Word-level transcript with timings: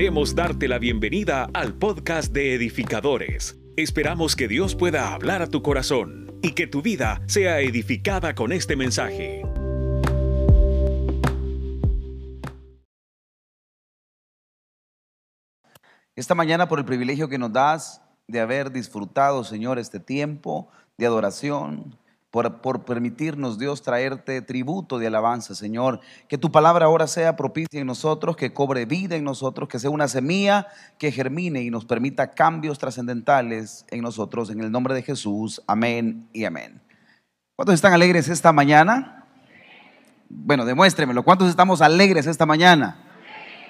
Queremos 0.00 0.34
darte 0.34 0.66
la 0.66 0.78
bienvenida 0.78 1.50
al 1.52 1.74
podcast 1.74 2.32
de 2.32 2.54
edificadores. 2.54 3.60
Esperamos 3.76 4.34
que 4.34 4.48
Dios 4.48 4.74
pueda 4.74 5.12
hablar 5.12 5.42
a 5.42 5.46
tu 5.46 5.60
corazón 5.60 6.38
y 6.40 6.52
que 6.52 6.66
tu 6.66 6.80
vida 6.80 7.20
sea 7.26 7.60
edificada 7.60 8.34
con 8.34 8.50
este 8.50 8.76
mensaje. 8.76 9.42
Esta 16.16 16.34
mañana 16.34 16.66
por 16.66 16.78
el 16.78 16.86
privilegio 16.86 17.28
que 17.28 17.36
nos 17.36 17.52
das 17.52 18.00
de 18.26 18.40
haber 18.40 18.72
disfrutado, 18.72 19.44
Señor, 19.44 19.78
este 19.78 20.00
tiempo 20.00 20.70
de 20.96 21.04
adoración, 21.04 21.98
por, 22.30 22.60
por, 22.60 22.84
permitirnos, 22.84 23.58
Dios, 23.58 23.82
traerte 23.82 24.40
tributo 24.42 24.98
de 24.98 25.08
alabanza, 25.08 25.54
Señor. 25.54 26.00
Que 26.28 26.38
tu 26.38 26.52
palabra 26.52 26.86
ahora 26.86 27.06
sea 27.06 27.36
propicia 27.36 27.80
en 27.80 27.86
nosotros, 27.86 28.36
que 28.36 28.52
cobre 28.52 28.86
vida 28.86 29.16
en 29.16 29.24
nosotros, 29.24 29.68
que 29.68 29.78
sea 29.78 29.90
una 29.90 30.06
semilla 30.06 30.68
que 30.98 31.10
germine 31.10 31.62
y 31.62 31.70
nos 31.70 31.84
permita 31.84 32.30
cambios 32.30 32.78
trascendentales 32.78 33.84
en 33.90 34.02
nosotros. 34.02 34.50
En 34.50 34.60
el 34.60 34.70
nombre 34.70 34.94
de 34.94 35.02
Jesús, 35.02 35.60
amén 35.66 36.28
y 36.32 36.44
amén. 36.44 36.80
¿Cuántos 37.56 37.74
están 37.74 37.92
alegres 37.92 38.28
esta 38.28 38.52
mañana? 38.52 39.26
Bueno, 40.28 40.64
demuéstremelo. 40.64 41.24
¿Cuántos 41.24 41.48
estamos 41.48 41.82
alegres 41.82 42.26
esta 42.26 42.46
mañana? 42.46 42.96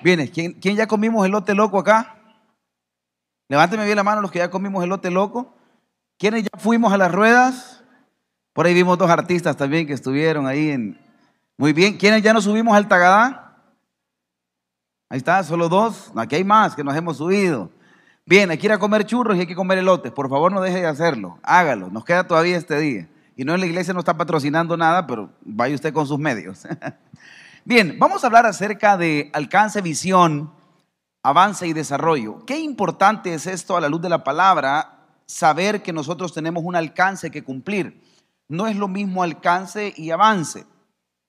Bien, 0.02 0.26
¿quién, 0.28 0.52
¿quién 0.54 0.76
ya 0.76 0.86
comimos 0.86 1.26
elote 1.26 1.54
loco 1.54 1.78
acá? 1.78 2.16
Levánteme 3.48 3.84
bien 3.84 3.96
la 3.96 4.04
mano 4.04 4.20
los 4.20 4.30
que 4.30 4.38
ya 4.38 4.50
comimos 4.50 4.84
elote 4.84 5.10
loco. 5.10 5.54
¿Quiénes 6.18 6.44
ya 6.44 6.58
fuimos 6.58 6.92
a 6.92 6.98
las 6.98 7.10
ruedas? 7.10 7.69
Por 8.52 8.66
ahí 8.66 8.74
vimos 8.74 8.98
dos 8.98 9.08
artistas 9.10 9.56
también 9.56 9.86
que 9.86 9.92
estuvieron 9.92 10.46
ahí 10.46 10.70
en... 10.70 10.98
Muy 11.56 11.72
bien, 11.72 11.96
¿quiénes 11.96 12.22
ya 12.22 12.32
nos 12.32 12.44
subimos 12.44 12.74
al 12.74 12.88
Tagadá? 12.88 13.56
Ahí 15.08 15.18
está, 15.18 15.42
solo 15.44 15.68
dos. 15.68 16.10
aquí 16.16 16.36
hay 16.36 16.44
más 16.44 16.74
que 16.74 16.82
nos 16.82 16.96
hemos 16.96 17.18
subido. 17.18 17.70
Bien, 18.24 18.50
hay 18.50 18.58
que 18.58 18.66
ir 18.66 18.72
a 18.72 18.78
comer 18.78 19.04
churros 19.04 19.36
y 19.36 19.40
hay 19.40 19.46
que 19.46 19.54
comer 19.54 19.78
elotes. 19.78 20.12
Por 20.12 20.28
favor, 20.28 20.52
no 20.52 20.60
deje 20.60 20.80
de 20.80 20.86
hacerlo. 20.86 21.38
Hágalo. 21.42 21.90
Nos 21.90 22.04
queda 22.04 22.26
todavía 22.26 22.56
este 22.56 22.78
día. 22.78 23.08
Y 23.36 23.44
no 23.44 23.54
en 23.54 23.60
la 23.60 23.66
iglesia 23.66 23.92
no 23.92 24.00
está 24.00 24.16
patrocinando 24.16 24.76
nada, 24.76 25.06
pero 25.06 25.30
vaya 25.42 25.74
usted 25.74 25.92
con 25.92 26.06
sus 26.06 26.18
medios. 26.18 26.62
Bien, 27.64 27.96
vamos 27.98 28.22
a 28.22 28.26
hablar 28.26 28.46
acerca 28.46 28.96
de 28.96 29.30
alcance, 29.32 29.80
visión, 29.80 30.52
avance 31.22 31.66
y 31.66 31.72
desarrollo. 31.72 32.44
Qué 32.46 32.58
importante 32.58 33.34
es 33.34 33.46
esto 33.46 33.76
a 33.76 33.80
la 33.80 33.88
luz 33.88 34.00
de 34.00 34.08
la 34.08 34.24
palabra, 34.24 35.06
saber 35.26 35.82
que 35.82 35.92
nosotros 35.92 36.32
tenemos 36.32 36.64
un 36.64 36.76
alcance 36.76 37.30
que 37.30 37.44
cumplir 37.44 38.00
no 38.50 38.66
es 38.66 38.74
lo 38.74 38.88
mismo 38.88 39.22
alcance 39.22 39.94
y 39.96 40.10
avance. 40.10 40.66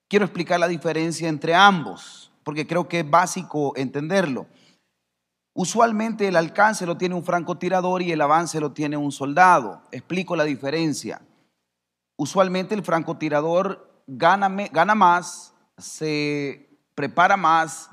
Quiero 0.09 0.25
explicar 0.25 0.59
la 0.59 0.67
diferencia 0.67 1.29
entre 1.29 1.53
ambos, 1.53 2.31
porque 2.43 2.65
creo 2.65 2.89
que 2.89 3.01
es 3.01 3.09
básico 3.09 3.73
entenderlo. 3.77 4.47
Usualmente 5.53 6.27
el 6.27 6.35
alcance 6.35 6.83
lo 6.87 6.97
tiene 6.97 7.13
un 7.13 7.23
francotirador 7.23 8.01
y 8.01 8.11
el 8.11 8.21
avance 8.21 8.59
lo 8.59 8.71
tiene 8.71 8.97
un 8.97 9.11
soldado. 9.11 9.83
Explico 9.91 10.35
la 10.35 10.45
diferencia. 10.45 11.21
Usualmente 12.17 12.73
el 12.73 12.83
francotirador 12.83 14.03
gana, 14.07 14.49
más, 14.49 15.53
se 15.77 16.75
prepara 16.95 17.37
más, 17.37 17.91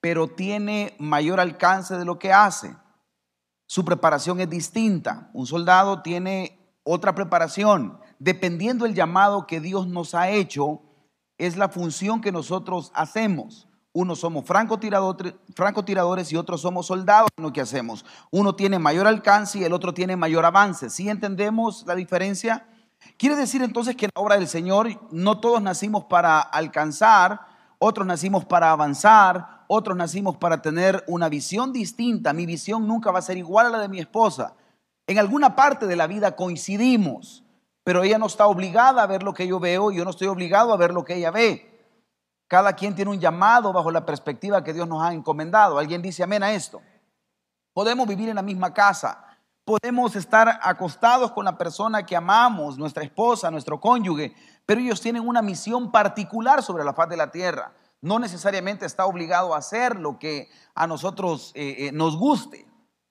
pero 0.00 0.26
tiene 0.26 0.96
mayor 0.98 1.38
alcance 1.38 1.96
de 1.96 2.04
lo 2.04 2.18
que 2.18 2.32
hace. 2.32 2.74
Su 3.68 3.84
preparación 3.84 4.40
es 4.40 4.50
distinta. 4.50 5.30
Un 5.32 5.46
soldado 5.46 6.02
tiene 6.02 6.58
otra 6.82 7.14
preparación 7.14 8.02
dependiendo 8.18 8.86
el 8.86 8.94
llamado 8.94 9.46
que 9.46 9.60
Dios 9.60 9.86
nos 9.86 10.14
ha 10.14 10.30
hecho, 10.30 10.80
es 11.38 11.56
la 11.56 11.68
función 11.68 12.20
que 12.20 12.32
nosotros 12.32 12.90
hacemos. 12.94 13.68
Unos 13.92 14.20
somos 14.20 14.44
francotiradores 14.44 16.32
y 16.32 16.36
otros 16.36 16.62
somos 16.62 16.86
soldados 16.86 17.28
lo 17.36 17.52
que 17.52 17.60
hacemos. 17.60 18.04
Uno 18.32 18.56
tiene 18.56 18.80
mayor 18.80 19.06
alcance 19.06 19.58
y 19.58 19.64
el 19.64 19.72
otro 19.72 19.94
tiene 19.94 20.16
mayor 20.16 20.44
avance. 20.44 20.90
¿Sí 20.90 21.08
entendemos 21.08 21.84
la 21.86 21.94
diferencia? 21.94 22.66
Quiere 23.16 23.36
decir 23.36 23.62
entonces 23.62 23.94
que 23.94 24.06
en 24.06 24.10
la 24.14 24.20
obra 24.20 24.34
del 24.34 24.48
Señor 24.48 24.88
no 25.12 25.38
todos 25.38 25.62
nacimos 25.62 26.04
para 26.04 26.40
alcanzar, 26.40 27.40
otros 27.78 28.04
nacimos 28.04 28.44
para 28.44 28.72
avanzar, 28.72 29.64
otros 29.68 29.96
nacimos 29.96 30.36
para 30.38 30.60
tener 30.60 31.04
una 31.06 31.28
visión 31.28 31.72
distinta. 31.72 32.32
Mi 32.32 32.46
visión 32.46 32.88
nunca 32.88 33.12
va 33.12 33.20
a 33.20 33.22
ser 33.22 33.36
igual 33.36 33.66
a 33.66 33.70
la 33.70 33.78
de 33.78 33.88
mi 33.88 34.00
esposa. 34.00 34.54
En 35.06 35.18
alguna 35.18 35.54
parte 35.54 35.86
de 35.86 35.94
la 35.94 36.08
vida 36.08 36.34
coincidimos, 36.34 37.43
pero 37.84 38.02
ella 38.02 38.18
no 38.18 38.26
está 38.26 38.46
obligada 38.46 39.02
a 39.02 39.06
ver 39.06 39.22
lo 39.22 39.34
que 39.34 39.46
yo 39.46 39.60
veo 39.60 39.92
y 39.92 39.96
yo 39.96 40.04
no 40.04 40.10
estoy 40.10 40.26
obligado 40.26 40.72
a 40.72 40.76
ver 40.78 40.92
lo 40.92 41.04
que 41.04 41.16
ella 41.16 41.30
ve. 41.30 41.70
Cada 42.48 42.72
quien 42.72 42.94
tiene 42.94 43.10
un 43.10 43.20
llamado 43.20 43.72
bajo 43.72 43.90
la 43.90 44.06
perspectiva 44.06 44.64
que 44.64 44.72
Dios 44.72 44.88
nos 44.88 45.02
ha 45.02 45.12
encomendado. 45.12 45.78
Alguien 45.78 46.00
dice 46.00 46.22
amén 46.22 46.42
a 46.42 46.52
esto. 46.52 46.80
Podemos 47.74 48.08
vivir 48.08 48.28
en 48.30 48.36
la 48.36 48.42
misma 48.42 48.72
casa, 48.72 49.22
podemos 49.64 50.16
estar 50.16 50.60
acostados 50.62 51.32
con 51.32 51.44
la 51.44 51.58
persona 51.58 52.06
que 52.06 52.16
amamos, 52.16 52.78
nuestra 52.78 53.02
esposa, 53.02 53.50
nuestro 53.50 53.80
cónyuge, 53.80 54.34
pero 54.64 54.80
ellos 54.80 55.00
tienen 55.00 55.26
una 55.26 55.42
misión 55.42 55.90
particular 55.90 56.62
sobre 56.62 56.84
la 56.84 56.94
faz 56.94 57.08
de 57.08 57.16
la 57.16 57.30
tierra. 57.30 57.72
No 58.00 58.18
necesariamente 58.18 58.86
está 58.86 59.06
obligado 59.06 59.54
a 59.54 59.58
hacer 59.58 59.98
lo 59.98 60.18
que 60.18 60.48
a 60.74 60.86
nosotros 60.86 61.52
eh, 61.54 61.88
eh, 61.88 61.92
nos 61.92 62.16
guste. 62.16 62.66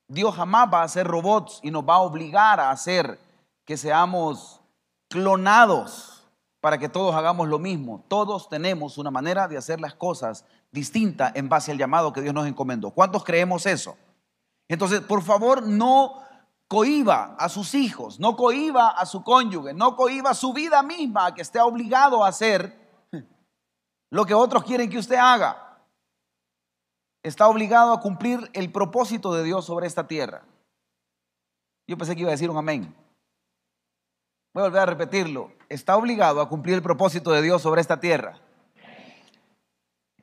Dios 0.07 0.35
jamás 0.35 0.69
va 0.71 0.81
a 0.81 0.85
hacer 0.85 1.07
robots 1.07 1.59
y 1.63 1.71
nos 1.71 1.83
va 1.83 1.95
a 1.95 2.01
obligar 2.01 2.59
a 2.59 2.71
hacer 2.71 3.19
que 3.65 3.77
seamos 3.77 4.62
clonados 5.13 6.23
para 6.59 6.79
que 6.79 6.89
todos 6.89 7.13
hagamos 7.13 7.47
lo 7.47 7.59
mismo. 7.59 8.03
Todos 8.07 8.49
tenemos 8.49 8.97
una 8.97 9.11
manera 9.11 9.47
de 9.47 9.57
hacer 9.57 9.79
las 9.79 9.93
cosas 9.93 10.43
distinta 10.71 11.31
en 11.35 11.49
base 11.49 11.71
al 11.71 11.77
llamado 11.77 12.11
que 12.11 12.21
Dios 12.21 12.33
nos 12.33 12.47
encomendó. 12.47 12.89
¿Cuántos 12.89 13.23
creemos 13.23 13.67
eso? 13.67 13.95
Entonces, 14.67 15.01
por 15.01 15.21
favor, 15.21 15.67
no 15.67 16.23
cohiba 16.67 17.35
a 17.37 17.47
sus 17.47 17.75
hijos, 17.75 18.19
no 18.19 18.35
cohiba 18.35 18.87
a 18.87 19.05
su 19.05 19.23
cónyuge, 19.23 19.75
no 19.75 19.95
cohiba 19.95 20.33
su 20.33 20.51
vida 20.51 20.81
misma 20.81 21.27
a 21.27 21.35
que 21.35 21.43
esté 21.43 21.61
obligado 21.61 22.25
a 22.25 22.29
hacer 22.29 22.75
lo 24.09 24.25
que 24.25 24.33
otros 24.33 24.63
quieren 24.63 24.89
que 24.89 24.97
usted 24.97 25.17
haga. 25.17 25.79
Está 27.21 27.47
obligado 27.49 27.93
a 27.93 27.99
cumplir 27.99 28.49
el 28.53 28.71
propósito 28.71 29.31
de 29.35 29.43
Dios 29.43 29.63
sobre 29.63 29.85
esta 29.85 30.07
tierra. 30.07 30.43
Yo 31.87 31.99
pensé 31.99 32.15
que 32.15 32.21
iba 32.21 32.29
a 32.29 32.31
decir 32.31 32.49
un 32.49 32.57
amén. 32.57 33.02
Voy 34.53 34.61
a 34.61 34.65
volver 34.65 34.81
a 34.81 34.85
repetirlo. 34.85 35.51
Está 35.67 35.97
obligado 35.97 36.39
a 36.39 36.47
cumplir 36.47 36.75
el 36.75 36.83
propósito 36.83 37.31
de 37.31 37.41
Dios 37.41 37.61
sobre 37.61 37.81
esta 37.81 37.99
tierra. 37.99 38.39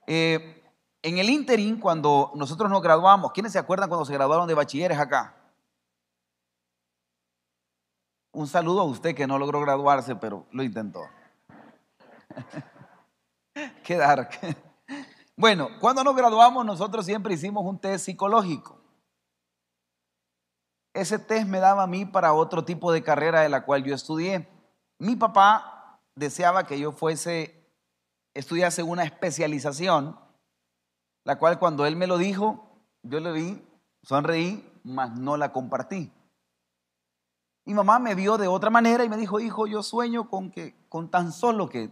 Eh, 0.06 0.62
en 1.02 1.18
el 1.18 1.30
interín, 1.30 1.80
cuando 1.80 2.30
nosotros 2.36 2.70
nos 2.70 2.80
graduamos, 2.80 3.32
¿quiénes 3.32 3.52
se 3.52 3.58
acuerdan 3.58 3.88
cuando 3.88 4.04
se 4.04 4.12
graduaron 4.12 4.46
de 4.46 4.54
bachilleres 4.54 4.98
acá? 4.98 5.34
Un 8.32 8.46
saludo 8.46 8.82
a 8.82 8.84
usted 8.84 9.16
que 9.16 9.26
no 9.26 9.38
logró 9.38 9.60
graduarse, 9.60 10.14
pero 10.14 10.46
lo 10.52 10.62
intentó. 10.62 11.00
Qué 13.84 13.96
dark. 13.96 14.30
Bueno, 15.36 15.70
cuando 15.80 16.04
nos 16.04 16.14
graduamos, 16.14 16.64
nosotros 16.64 17.04
siempre 17.04 17.34
hicimos 17.34 17.64
un 17.64 17.80
test 17.80 18.04
psicológico. 18.04 18.79
Ese 20.92 21.18
test 21.18 21.46
me 21.46 21.60
daba 21.60 21.84
a 21.84 21.86
mí 21.86 22.04
para 22.04 22.32
otro 22.32 22.64
tipo 22.64 22.92
de 22.92 23.02
carrera 23.02 23.40
de 23.40 23.48
la 23.48 23.64
cual 23.64 23.84
yo 23.84 23.94
estudié. 23.94 24.48
Mi 24.98 25.16
papá 25.16 26.00
deseaba 26.14 26.66
que 26.66 26.78
yo 26.78 26.92
fuese, 26.92 27.72
estudiase 28.34 28.82
una 28.82 29.04
especialización, 29.04 30.18
la 31.24 31.38
cual 31.38 31.58
cuando 31.58 31.86
él 31.86 31.96
me 31.96 32.06
lo 32.06 32.18
dijo, 32.18 32.66
yo 33.02 33.20
le 33.20 33.32
vi, 33.32 33.64
sonreí, 34.02 34.66
mas 34.82 35.16
no 35.16 35.36
la 35.36 35.52
compartí. 35.52 36.12
Mi 37.64 37.74
mamá 37.74 37.98
me 37.98 38.14
vio 38.14 38.36
de 38.36 38.48
otra 38.48 38.70
manera 38.70 39.04
y 39.04 39.08
me 39.08 39.16
dijo, 39.16 39.38
hijo, 39.38 39.66
yo 39.66 39.82
sueño 39.82 40.28
con 40.28 40.50
que, 40.50 40.74
con 40.88 41.08
tan 41.08 41.32
solo 41.32 41.68
que 41.68 41.90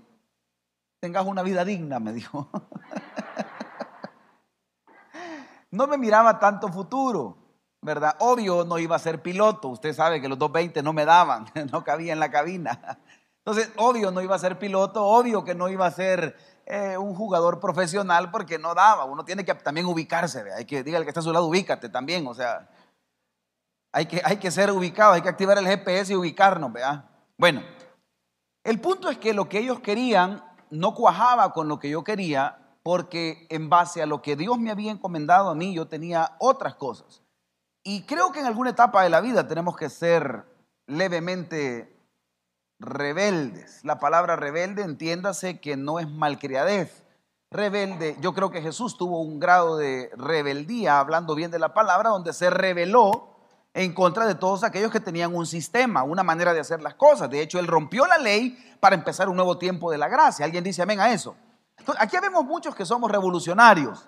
tengas 1.01 1.25
una 1.25 1.43
vida 1.43 1.65
digna, 1.65 2.01
me 2.01 2.13
dijo. 2.13 2.49
no 5.71 5.87
me 5.87 5.99
miraba 5.99 6.41
tanto 6.41 6.69
futuro. 6.69 7.38
¿Verdad? 7.83 8.17
Obvio 8.21 8.65
no 8.65 8.79
iba 8.79 8.97
a 8.97 9.01
ser 9.01 9.23
piloto, 9.23 9.69
usted 9.69 9.95
sabe 9.95 10.21
que 10.21 10.29
los 10.29 10.39
220 10.39 10.83
no 10.83 10.93
me 10.93 11.05
daban, 11.05 11.47
no 11.73 11.85
cabía 11.85 12.13
en 12.13 12.21
la 12.21 12.31
cabina. 12.31 12.99
Entonces, 13.45 13.73
obvio 13.77 14.11
no 14.11 14.21
iba 14.21 14.37
a 14.37 14.39
ser 14.39 14.59
piloto, 14.59 15.05
obvio 15.05 15.45
que 15.45 15.55
no 15.55 15.69
iba 15.69 15.87
a 15.87 15.91
ser 15.91 16.37
eh, 16.67 16.99
un 16.99 17.15
jugador 17.15 17.61
profesional 17.61 18.31
porque 18.31 18.59
no 18.59 18.75
daba. 18.75 19.05
Uno 19.05 19.25
tiene 19.25 19.45
que 19.45 19.55
también 19.55 19.87
ubicarse, 19.87 20.45
hay 20.53 20.65
que, 20.65 20.83
diga 20.83 20.99
el 20.99 21.05
que 21.05 21.11
está 21.11 21.21
a 21.21 21.23
su 21.23 21.33
lado, 21.33 21.47
ubícate 21.47 21.89
también, 21.89 22.27
o 22.27 22.35
sea, 22.35 22.69
hay 23.93 24.07
que, 24.07 24.21
hay 24.25 24.37
que 24.37 24.51
ser 24.51 24.71
ubicado, 24.71 25.15
hay 25.15 25.23
que 25.23 25.31
activar 25.31 25.57
el 25.57 25.67
GPS 25.67 26.13
y 26.13 26.17
ubicarnos, 26.17 26.73
¿vea? 26.73 27.09
Bueno, 27.39 27.63
el 28.65 28.81
punto 28.81 29.09
es 29.09 29.17
que 29.17 29.33
lo 29.33 29.49
que 29.49 29.61
ellos 29.61 29.81
querían 29.81 30.45
no 30.71 30.95
cuajaba 30.95 31.53
con 31.55 31.69
lo 31.69 31.79
que 31.79 31.89
yo 31.89 32.05
quería 32.05 32.59
porque 32.83 33.47
en 33.49 33.71
base 33.71 34.03
a 34.03 34.07
lo 34.07 34.21
que 34.21 34.37
Dios 34.37 34.59
me 34.59 34.71
había 34.71 34.93
encomendado 34.93 35.49
a 35.49 35.55
mí, 35.55 35.75
yo 35.75 35.89
tenía 35.89 36.37
otras 36.39 36.75
cosas. 36.75 37.23
Y 37.89 38.03
creo 38.03 38.33
que 38.33 38.41
en 38.41 38.45
alguna 38.45 38.69
etapa 38.69 39.03
de 39.03 39.09
la 39.09 39.23
vida 39.23 39.49
tenemos 39.49 39.75
que 39.75 39.89
ser 39.89 40.45
levemente 40.87 41.97
rebeldes. 42.79 43.83
La 43.83 43.99
palabra 43.99 44.37
rebelde 44.37 44.83
entiéndase 44.83 45.59
que 45.59 45.79
no 45.79 45.99
es 45.99 46.07
malcriadez, 46.07 47.07
rebelde. 47.51 48.19
Yo 48.21 48.35
creo 48.35 48.51
que 48.51 48.61
Jesús 48.61 48.99
tuvo 48.99 49.23
un 49.23 49.41
grado 49.41 49.79
de 49.79 50.11
rebeldía, 50.19 51.01
hablando 51.01 51.35
bien 51.35 51.51
de 51.51 51.59
la 51.59 51.73
palabra, 51.73 52.11
donde 52.11 52.35
se 52.35 52.51
rebeló 52.51 53.39
en 53.73 53.95
contra 53.95 54.27
de 54.27 54.35
todos 54.35 54.65
aquellos 54.65 54.93
que 54.93 55.01
tenían 55.01 55.35
un 55.35 55.47
sistema, 55.47 56.03
una 56.03 56.23
manera 56.23 56.53
de 56.53 56.61
hacer 56.61 56.83
las 56.83 56.93
cosas. 56.93 57.31
De 57.31 57.41
hecho, 57.41 57.59
él 57.59 57.67
rompió 57.67 58.05
la 58.05 58.19
ley 58.19 58.77
para 58.81 58.97
empezar 58.97 59.31
un 59.31 59.37
nuevo 59.37 59.57
tiempo 59.57 59.91
de 59.91 59.97
la 59.97 60.09
gracia. 60.09 60.45
¿Alguien 60.45 60.63
dice 60.63 60.83
amén 60.83 61.01
a 61.01 61.11
eso? 61.11 61.37
Aquí 61.99 62.19
vemos 62.21 62.45
muchos 62.45 62.75
que 62.75 62.85
somos 62.85 63.11
revolucionarios. 63.11 64.07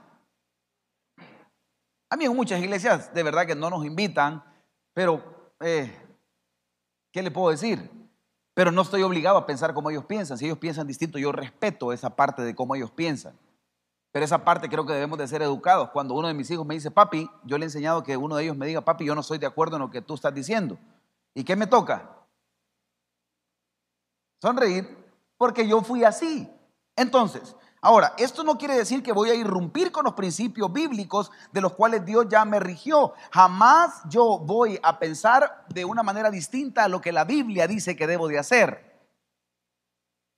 A 2.11 2.17
mí 2.17 2.25
en 2.25 2.35
muchas 2.35 2.61
iglesias 2.61 3.15
de 3.15 3.23
verdad 3.23 3.47
que 3.47 3.55
no 3.55 3.71
nos 3.71 3.85
invitan, 3.85 4.45
pero 4.93 5.55
eh, 5.61 5.97
¿qué 7.13 7.23
le 7.23 7.31
puedo 7.31 7.51
decir? 7.51 7.89
Pero 8.53 8.73
no 8.73 8.83
estoy 8.83 9.03
obligado 9.03 9.39
a 9.39 9.47
pensar 9.47 9.73
como 9.73 9.91
ellos 9.91 10.05
piensan. 10.05 10.37
Si 10.37 10.45
ellos 10.45 10.59
piensan 10.59 10.89
distinto, 10.89 11.19
yo 11.19 11.31
respeto 11.31 11.93
esa 11.93 12.11
parte 12.11 12.43
de 12.43 12.55
cómo 12.55 12.75
ellos 12.75 12.91
piensan. 12.91 13.39
Pero 14.13 14.25
esa 14.25 14.45
parte 14.45 14.69
creo 14.69 14.85
que 14.85 14.93
debemos 14.93 15.19
de 15.19 15.29
ser 15.29 15.41
educados. 15.41 15.91
Cuando 15.91 16.15
uno 16.15 16.27
de 16.27 16.35
mis 16.35 16.51
hijos 16.51 16.67
me 16.67 16.75
dice, 16.75 16.91
papi, 16.91 17.31
yo 17.45 17.57
le 17.57 17.65
he 17.65 17.69
enseñado 17.69 18.03
que 18.03 18.17
uno 18.17 18.35
de 18.35 18.43
ellos 18.43 18.57
me 18.57 18.67
diga, 18.67 18.81
papi, 18.81 19.05
yo 19.05 19.15
no 19.15 19.23
soy 19.23 19.39
de 19.39 19.47
acuerdo 19.47 19.77
en 19.77 19.83
lo 19.83 19.91
que 19.91 20.03
tú 20.03 20.15
estás 20.15 20.35
diciendo. 20.35 20.79
¿Y 21.33 21.45
qué 21.45 21.55
me 21.55 21.69
toca? 21.69 22.11
Sonreír, 24.43 24.99
porque 25.37 25.67
yo 25.69 25.81
fui 25.83 26.03
así. 26.03 26.53
Entonces, 26.97 27.55
ahora, 27.81 28.15
esto 28.19 28.45
no 28.45 28.59
quiere 28.59 28.75
decir 28.75 29.03
que 29.03 29.13
voy 29.13 29.31
a 29.31 29.35
irrumpir 29.35 29.93
con 29.93 30.05
los 30.05 30.15
principios 30.15 30.73
bíblicos 30.73 31.31
de 31.53 31.61
los 31.61 31.73
cuales 31.73 32.05
Dios 32.05 32.27
ya 32.29 32.45
me 32.45 32.61
rigió. 32.61 33.15
Jamás 33.33 34.03
yo 34.09 34.39
voy 34.39 34.79
a 34.83 34.99
pensar 34.99 35.65
de 35.69 35.85
una 35.85 36.03
manera 36.03 36.31
distinta 36.31 36.85
a 36.85 36.89
lo 36.89 37.01
que 37.01 37.13
la 37.13 37.25
Biblia 37.25 37.67
dice 37.67 37.97
que 37.97 38.07
debo 38.07 38.29
de 38.29 38.39
hacer. 38.39 38.91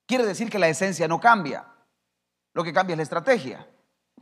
Quiere 0.07 0.27
decir 0.27 0.51
que 0.51 0.59
la 0.59 0.69
esencia 0.69 1.09
no 1.09 1.21
cambia. 1.21 1.67
Lo 2.55 2.65
que 2.65 2.73
cambia 2.73 2.95
es 2.95 2.99
la 2.99 3.03
estrategia. 3.05 3.67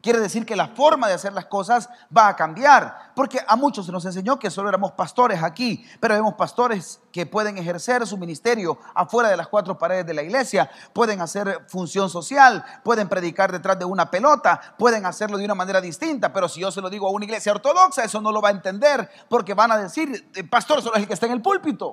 Quiere 0.02 0.18
decir 0.18 0.46
que 0.46 0.56
la 0.56 0.68
forma 0.68 1.08
de 1.08 1.14
hacer 1.14 1.34
las 1.34 1.44
cosas 1.44 1.90
va 2.16 2.28
a 2.28 2.36
cambiar, 2.36 3.12
porque 3.14 3.38
a 3.46 3.54
muchos 3.54 3.84
se 3.84 3.92
nos 3.92 4.04
enseñó 4.06 4.38
que 4.38 4.50
solo 4.50 4.70
éramos 4.70 4.92
pastores 4.92 5.42
aquí, 5.42 5.84
pero 6.00 6.14
vemos 6.14 6.34
pastores 6.34 7.00
que 7.12 7.26
pueden 7.26 7.58
ejercer 7.58 8.06
su 8.06 8.16
ministerio 8.16 8.78
afuera 8.94 9.28
de 9.28 9.36
las 9.36 9.48
cuatro 9.48 9.76
paredes 9.76 10.06
de 10.06 10.14
la 10.14 10.22
iglesia, 10.22 10.70
pueden 10.94 11.20
hacer 11.20 11.66
función 11.68 12.08
social, 12.08 12.64
pueden 12.82 13.10
predicar 13.10 13.52
detrás 13.52 13.78
de 13.78 13.84
una 13.84 14.10
pelota, 14.10 14.58
pueden 14.78 15.04
hacerlo 15.04 15.36
de 15.36 15.44
una 15.44 15.54
manera 15.54 15.82
distinta, 15.82 16.32
pero 16.32 16.48
si 16.48 16.60
yo 16.60 16.70
se 16.70 16.80
lo 16.80 16.88
digo 16.88 17.06
a 17.06 17.10
una 17.10 17.26
iglesia 17.26 17.52
ortodoxa, 17.52 18.02
eso 18.02 18.22
no 18.22 18.32
lo 18.32 18.40
va 18.40 18.48
a 18.48 18.52
entender, 18.52 19.10
porque 19.28 19.52
van 19.52 19.72
a 19.72 19.76
decir, 19.76 20.30
el 20.34 20.48
pastor 20.48 20.80
solo 20.80 20.96
es 20.96 21.02
el 21.02 21.08
que 21.08 21.14
está 21.14 21.26
en 21.26 21.32
el 21.32 21.42
púlpito. 21.42 21.92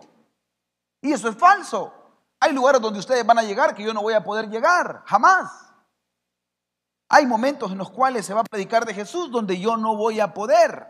Y 1.01 1.11
eso 1.11 1.27
es 1.27 1.35
falso. 1.35 1.93
Hay 2.39 2.53
lugares 2.53 2.79
donde 2.79 2.99
ustedes 2.99 3.25
van 3.25 3.39
a 3.39 3.43
llegar 3.43 3.75
que 3.75 3.83
yo 3.83 3.93
no 3.93 4.01
voy 4.01 4.13
a 4.13 4.23
poder 4.23 4.47
llegar, 4.47 5.01
jamás. 5.05 5.66
Hay 7.09 7.25
momentos 7.25 7.71
en 7.71 7.77
los 7.77 7.89
cuales 7.89 8.25
se 8.25 8.33
va 8.33 8.41
a 8.41 8.43
predicar 8.43 8.85
de 8.85 8.93
Jesús 8.93 9.31
donde 9.31 9.59
yo 9.59 9.77
no 9.77 9.95
voy 9.95 10.19
a 10.19 10.33
poder. 10.33 10.87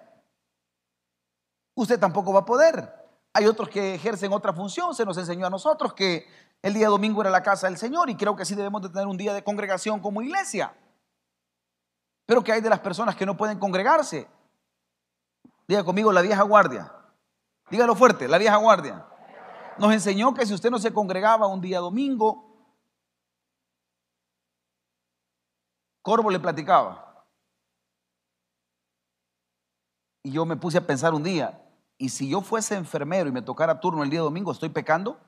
Usted 1.76 2.00
tampoco 2.00 2.34
va 2.34 2.40
a 2.40 2.46
poder. 2.46 2.94
Hay 3.34 3.46
otros 3.46 3.70
que 3.70 3.96
ejercen 3.96 4.34
otra 4.34 4.52
función. 4.52 4.96
Se 4.96 5.06
nos 5.06 5.18
enseñó 5.18 5.46
a 5.46 5.50
nosotros 5.52 5.94
que 5.94 6.28
el 6.64 6.74
día 6.74 6.88
domingo 6.88 7.22
era 7.22 7.30
la 7.30 7.44
casa 7.44 7.68
del 7.68 7.78
Señor 7.78 8.10
y 8.10 8.16
creo 8.16 8.36
que 8.36 8.46
sí 8.46 8.56
debemos 8.56 8.82
de 8.82 8.90
tener 8.90 9.06
un 9.06 9.18
día 9.18 9.34
de 9.34 9.44
congregación 9.44 10.00
como 10.00 10.24
iglesia. 10.24 10.74
Pero 12.26 12.44
que 12.44 12.52
hay 12.52 12.62
de 12.62 12.70
las 12.70 12.80
personas 12.80 13.16
que 13.16 13.26
no 13.26 13.38
pueden 13.38 13.60
congregarse. 13.60 14.28
Diga 15.68 15.84
conmigo 15.84 16.12
la 16.12 16.22
vieja 16.22 16.42
guardia. 16.42 16.92
Dígalo 17.70 17.96
fuerte, 17.96 18.28
la 18.28 18.40
vieja 18.40 18.56
guardia. 18.56 19.06
Nos 19.78 19.94
enseñó 19.94 20.34
que 20.34 20.46
si 20.46 20.54
usted 20.54 20.72
no 20.72 20.80
se 20.80 20.92
congregaba 20.92 21.46
un 21.46 21.62
día 21.62 21.80
domingo, 21.80 22.47
Corvo 26.08 26.32
le 26.32 26.40
platicaba. 26.40 27.26
Y 30.24 30.32
yo 30.32 30.46
me 30.46 30.56
puse 30.56 30.78
a 30.78 30.88
pensar 30.88 31.14
un 31.14 31.22
día, 31.22 31.62
¿y 31.98 32.08
si 32.08 32.30
yo 32.30 32.40
fuese 32.40 32.76
enfermero 32.76 33.28
y 33.28 33.34
me 33.34 33.42
tocara 33.42 33.82
turno 33.82 34.04
el 34.04 34.10
día 34.10 34.22
domingo, 34.22 34.54
estoy 34.54 34.70
pecando? 34.70 35.20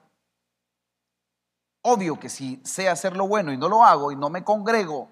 Obvio 1.82 2.18
que 2.18 2.30
si 2.30 2.62
sé 2.64 2.88
hacer 2.88 3.18
lo 3.18 3.28
bueno 3.28 3.52
y 3.52 3.58
no 3.58 3.68
lo 3.68 3.84
hago 3.84 4.14
y 4.14 4.16
no 4.16 4.30
me 4.30 4.46
congrego 4.46 5.10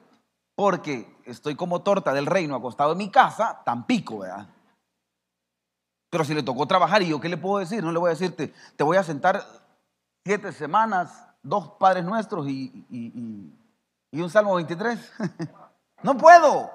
porque 0.55 1.13
estoy 1.25 1.57
como 1.57 1.81
torta 1.81 2.13
del 2.13 2.27
reino 2.27 2.55
acostado 2.55 2.93
en 2.93 2.99
mi 2.99 3.11
casa, 3.11 3.61
tan 3.65 3.85
pico, 3.85 4.19
¿verdad? 4.19 4.47
Pero 6.09 6.23
si 6.23 6.33
le 6.33 6.43
tocó 6.43 6.65
trabajar 6.65 7.01
y 7.01 7.09
yo, 7.09 7.19
¿qué 7.19 7.27
le 7.27 7.35
puedo 7.35 7.57
decir? 7.57 7.83
No 7.83 7.91
le 7.91 7.99
voy 7.99 8.07
a 8.07 8.11
decirte, 8.11 8.53
te 8.77 8.83
voy 8.85 8.95
a 8.95 9.03
sentar 9.03 9.43
siete 10.25 10.53
semanas, 10.53 11.27
dos 11.43 11.71
padres 11.77 12.05
nuestros 12.05 12.47
¿Y 12.47 13.56
un 14.13 14.29
Salmo 14.29 14.55
23? 14.55 14.99
no 16.03 16.17
puedo. 16.17 16.71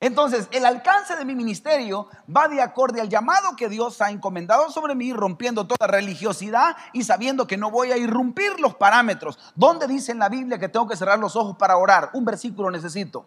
Entonces, 0.00 0.48
el 0.52 0.64
alcance 0.64 1.16
de 1.16 1.24
mi 1.24 1.34
ministerio 1.34 2.08
va 2.34 2.46
de 2.46 2.62
acorde 2.62 3.00
al 3.00 3.08
llamado 3.08 3.56
que 3.56 3.68
Dios 3.68 4.00
ha 4.00 4.10
encomendado 4.10 4.70
sobre 4.70 4.94
mí, 4.94 5.12
rompiendo 5.12 5.66
toda 5.66 5.88
religiosidad 5.88 6.76
y 6.92 7.02
sabiendo 7.02 7.48
que 7.48 7.56
no 7.56 7.70
voy 7.70 7.90
a 7.90 7.96
irrumpir 7.96 8.60
los 8.60 8.76
parámetros. 8.76 9.38
¿Dónde 9.56 9.88
dice 9.88 10.12
en 10.12 10.20
la 10.20 10.28
Biblia 10.28 10.58
que 10.58 10.68
tengo 10.68 10.86
que 10.86 10.96
cerrar 10.96 11.18
los 11.18 11.34
ojos 11.34 11.56
para 11.56 11.76
orar? 11.76 12.10
Un 12.12 12.24
versículo 12.24 12.70
necesito. 12.70 13.26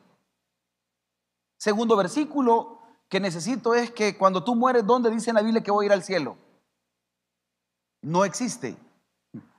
Segundo 1.57 1.97
versículo 1.97 2.79
que 3.09 3.19
necesito 3.19 3.75
es 3.75 3.91
que 3.91 4.17
cuando 4.17 4.43
tú 4.43 4.55
mueres, 4.55 4.85
¿dónde 4.85 5.09
dice 5.09 5.31
en 5.31 5.35
la 5.35 5.41
Biblia 5.41 5.61
que 5.61 5.71
voy 5.71 5.85
a 5.85 5.87
ir 5.87 5.93
al 5.93 6.03
cielo? 6.03 6.37
No 8.01 8.23
existe. 8.23 8.77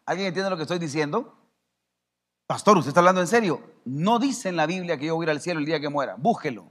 ¿Alguien 0.07 0.29
entiende 0.29 0.49
lo 0.49 0.57
que 0.57 0.63
estoy 0.63 0.79
diciendo? 0.79 1.35
Pastor, 2.53 2.77
¿usted 2.77 2.91
está 2.91 3.01
hablando 3.01 3.23
en 3.23 3.29
serio? 3.29 3.63
No 3.87 4.19
dice 4.19 4.51
en 4.51 4.57
la 4.57 4.67
Biblia 4.67 4.99
que 4.99 5.07
yo 5.07 5.15
voy 5.15 5.25
a 5.25 5.27
ir 5.29 5.31
al 5.31 5.41
cielo 5.41 5.59
el 5.59 5.65
día 5.65 5.81
que 5.81 5.89
muera. 5.89 6.17
Búsquelo. 6.19 6.71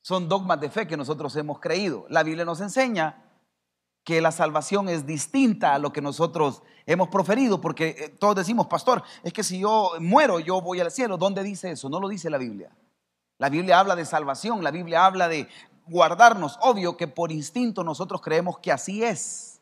Son 0.00 0.26
dogmas 0.26 0.58
de 0.58 0.70
fe 0.70 0.86
que 0.86 0.96
nosotros 0.96 1.36
hemos 1.36 1.60
creído. 1.60 2.06
La 2.08 2.22
Biblia 2.22 2.46
nos 2.46 2.62
enseña 2.62 3.30
que 4.04 4.22
la 4.22 4.32
salvación 4.32 4.88
es 4.88 5.04
distinta 5.04 5.74
a 5.74 5.78
lo 5.78 5.92
que 5.92 6.00
nosotros 6.00 6.62
hemos 6.86 7.08
proferido, 7.08 7.60
porque 7.60 7.88
eh, 7.88 8.08
todos 8.08 8.36
decimos, 8.36 8.68
pastor, 8.68 9.02
es 9.22 9.34
que 9.34 9.44
si 9.44 9.58
yo 9.58 9.90
muero, 10.00 10.40
yo 10.40 10.62
voy 10.62 10.80
al 10.80 10.90
cielo. 10.90 11.18
¿Dónde 11.18 11.42
dice 11.42 11.72
eso? 11.72 11.90
No 11.90 12.00
lo 12.00 12.08
dice 12.08 12.30
la 12.30 12.38
Biblia. 12.38 12.74
La 13.36 13.50
Biblia 13.50 13.78
habla 13.78 13.96
de 13.96 14.06
salvación, 14.06 14.64
la 14.64 14.70
Biblia 14.70 15.04
habla 15.04 15.28
de 15.28 15.46
guardarnos. 15.86 16.58
Obvio 16.62 16.96
que 16.96 17.06
por 17.06 17.30
instinto 17.30 17.84
nosotros 17.84 18.22
creemos 18.22 18.60
que 18.60 18.72
así 18.72 19.04
es, 19.04 19.60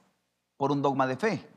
por 0.56 0.70
un 0.70 0.80
dogma 0.80 1.08
de 1.08 1.16
fe 1.16 1.53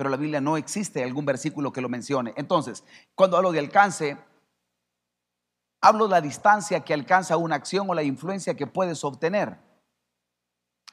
pero 0.00 0.08
la 0.08 0.16
Biblia 0.16 0.40
no 0.40 0.56
existe 0.56 1.04
algún 1.04 1.26
versículo 1.26 1.74
que 1.74 1.82
lo 1.82 1.90
mencione. 1.90 2.32
Entonces, 2.38 2.84
cuando 3.14 3.36
hablo 3.36 3.52
de 3.52 3.58
alcance, 3.58 4.16
hablo 5.82 6.06
de 6.06 6.12
la 6.12 6.22
distancia 6.22 6.80
que 6.80 6.94
alcanza 6.94 7.36
una 7.36 7.56
acción 7.56 7.90
o 7.90 7.92
la 7.92 8.02
influencia 8.02 8.54
que 8.54 8.66
puedes 8.66 9.04
obtener. 9.04 9.58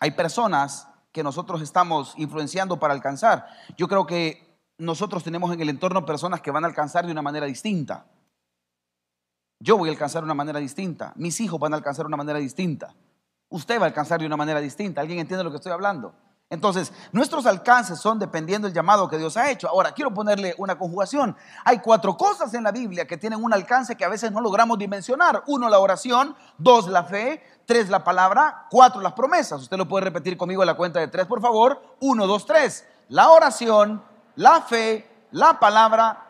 Hay 0.02 0.12
personas 0.12 0.90
que 1.14 1.24
nosotros 1.24 1.62
estamos 1.62 2.16
influenciando 2.18 2.82
para 2.82 2.94
alcanzar. 2.94 3.48
Yo 3.78 3.88
creo 3.88 4.06
que 4.06 4.60
nosotros 4.78 5.24
tenemos 5.24 5.54
en 5.54 5.62
el 5.62 5.70
entorno 5.70 6.06
personas 6.06 6.42
que 6.42 6.52
van 6.52 6.66
a 6.66 6.68
alcanzar 6.68 7.06
de 7.06 7.14
una 7.14 7.22
manera 7.22 7.46
distinta. 7.46 8.08
Yo 9.62 9.78
voy 9.78 9.88
a 9.88 9.94
alcanzar 9.94 10.22
de 10.22 10.26
una 10.26 10.34
manera 10.34 10.60
distinta. 10.60 11.14
Mis 11.16 11.40
hijos 11.40 11.62
van 11.62 11.72
a 11.72 11.78
alcanzar 11.78 12.04
de 12.04 12.08
una 12.08 12.18
manera 12.18 12.40
distinta. 12.40 12.94
Usted 13.48 13.80
va 13.80 13.84
a 13.84 13.88
alcanzar 13.88 14.20
de 14.20 14.26
una 14.26 14.36
manera 14.36 14.60
distinta. 14.60 15.00
¿Alguien 15.00 15.20
entiende 15.20 15.46
lo 15.46 15.52
que 15.52 15.56
estoy 15.56 15.72
hablando? 15.72 16.27
Entonces, 16.50 16.94
nuestros 17.12 17.46
alcances 17.46 18.00
son 18.00 18.20
dependiendo 18.20 18.68
del 18.68 18.76
llamado 18.76 19.10
que 19.10 19.18
Dios 19.18 19.36
ha 19.36 19.52
hecho. 19.52 19.68
Ahora, 19.68 19.92
quiero 19.92 20.14
ponerle 20.14 20.56
una 20.58 20.78
conjugación. 20.78 21.36
Hay 21.66 21.80
cuatro 21.80 22.16
cosas 22.16 22.54
en 22.54 22.64
la 22.64 22.72
Biblia 22.72 23.06
que 23.06 23.18
tienen 23.18 23.44
un 23.44 23.54
alcance 23.54 23.98
que 23.98 24.06
a 24.06 24.10
veces 24.10 24.32
no 24.32 24.40
logramos 24.40 24.78
dimensionar. 24.78 25.44
Uno, 25.48 25.68
la 25.68 25.80
oración. 25.80 26.38
Dos, 26.58 26.88
la 26.88 27.04
fe. 27.04 27.44
Tres, 27.66 27.90
la 27.90 28.02
palabra. 28.02 28.66
Cuatro, 28.70 29.02
las 29.02 29.12
promesas. 29.12 29.62
Usted 29.62 29.76
lo 29.76 29.90
puede 29.90 30.06
repetir 30.06 30.38
conmigo 30.38 30.64
en 30.64 30.68
la 30.68 30.78
cuenta 30.78 31.02
de 31.02 31.10
tres, 31.10 31.26
por 31.26 31.42
favor. 31.42 31.82
Uno, 32.00 32.26
dos, 32.26 32.46
tres. 32.46 32.88
La 33.10 33.30
oración, 33.30 34.02
la 34.36 34.62
fe, 34.62 35.06
la 35.32 35.60
palabra. 35.60 36.30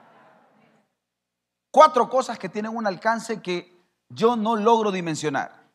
Cuatro 1.70 2.10
cosas 2.10 2.40
que 2.40 2.50
tienen 2.50 2.76
un 2.76 2.88
alcance 2.88 3.40
que 3.40 3.86
yo 4.10 4.36
no 4.36 4.56
logro 4.56 4.92
dimensionar. 4.92 5.68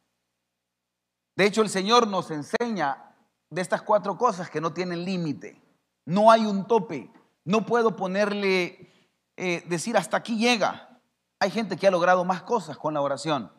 De 1.36 1.46
hecho, 1.46 1.62
el 1.62 1.70
Señor 1.70 2.08
nos 2.08 2.32
enseña 2.32 3.11
de 3.52 3.60
estas 3.60 3.82
cuatro 3.82 4.16
cosas 4.16 4.48
que 4.48 4.60
no 4.60 4.72
tienen 4.72 5.04
límite. 5.04 5.60
No 6.06 6.30
hay 6.30 6.46
un 6.46 6.66
tope. 6.66 7.10
No 7.44 7.66
puedo 7.66 7.94
ponerle, 7.96 8.90
eh, 9.36 9.62
decir 9.66 9.96
hasta 9.96 10.16
aquí 10.16 10.38
llega. 10.38 11.00
Hay 11.38 11.50
gente 11.50 11.76
que 11.76 11.86
ha 11.86 11.90
logrado 11.90 12.24
más 12.24 12.42
cosas 12.42 12.78
con 12.78 12.94
la 12.94 13.02
oración. 13.02 13.52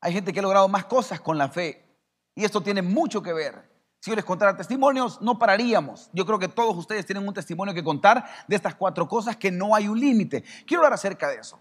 Hay 0.00 0.12
gente 0.12 0.32
que 0.32 0.38
ha 0.38 0.42
logrado 0.42 0.68
más 0.68 0.84
cosas 0.84 1.20
con 1.20 1.36
la 1.36 1.48
fe. 1.48 1.84
Y 2.36 2.44
esto 2.44 2.60
tiene 2.60 2.80
mucho 2.80 3.22
que 3.22 3.32
ver. 3.32 3.70
Si 4.00 4.10
yo 4.10 4.14
les 4.14 4.24
contara 4.24 4.56
testimonios, 4.56 5.20
no 5.20 5.38
pararíamos. 5.38 6.10
Yo 6.12 6.26
creo 6.26 6.38
que 6.38 6.48
todos 6.48 6.76
ustedes 6.76 7.04
tienen 7.04 7.26
un 7.26 7.34
testimonio 7.34 7.74
que 7.74 7.82
contar 7.82 8.24
de 8.46 8.54
estas 8.54 8.76
cuatro 8.76 9.08
cosas 9.08 9.36
que 9.36 9.50
no 9.50 9.74
hay 9.74 9.88
un 9.88 9.98
límite. 9.98 10.44
Quiero 10.66 10.82
hablar 10.82 10.92
acerca 10.92 11.28
de 11.28 11.38
eso. 11.38 11.58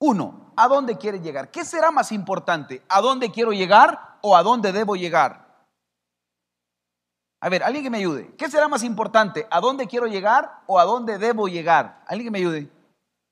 Uno, 0.00 0.52
¿a 0.56 0.66
dónde 0.66 0.96
quiere 0.96 1.20
llegar? 1.20 1.50
¿Qué 1.50 1.64
será 1.64 1.90
más 1.90 2.10
importante? 2.10 2.82
¿A 2.88 3.00
dónde 3.00 3.30
quiero 3.30 3.52
llegar 3.52 4.18
o 4.22 4.36
a 4.36 4.42
dónde 4.42 4.72
debo 4.72 4.96
llegar? 4.96 5.45
A 7.46 7.48
ver, 7.48 7.62
alguien 7.62 7.84
que 7.84 7.90
me 7.90 7.98
ayude. 7.98 8.34
¿Qué 8.34 8.50
será 8.50 8.66
más 8.66 8.82
importante? 8.82 9.46
¿A 9.52 9.60
dónde 9.60 9.86
quiero 9.86 10.08
llegar 10.08 10.64
o 10.66 10.80
a 10.80 10.84
dónde 10.84 11.16
debo 11.16 11.46
llegar? 11.46 12.02
Alguien 12.08 12.26
que 12.26 12.30
me 12.32 12.38
ayude. 12.38 12.68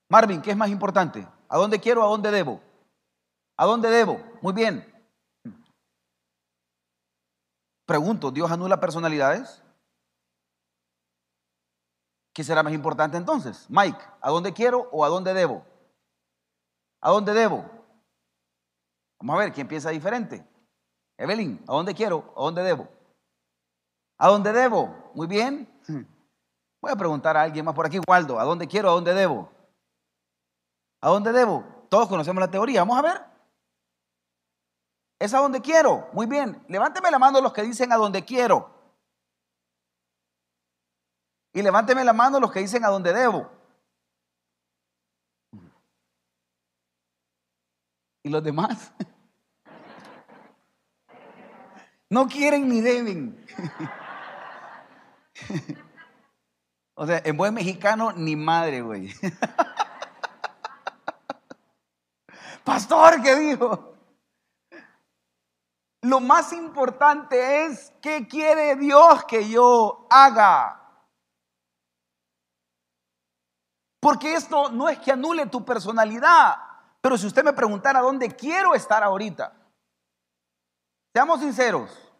Marvin, 0.08 0.40
¿qué 0.40 0.52
es 0.52 0.56
más 0.56 0.70
importante? 0.70 1.26
¿A 1.48 1.58
dónde 1.58 1.80
quiero? 1.80 2.00
¿A 2.04 2.06
dónde 2.06 2.30
debo? 2.30 2.60
¿A 3.56 3.66
dónde 3.66 3.90
debo? 3.90 4.20
Muy 4.40 4.52
bien. 4.52 4.86
Pregunto, 7.84 8.30
¿Dios 8.30 8.48
anula 8.52 8.78
personalidades? 8.78 9.60
¿Qué 12.32 12.44
será 12.44 12.62
más 12.62 12.72
importante 12.72 13.16
entonces? 13.16 13.66
Mike, 13.68 13.98
¿a 14.20 14.30
dónde 14.30 14.52
quiero 14.52 14.88
o 14.92 15.04
a 15.04 15.08
dónde 15.08 15.34
debo? 15.34 15.66
¿A 17.00 17.10
dónde 17.10 17.32
debo? 17.32 17.68
Vamos 19.18 19.34
a 19.34 19.38
ver 19.40 19.52
quién 19.52 19.66
piensa 19.66 19.90
diferente. 19.90 20.46
Evelyn, 21.18 21.64
¿a 21.66 21.72
dónde 21.72 21.94
quiero? 21.94 22.32
¿A 22.36 22.42
dónde 22.42 22.62
debo? 22.62 22.88
¿A 24.18 24.28
dónde 24.28 24.52
debo? 24.52 25.10
Muy 25.14 25.26
bien. 25.26 25.68
Voy 26.80 26.92
a 26.92 26.96
preguntar 26.96 27.36
a 27.36 27.42
alguien 27.42 27.64
más 27.64 27.74
por 27.74 27.86
aquí, 27.86 27.98
Waldo, 28.06 28.38
¿a 28.38 28.44
dónde 28.44 28.68
quiero? 28.68 28.90
¿A 28.90 28.92
dónde 28.92 29.14
debo? 29.14 29.50
¿A 31.00 31.08
dónde 31.08 31.32
debo? 31.32 31.64
Todos 31.88 32.08
conocemos 32.08 32.40
la 32.40 32.50
teoría. 32.50 32.80
Vamos 32.80 32.98
a 32.98 33.02
ver. 33.02 33.24
Es 35.18 35.32
a 35.32 35.38
donde 35.38 35.60
quiero. 35.60 36.08
Muy 36.12 36.26
bien. 36.26 36.64
Levánteme 36.68 37.10
la 37.10 37.18
mano 37.18 37.40
los 37.40 37.52
que 37.52 37.62
dicen 37.62 37.92
a 37.92 37.96
donde 37.96 38.24
quiero. 38.24 38.70
Y 41.52 41.62
levánteme 41.62 42.04
la 42.04 42.12
mano 42.12 42.40
los 42.40 42.50
que 42.52 42.60
dicen 42.60 42.84
a 42.84 42.88
donde 42.88 43.12
debo. 43.12 43.50
¿Y 48.22 48.28
los 48.28 48.42
demás? 48.42 48.92
No 52.10 52.28
quieren 52.28 52.68
ni 52.68 52.80
deben. 52.80 53.44
O 56.96 57.06
sea, 57.06 57.20
en 57.24 57.36
buen 57.36 57.52
mexicano, 57.52 58.12
ni 58.12 58.36
madre, 58.36 58.80
güey. 58.80 59.12
Pastor, 62.64 63.20
¿qué 63.20 63.34
dijo? 63.34 63.96
Lo 66.02 66.20
más 66.20 66.52
importante 66.52 67.64
es 67.64 67.92
qué 68.00 68.28
quiere 68.28 68.76
Dios 68.76 69.24
que 69.24 69.50
yo 69.50 70.06
haga. 70.08 70.80
Porque 74.00 74.34
esto 74.34 74.70
no 74.70 74.88
es 74.88 74.98
que 74.98 75.10
anule 75.10 75.46
tu 75.46 75.64
personalidad, 75.64 76.56
pero 77.00 77.18
si 77.18 77.26
usted 77.26 77.42
me 77.42 77.54
preguntara 77.54 78.00
dónde 78.00 78.28
quiero 78.28 78.74
estar 78.74 79.02
ahorita, 79.02 79.52
seamos 81.12 81.40
sinceros, 81.40 82.13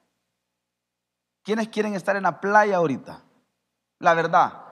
¿quiénes 1.44 1.68
quieren 1.68 1.94
estar 1.94 2.16
en 2.16 2.24
la 2.24 2.40
playa 2.40 2.76
ahorita? 2.76 3.22
La 4.00 4.14
verdad, 4.14 4.64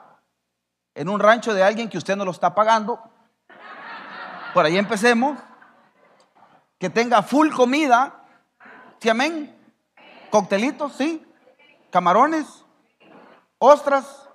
en 0.94 1.08
un 1.08 1.20
rancho 1.20 1.54
de 1.54 1.62
alguien 1.62 1.88
que 1.88 1.98
usted 1.98 2.16
no 2.16 2.24
lo 2.24 2.32
está 2.32 2.54
pagando, 2.54 3.00
por 4.52 4.64
ahí 4.64 4.76
empecemos, 4.76 5.38
que 6.78 6.90
tenga 6.90 7.22
full 7.22 7.50
comida, 7.50 8.18
¿Sí, 9.02 9.08
amén? 9.08 9.52
Coctelitos, 10.30 10.92
sí. 10.92 11.26
Camarones, 11.90 12.64
ostras, 13.58 14.28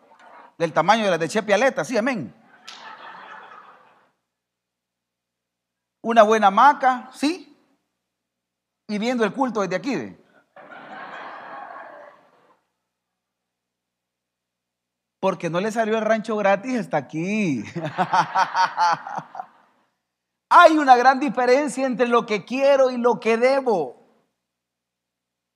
del 0.58 0.74
tamaño 0.74 1.06
de 1.06 1.12
las 1.12 1.20
de 1.22 1.30
Chepialeta, 1.30 1.86
sí, 1.86 1.98
amén. 1.98 2.36
Una 6.02 6.24
buena 6.24 6.52
maca, 6.52 7.10
sí. 7.14 7.58
Y 8.90 8.98
viendo 8.98 9.24
el 9.24 9.32
culto 9.32 9.62
desde 9.62 9.78
aquí. 9.78 10.18
Porque 15.28 15.50
no 15.50 15.60
le 15.60 15.74
salió 15.74 15.98
el 15.98 16.06
rancho 16.06 16.38
gratis 16.38 16.80
hasta 16.80 16.96
aquí. 16.96 17.62
Hay 20.50 20.78
una 20.78 20.96
gran 20.96 21.20
diferencia 21.20 21.86
entre 21.86 22.08
lo 22.08 22.26
que 22.26 22.46
quiero 22.46 22.92
y 22.92 22.98
lo 22.98 23.20
que 23.20 23.36
debo. 23.36 23.98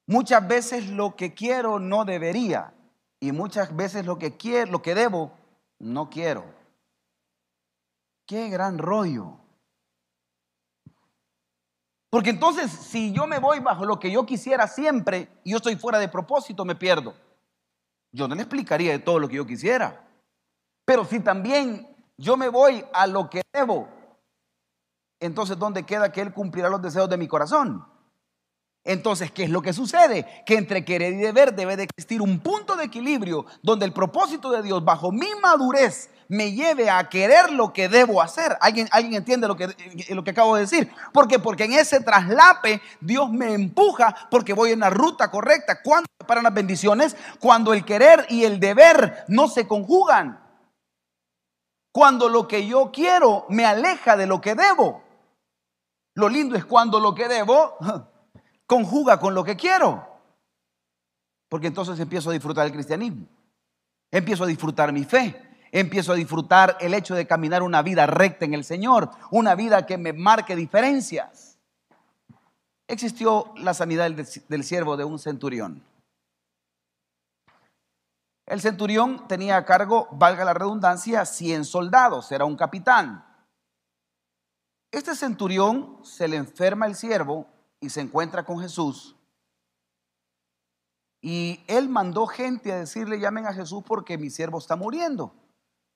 Muchas 0.07 0.45
veces 0.45 0.89
lo 0.89 1.15
que 1.15 1.33
quiero 1.33 1.79
no 1.79 2.03
debería 2.03 2.73
y 3.21 3.31
muchas 3.31 3.73
veces 3.73 4.05
lo 4.05 4.19
que 4.19 4.35
quiero, 4.35 4.73
lo 4.73 4.81
que 4.81 4.93
debo, 4.93 5.31
no 5.79 6.09
quiero. 6.09 6.43
Qué 8.27 8.49
gran 8.49 8.77
rollo. 8.77 9.37
Porque 12.09 12.31
entonces 12.31 12.69
si 12.69 13.13
yo 13.13 13.25
me 13.25 13.39
voy 13.39 13.61
bajo 13.61 13.85
lo 13.85 14.01
que 14.01 14.11
yo 14.11 14.25
quisiera 14.25 14.67
siempre 14.67 15.29
y 15.45 15.51
yo 15.51 15.57
estoy 15.57 15.77
fuera 15.77 15.97
de 15.97 16.09
propósito, 16.09 16.65
me 16.65 16.75
pierdo. 16.75 17.30
Yo 18.11 18.27
no 18.27 18.35
le 18.35 18.41
explicaría 18.41 18.91
de 18.91 18.99
todo 18.99 19.19
lo 19.19 19.27
que 19.27 19.37
yo 19.37 19.45
quisiera. 19.45 20.07
Pero 20.85 21.05
si 21.05 21.19
también 21.19 21.87
yo 22.17 22.37
me 22.37 22.49
voy 22.49 22.83
a 22.93 23.07
lo 23.07 23.29
que 23.29 23.41
debo, 23.53 23.87
entonces 25.19 25.57
¿dónde 25.57 25.83
queda 25.83 26.11
que 26.11 26.21
Él 26.21 26.33
cumplirá 26.33 26.69
los 26.69 26.81
deseos 26.81 27.09
de 27.09 27.17
mi 27.17 27.27
corazón? 27.27 27.85
Entonces, 28.83 29.31
¿qué 29.31 29.43
es 29.43 29.49
lo 29.49 29.61
que 29.61 29.73
sucede? 29.73 30.43
Que 30.45 30.55
entre 30.55 30.83
querer 30.83 31.13
y 31.13 31.17
deber 31.17 31.53
debe 31.53 31.77
de 31.77 31.83
existir 31.83 32.21
un 32.21 32.39
punto 32.39 32.75
de 32.75 32.85
equilibrio 32.85 33.45
donde 33.61 33.85
el 33.85 33.93
propósito 33.93 34.49
de 34.49 34.63
Dios 34.63 34.83
bajo 34.83 35.11
mi 35.11 35.29
madurez 35.41 36.09
me 36.31 36.53
lleve 36.53 36.89
a 36.89 37.09
querer 37.09 37.51
lo 37.51 37.73
que 37.73 37.89
debo 37.89 38.21
hacer. 38.21 38.57
¿Alguien, 38.61 38.87
alguien 38.91 39.15
entiende 39.15 39.49
lo 39.49 39.57
que, 39.57 39.75
lo 40.11 40.23
que 40.23 40.31
acabo 40.31 40.55
de 40.55 40.61
decir? 40.61 40.89
Porque 41.11 41.39
Porque 41.39 41.65
en 41.65 41.73
ese 41.73 41.99
traslape 41.99 42.81
Dios 43.01 43.29
me 43.29 43.53
empuja 43.53 44.15
porque 44.31 44.53
voy 44.53 44.71
en 44.71 44.79
la 44.79 44.89
ruta 44.89 45.29
correcta. 45.29 45.81
¿Cuándo 45.81 46.07
se 46.17 46.25
paran 46.25 46.45
las 46.45 46.53
bendiciones? 46.53 47.17
Cuando 47.41 47.73
el 47.73 47.83
querer 47.83 48.27
y 48.29 48.45
el 48.45 48.61
deber 48.61 49.25
no 49.27 49.49
se 49.49 49.67
conjugan. 49.67 50.39
Cuando 51.91 52.29
lo 52.29 52.47
que 52.47 52.65
yo 52.65 52.91
quiero 52.93 53.45
me 53.49 53.65
aleja 53.65 54.15
de 54.15 54.25
lo 54.25 54.39
que 54.39 54.55
debo. 54.55 55.03
Lo 56.15 56.29
lindo 56.29 56.55
es 56.55 56.63
cuando 56.63 57.01
lo 57.01 57.13
que 57.13 57.27
debo 57.27 57.77
conjuga 58.65 59.19
con 59.19 59.33
lo 59.33 59.43
que 59.43 59.57
quiero. 59.57 60.07
Porque 61.49 61.67
entonces 61.67 61.99
empiezo 61.99 62.29
a 62.29 62.33
disfrutar 62.33 62.67
el 62.67 62.71
cristianismo. 62.71 63.27
Empiezo 64.09 64.45
a 64.45 64.47
disfrutar 64.47 64.93
mi 64.93 65.03
fe. 65.03 65.50
Empiezo 65.71 66.11
a 66.11 66.15
disfrutar 66.15 66.77
el 66.81 66.93
hecho 66.93 67.15
de 67.15 67.25
caminar 67.25 67.63
una 67.63 67.81
vida 67.81 68.05
recta 68.05 68.43
en 68.45 68.53
el 68.53 68.65
Señor. 68.65 69.09
Una 69.31 69.55
vida 69.55 69.85
que 69.85 69.97
me 69.97 70.11
marque 70.11 70.55
diferencias. 70.55 71.57
Existió 72.87 73.53
la 73.55 73.73
sanidad 73.73 74.11
del, 74.11 74.63
siervo 74.65 74.97
de 74.97 75.05
un 75.05 75.17
centurión. 75.17 75.81
El 78.45 78.59
centurión 78.59 79.29
tenía 79.29 79.55
a 79.55 79.63
cargo, 79.63 80.09
valga 80.11 80.43
la 80.43 80.53
redundancia, 80.53 81.25
100 81.25 81.63
soldados, 81.63 82.33
era 82.33 82.43
un 82.43 82.57
capitán. 82.57 83.23
Este 84.91 85.15
centurión 85.15 85.99
se 86.03 86.27
le 86.27 86.35
enferma 86.35 86.85
el 86.85 86.95
siervo 86.95 87.47
y 87.79 87.89
se 87.89 88.01
encuentra 88.01 88.43
con 88.43 88.59
Jesús. 88.59 89.15
Y 91.21 91.63
él 91.67 91.87
mandó 91.87 92.27
gente 92.27 92.73
a 92.73 92.79
decirle, 92.79 93.21
llamen 93.21 93.45
a 93.45 93.53
Jesús 93.53 93.83
porque 93.87 94.17
mi 94.17 94.29
siervo 94.29 94.57
está 94.57 94.75
muriendo. 94.75 95.33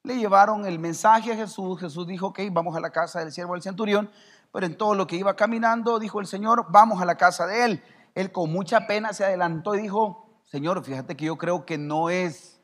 Le 0.06 0.18
llevaron 0.18 0.68
el 0.68 0.78
mensaje 0.78 1.34
a 1.34 1.36
Jesús. 1.36 1.80
Jesús 1.80 2.06
dijo, 2.06 2.28
ok, 2.28 2.42
vamos 2.52 2.76
a 2.76 2.80
la 2.80 2.92
casa 2.92 3.22
del 3.22 3.32
siervo 3.32 3.54
del 3.54 3.64
centurión. 3.64 4.12
Pero 4.52 4.68
en 4.68 4.78
todo 4.78 4.94
lo 4.94 5.08
que 5.08 5.16
iba 5.16 5.36
caminando, 5.36 5.98
dijo 5.98 6.20
el 6.20 6.28
Señor, 6.28 6.68
vamos 6.70 7.02
a 7.02 7.06
la 7.06 7.16
casa 7.16 7.48
de 7.48 7.66
él. 7.66 7.84
Él 8.14 8.32
con 8.32 8.52
mucha 8.52 8.86
pena 8.86 9.14
se 9.14 9.26
adelantó 9.26 9.74
y 9.74 9.82
dijo, 9.82 10.40
Señor, 10.46 10.84
fíjate 10.86 11.18
que 11.18 11.26
yo 11.26 11.38
creo 11.38 11.66
que 11.66 11.80
no 11.80 12.12
es 12.12 12.62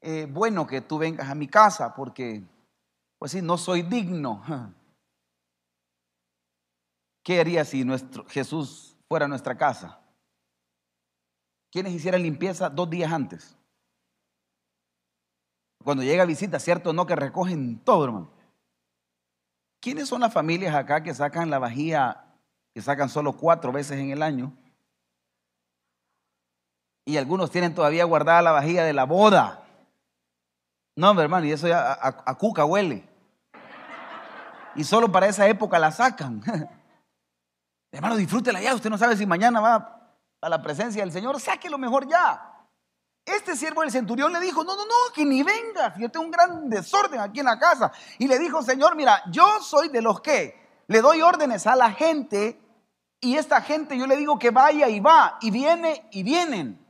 eh, 0.00 0.28
bueno 0.30 0.68
que 0.68 0.80
tú 0.80 0.98
vengas 0.98 1.28
a 1.28 1.34
mi 1.34 1.48
casa 1.48 1.92
porque, 1.92 2.46
pues 3.18 3.32
sí, 3.32 3.42
no 3.42 3.58
soy 3.58 3.82
digno. 3.82 4.44
¿Qué 7.24 7.40
haría 7.40 7.64
si 7.64 7.84
nuestro 7.84 8.24
Jesús 8.26 8.96
fuera 9.08 9.24
a 9.24 9.28
nuestra 9.28 9.56
casa? 9.58 9.98
¿Quiénes 11.72 11.94
hicieran 11.94 12.22
limpieza 12.22 12.70
dos 12.70 12.88
días 12.88 13.12
antes? 13.12 13.55
Cuando 15.86 16.02
llega 16.02 16.24
visita, 16.24 16.58
¿cierto 16.58 16.92
no? 16.92 17.06
Que 17.06 17.14
recogen 17.14 17.78
todo, 17.78 18.06
hermano. 18.06 18.28
¿Quiénes 19.80 20.08
son 20.08 20.20
las 20.22 20.32
familias 20.32 20.74
acá 20.74 21.04
que 21.04 21.14
sacan 21.14 21.48
la 21.48 21.60
vajilla, 21.60 22.24
que 22.74 22.82
sacan 22.82 23.08
solo 23.08 23.34
cuatro 23.34 23.70
veces 23.70 23.96
en 24.00 24.10
el 24.10 24.20
año? 24.20 24.52
Y 27.04 27.18
algunos 27.18 27.52
tienen 27.52 27.72
todavía 27.72 28.02
guardada 28.02 28.42
la 28.42 28.50
vajilla 28.50 28.82
de 28.82 28.94
la 28.94 29.04
boda. 29.04 29.62
No, 30.96 31.20
hermano, 31.20 31.46
y 31.46 31.52
eso 31.52 31.68
ya 31.68 31.92
a, 31.92 32.24
a 32.26 32.34
cuca 32.34 32.64
huele. 32.64 33.08
Y 34.74 34.82
solo 34.82 35.12
para 35.12 35.28
esa 35.28 35.46
época 35.46 35.78
la 35.78 35.92
sacan. 35.92 36.42
Hermano, 37.92 38.16
disfrútela 38.16 38.60
ya. 38.60 38.74
Usted 38.74 38.90
no 38.90 38.98
sabe 38.98 39.16
si 39.16 39.24
mañana 39.24 39.60
va 39.60 40.16
a 40.40 40.48
la 40.48 40.60
presencia 40.60 41.02
del 41.02 41.12
Señor. 41.12 41.40
Saque 41.40 41.70
lo 41.70 41.78
mejor 41.78 42.08
ya. 42.08 42.55
Este 43.26 43.56
siervo 43.56 43.80
del 43.80 43.90
centurión 43.90 44.32
le 44.32 44.38
dijo, 44.38 44.62
no, 44.62 44.76
no, 44.76 44.84
no, 44.84 45.12
que 45.12 45.24
ni 45.24 45.42
vengas. 45.42 45.94
Yo 45.98 46.08
tengo 46.08 46.24
un 46.24 46.30
gran 46.30 46.70
desorden 46.70 47.18
aquí 47.18 47.40
en 47.40 47.46
la 47.46 47.58
casa. 47.58 47.90
Y 48.18 48.28
le 48.28 48.38
dijo, 48.38 48.62
Señor, 48.62 48.94
mira, 48.94 49.20
yo 49.32 49.60
soy 49.60 49.88
de 49.88 50.00
los 50.00 50.20
que 50.20 50.54
le 50.86 51.00
doy 51.00 51.22
órdenes 51.22 51.66
a 51.66 51.74
la 51.74 51.90
gente 51.90 52.60
y 53.20 53.36
esta 53.36 53.60
gente 53.60 53.98
yo 53.98 54.06
le 54.06 54.16
digo 54.16 54.38
que 54.38 54.50
vaya 54.50 54.88
y 54.88 55.00
va 55.00 55.38
y 55.40 55.50
viene 55.50 56.08
y 56.12 56.22
vienen. 56.22 56.80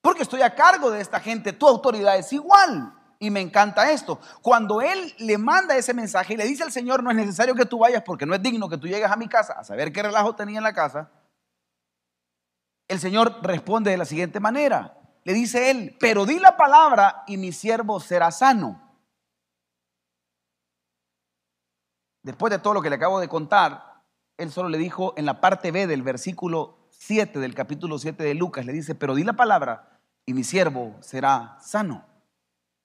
Porque 0.00 0.22
estoy 0.22 0.40
a 0.40 0.54
cargo 0.54 0.90
de 0.90 1.02
esta 1.02 1.20
gente. 1.20 1.52
Tu 1.52 1.68
autoridad 1.68 2.16
es 2.16 2.32
igual. 2.32 2.94
Y 3.18 3.30
me 3.30 3.40
encanta 3.40 3.90
esto. 3.90 4.18
Cuando 4.40 4.80
él 4.80 5.14
le 5.18 5.36
manda 5.36 5.76
ese 5.76 5.92
mensaje 5.92 6.34
y 6.34 6.36
le 6.38 6.44
dice 6.44 6.62
al 6.62 6.72
Señor, 6.72 7.02
no 7.02 7.10
es 7.10 7.16
necesario 7.16 7.54
que 7.54 7.66
tú 7.66 7.78
vayas 7.78 8.02
porque 8.02 8.24
no 8.24 8.34
es 8.34 8.42
digno 8.42 8.68
que 8.68 8.78
tú 8.78 8.86
llegues 8.86 9.10
a 9.10 9.16
mi 9.16 9.28
casa 9.28 9.54
a 9.54 9.64
saber 9.64 9.92
qué 9.92 10.02
relajo 10.02 10.34
tenía 10.34 10.58
en 10.58 10.64
la 10.64 10.72
casa, 10.72 11.10
el 12.88 13.00
Señor 13.00 13.40
responde 13.42 13.90
de 13.90 13.96
la 13.96 14.04
siguiente 14.04 14.40
manera. 14.40 14.98
Le 15.24 15.32
dice 15.32 15.70
él, 15.70 15.96
pero 15.98 16.24
di 16.24 16.38
la 16.38 16.56
palabra 16.56 17.24
y 17.26 17.36
mi 17.36 17.52
siervo 17.52 17.98
será 17.98 18.30
sano. 18.30 18.80
Después 22.22 22.50
de 22.50 22.58
todo 22.58 22.74
lo 22.74 22.82
que 22.82 22.90
le 22.90 22.96
acabo 22.96 23.20
de 23.20 23.28
contar, 23.28 24.02
él 24.36 24.50
solo 24.50 24.68
le 24.68 24.78
dijo 24.78 25.14
en 25.16 25.26
la 25.26 25.40
parte 25.40 25.72
B 25.72 25.86
del 25.86 26.02
versículo 26.02 26.88
7 26.90 27.38
del 27.38 27.54
capítulo 27.54 27.98
7 27.98 28.22
de 28.22 28.34
Lucas, 28.34 28.66
le 28.66 28.72
dice, 28.72 28.94
pero 28.94 29.14
di 29.14 29.24
la 29.24 29.34
palabra 29.34 29.98
y 30.24 30.34
mi 30.34 30.44
siervo 30.44 30.96
será 31.00 31.56
sano. 31.60 32.04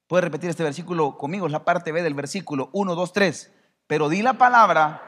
Puede 0.07 0.21
repetir 0.21 0.49
este 0.49 0.63
versículo 0.63 1.17
conmigo, 1.17 1.45
es 1.45 1.51
la 1.51 1.63
parte 1.63 1.91
B 1.91 2.03
del 2.03 2.13
versículo 2.13 2.69
1, 2.73 2.95
2, 2.95 3.13
3. 3.13 3.53
Pero 3.87 4.09
di 4.09 4.21
la 4.21 4.33
palabra, 4.33 5.01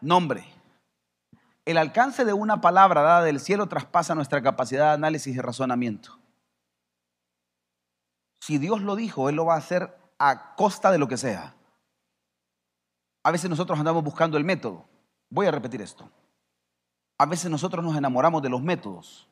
nombre. 0.00 0.53
El 1.64 1.78
alcance 1.78 2.24
de 2.24 2.34
una 2.34 2.60
palabra 2.60 3.02
dada 3.02 3.22
del 3.22 3.40
cielo 3.40 3.66
traspasa 3.68 4.14
nuestra 4.14 4.42
capacidad 4.42 4.88
de 4.88 4.94
análisis 4.94 5.34
y 5.34 5.40
razonamiento. 5.40 6.18
Si 8.40 8.58
Dios 8.58 8.82
lo 8.82 8.96
dijo, 8.96 9.30
Él 9.30 9.36
lo 9.36 9.46
va 9.46 9.54
a 9.54 9.58
hacer 9.58 9.96
a 10.18 10.54
costa 10.56 10.90
de 10.90 10.98
lo 10.98 11.08
que 11.08 11.16
sea. 11.16 11.54
A 13.22 13.30
veces 13.30 13.48
nosotros 13.48 13.78
andamos 13.78 14.04
buscando 14.04 14.36
el 14.36 14.44
método. 14.44 14.84
Voy 15.30 15.46
a 15.46 15.50
repetir 15.50 15.80
esto. 15.80 16.10
A 17.16 17.24
veces 17.24 17.50
nosotros 17.50 17.82
nos 17.82 17.96
enamoramos 17.96 18.42
de 18.42 18.50
los 18.50 18.60
métodos, 18.60 19.30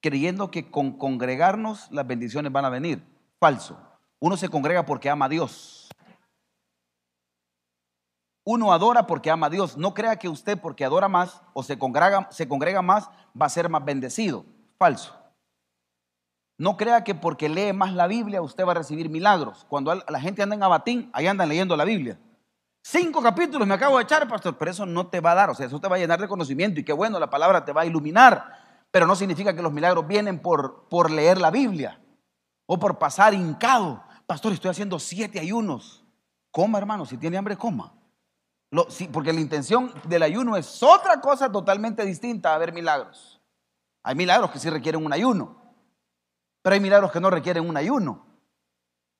creyendo 0.00 0.50
que 0.50 0.70
con 0.70 0.98
congregarnos 0.98 1.88
las 1.92 2.06
bendiciones 2.06 2.50
van 2.50 2.64
a 2.64 2.70
venir. 2.70 3.04
Falso. 3.38 3.78
Uno 4.18 4.36
se 4.36 4.48
congrega 4.48 4.84
porque 4.84 5.08
ama 5.08 5.26
a 5.26 5.28
Dios. 5.28 5.77
Uno 8.50 8.72
adora 8.72 9.06
porque 9.06 9.30
ama 9.30 9.48
a 9.48 9.50
Dios. 9.50 9.76
No 9.76 9.92
crea 9.92 10.16
que 10.16 10.26
usted 10.26 10.58
porque 10.58 10.82
adora 10.82 11.06
más 11.06 11.42
o 11.52 11.62
se 11.62 11.78
congrega, 11.78 12.28
se 12.30 12.48
congrega 12.48 12.80
más 12.80 13.10
va 13.38 13.44
a 13.44 13.50
ser 13.50 13.68
más 13.68 13.84
bendecido. 13.84 14.46
Falso. 14.78 15.14
No 16.56 16.78
crea 16.78 17.04
que 17.04 17.14
porque 17.14 17.50
lee 17.50 17.74
más 17.74 17.92
la 17.92 18.06
Biblia 18.06 18.40
usted 18.40 18.64
va 18.64 18.70
a 18.70 18.76
recibir 18.76 19.10
milagros. 19.10 19.66
Cuando 19.68 19.94
la 19.94 20.18
gente 20.18 20.42
anda 20.42 20.56
en 20.56 20.62
abatín, 20.62 21.10
ahí 21.12 21.26
andan 21.26 21.46
leyendo 21.46 21.76
la 21.76 21.84
Biblia. 21.84 22.18
Cinco 22.82 23.20
capítulos 23.20 23.68
me 23.68 23.74
acabo 23.74 23.98
de 23.98 24.04
echar, 24.04 24.26
pastor, 24.26 24.56
pero 24.56 24.70
eso 24.70 24.86
no 24.86 25.08
te 25.08 25.20
va 25.20 25.32
a 25.32 25.34
dar, 25.34 25.50
o 25.50 25.54
sea, 25.54 25.66
eso 25.66 25.78
te 25.78 25.88
va 25.88 25.96
a 25.96 25.98
llenar 25.98 26.18
de 26.18 26.26
conocimiento 26.26 26.80
y 26.80 26.84
qué 26.84 26.94
bueno, 26.94 27.20
la 27.20 27.28
palabra 27.28 27.66
te 27.66 27.74
va 27.74 27.82
a 27.82 27.86
iluminar, 27.86 28.54
pero 28.90 29.06
no 29.06 29.14
significa 29.14 29.54
que 29.54 29.60
los 29.60 29.74
milagros 29.74 30.08
vienen 30.08 30.38
por, 30.38 30.88
por 30.88 31.10
leer 31.10 31.38
la 31.38 31.50
Biblia 31.50 32.00
o 32.64 32.78
por 32.78 32.98
pasar 32.98 33.34
hincado. 33.34 34.02
Pastor, 34.26 34.54
estoy 34.54 34.70
haciendo 34.70 34.98
siete 34.98 35.38
ayunos. 35.38 36.02
Coma, 36.50 36.78
hermano, 36.78 37.04
si 37.04 37.18
tiene 37.18 37.36
hambre, 37.36 37.54
coma. 37.54 37.92
Porque 39.12 39.32
la 39.32 39.40
intención 39.40 39.92
del 40.04 40.22
ayuno 40.22 40.56
es 40.56 40.82
otra 40.82 41.20
cosa 41.20 41.50
totalmente 41.50 42.04
distinta 42.04 42.54
a 42.54 42.58
ver 42.58 42.72
milagros. 42.72 43.40
Hay 44.02 44.14
milagros 44.14 44.50
que 44.50 44.58
sí 44.58 44.68
requieren 44.68 45.04
un 45.04 45.12
ayuno, 45.12 45.56
pero 46.62 46.74
hay 46.74 46.80
milagros 46.80 47.12
que 47.12 47.20
no 47.20 47.30
requieren 47.30 47.68
un 47.68 47.76
ayuno. 47.76 48.26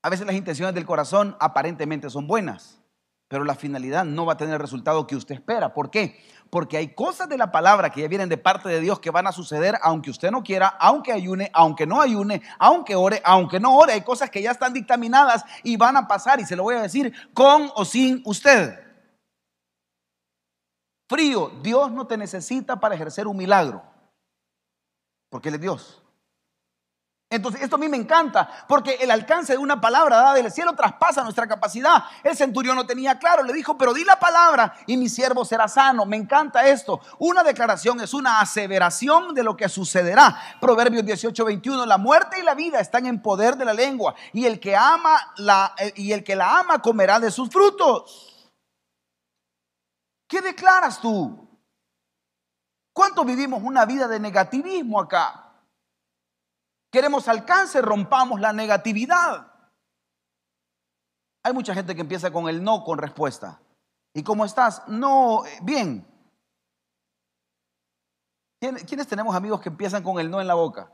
A 0.03 0.11
veces 0.11 0.27
las 0.27 0.37
intenciones 0.37 0.75
del 0.75 0.87
corazón 0.87 1.37
aparentemente 1.41 2.09
son 2.11 2.27
buenas, 2.27 2.81
pero 3.27 3.45
la 3.45 3.55
finalidad 3.55 4.05
no 4.05 4.27
va 4.27 4.35
a 4.35 4.37
tener 4.37 4.55
el 4.55 4.61
resultado 4.61 5.07
que 5.07 5.17
usted 5.17 5.35
espera. 5.35 5.75
¿Por 5.75 5.91
qué? 5.91 6.23
Porque 6.51 6.77
hay 6.77 6.95
cosas 6.95 7.29
de 7.29 7.37
la 7.37 7.51
palabra 7.51 7.91
que 7.91 8.03
ya 8.03 8.09
vienen 8.09 8.29
de 8.29 8.39
parte 8.39 8.69
de 8.69 8.81
Dios 8.81 9.01
que 9.01 9.11
van 9.11 9.27
a 9.27 9.33
suceder 9.33 9.79
aunque 9.83 10.11
usted 10.11 10.31
no 10.31 10.43
quiera, 10.43 10.69
aunque 10.69 11.13
ayune, 11.13 11.51
aunque 11.53 11.87
no 11.87 12.01
ayune, 12.01 12.43
aunque 12.59 12.95
ore, 12.95 13.21
aunque 13.25 13.61
no 13.61 13.77
ore. 13.77 13.95
Hay 13.95 14.03
cosas 14.03 14.31
que 14.31 14.41
ya 14.41 14.53
están 14.53 14.73
dictaminadas 14.73 15.45
y 15.63 15.77
van 15.77 15.97
a 15.97 16.07
pasar 16.07 16.41
y 16.41 16.47
se 16.47 16.57
lo 16.57 16.63
voy 16.63 16.77
a 16.77 16.83
decir 16.83 17.13
con 17.35 17.71
o 17.75 17.85
sin 17.85 18.23
usted. 18.25 18.88
Frío, 21.09 21.51
Dios 21.63 21.91
no 21.91 22.07
te 22.07 22.17
necesita 22.17 22.79
para 22.79 22.95
ejercer 22.95 23.27
un 23.27 23.37
milagro, 23.37 23.83
porque 25.31 25.49
Él 25.49 25.55
es 25.55 25.61
Dios. 25.61 26.03
Entonces, 27.31 27.61
esto 27.61 27.77
a 27.77 27.79
mí 27.79 27.89
me 27.89 27.99
encanta, 27.99 28.49
porque 28.67 28.95
el 29.01 29.11
alcance 29.11 29.53
de 29.53 29.59
una 29.59 29.79
palabra 29.79 30.17
dada 30.17 30.35
del 30.35 30.51
cielo 30.51 30.73
traspasa 30.73 31.23
nuestra 31.23 31.47
capacidad. 31.47 32.05
El 32.25 32.35
centurión 32.35 32.75
no 32.75 32.87
tenía 32.87 33.19
claro, 33.19 33.43
le 33.43 33.53
dijo, 33.53 33.77
pero 33.77 33.93
di 33.93 34.03
la 34.03 34.19
palabra 34.19 34.75
y 34.87 34.97
mi 34.97 35.11
siervo 35.11 35.45
será 35.45 35.69
sano. 35.69 36.07
Me 36.07 36.17
encanta 36.17 36.67
esto. 36.67 37.01
Una 37.19 37.43
declaración 37.43 38.01
es 38.01 38.15
una 38.15 38.41
aseveración 38.41 39.35
de 39.35 39.43
lo 39.43 39.59
que 39.59 39.69
sucederá. 39.69 40.41
Proverbios 40.59 41.05
18, 41.05 41.45
21, 41.45 41.85
la 41.85 41.99
muerte 41.99 42.41
y 42.41 42.43
la 42.43 42.55
vida 42.55 42.81
están 42.81 43.05
en 43.05 43.21
poder 43.21 43.57
de 43.57 43.67
la 43.67 43.75
lengua 43.75 44.15
y 44.33 44.47
el 44.47 44.59
que 44.59 44.75
ama 44.75 45.33
la, 45.37 45.75
eh, 45.77 45.93
y 45.97 46.13
el 46.13 46.25
que 46.25 46.35
la 46.35 46.61
ama 46.61 46.81
comerá 46.81 47.21
de 47.21 47.31
sus 47.31 47.51
frutos. 47.51 48.38
¿Qué 50.29 50.41
declaras 50.41 51.01
tú? 51.01 51.49
¿Cuánto 52.93 53.25
vivimos 53.25 53.63
una 53.63 53.85
vida 53.87 54.07
de 54.07 54.21
negativismo 54.21 55.01
acá? 55.01 55.49
queremos 56.91 57.29
alcance, 57.29 57.81
rompamos 57.83 58.41
la 58.41 58.53
negatividad. 58.53 59.53
Hay 61.43 61.53
mucha 61.53 61.75
gente 61.75 61.95
que 61.95 62.01
empieza 62.01 62.31
con 62.31 62.49
el 62.49 62.63
no 62.63 62.85
con 62.85 62.99
respuesta. 62.99 63.61
¿Y 64.15 64.23
cómo 64.23 64.45
estás? 64.45 64.83
No, 64.89 65.45
eh, 65.47 65.59
bien. 65.63 66.07
¿Quiénes 68.61 69.07
tenemos 69.07 69.37
amigos 69.37 69.61
que 69.61 69.69
empiezan 69.69 70.03
con 70.03 70.19
el 70.19 70.31
no 70.31 70.41
en 70.41 70.49
la 70.49 70.55
boca? 70.55 70.93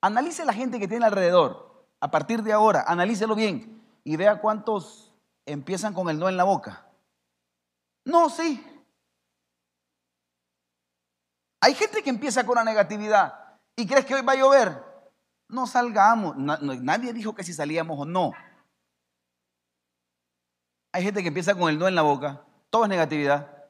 Analice 0.00 0.44
la 0.46 0.54
gente 0.54 0.78
que 0.78 0.88
tiene 0.88 1.04
alrededor. 1.04 1.86
A 2.00 2.10
partir 2.10 2.42
de 2.42 2.52
ahora, 2.52 2.84
analícelo 2.86 3.34
bien 3.34 3.84
y 4.02 4.16
vea 4.16 4.40
cuántos 4.40 5.12
empiezan 5.44 5.92
con 5.92 6.08
el 6.08 6.18
no 6.18 6.28
en 6.28 6.36
la 6.36 6.44
boca. 6.44 6.86
No, 8.04 8.30
sí. 8.30 8.66
Hay 11.62 11.74
gente 11.74 12.02
que 12.02 12.10
empieza 12.10 12.44
con 12.44 12.56
la 12.56 12.64
negatividad 12.64 13.34
y 13.74 13.86
crees 13.86 14.04
que 14.04 14.14
hoy 14.14 14.22
va 14.22 14.32
a 14.32 14.36
llover 14.36 14.92
no 15.52 15.66
salgamos. 15.66 16.34
nadie 16.36 17.12
dijo 17.12 17.34
que 17.34 17.44
si 17.44 17.52
salíamos 17.52 18.00
o 18.00 18.04
no. 18.04 18.32
Hay 20.92 21.04
gente 21.04 21.22
que 21.22 21.28
empieza 21.28 21.54
con 21.54 21.70
el 21.70 21.78
no 21.78 21.86
en 21.86 21.94
la 21.94 22.02
boca. 22.02 22.44
Todo 22.70 22.84
es 22.84 22.88
negatividad. 22.88 23.68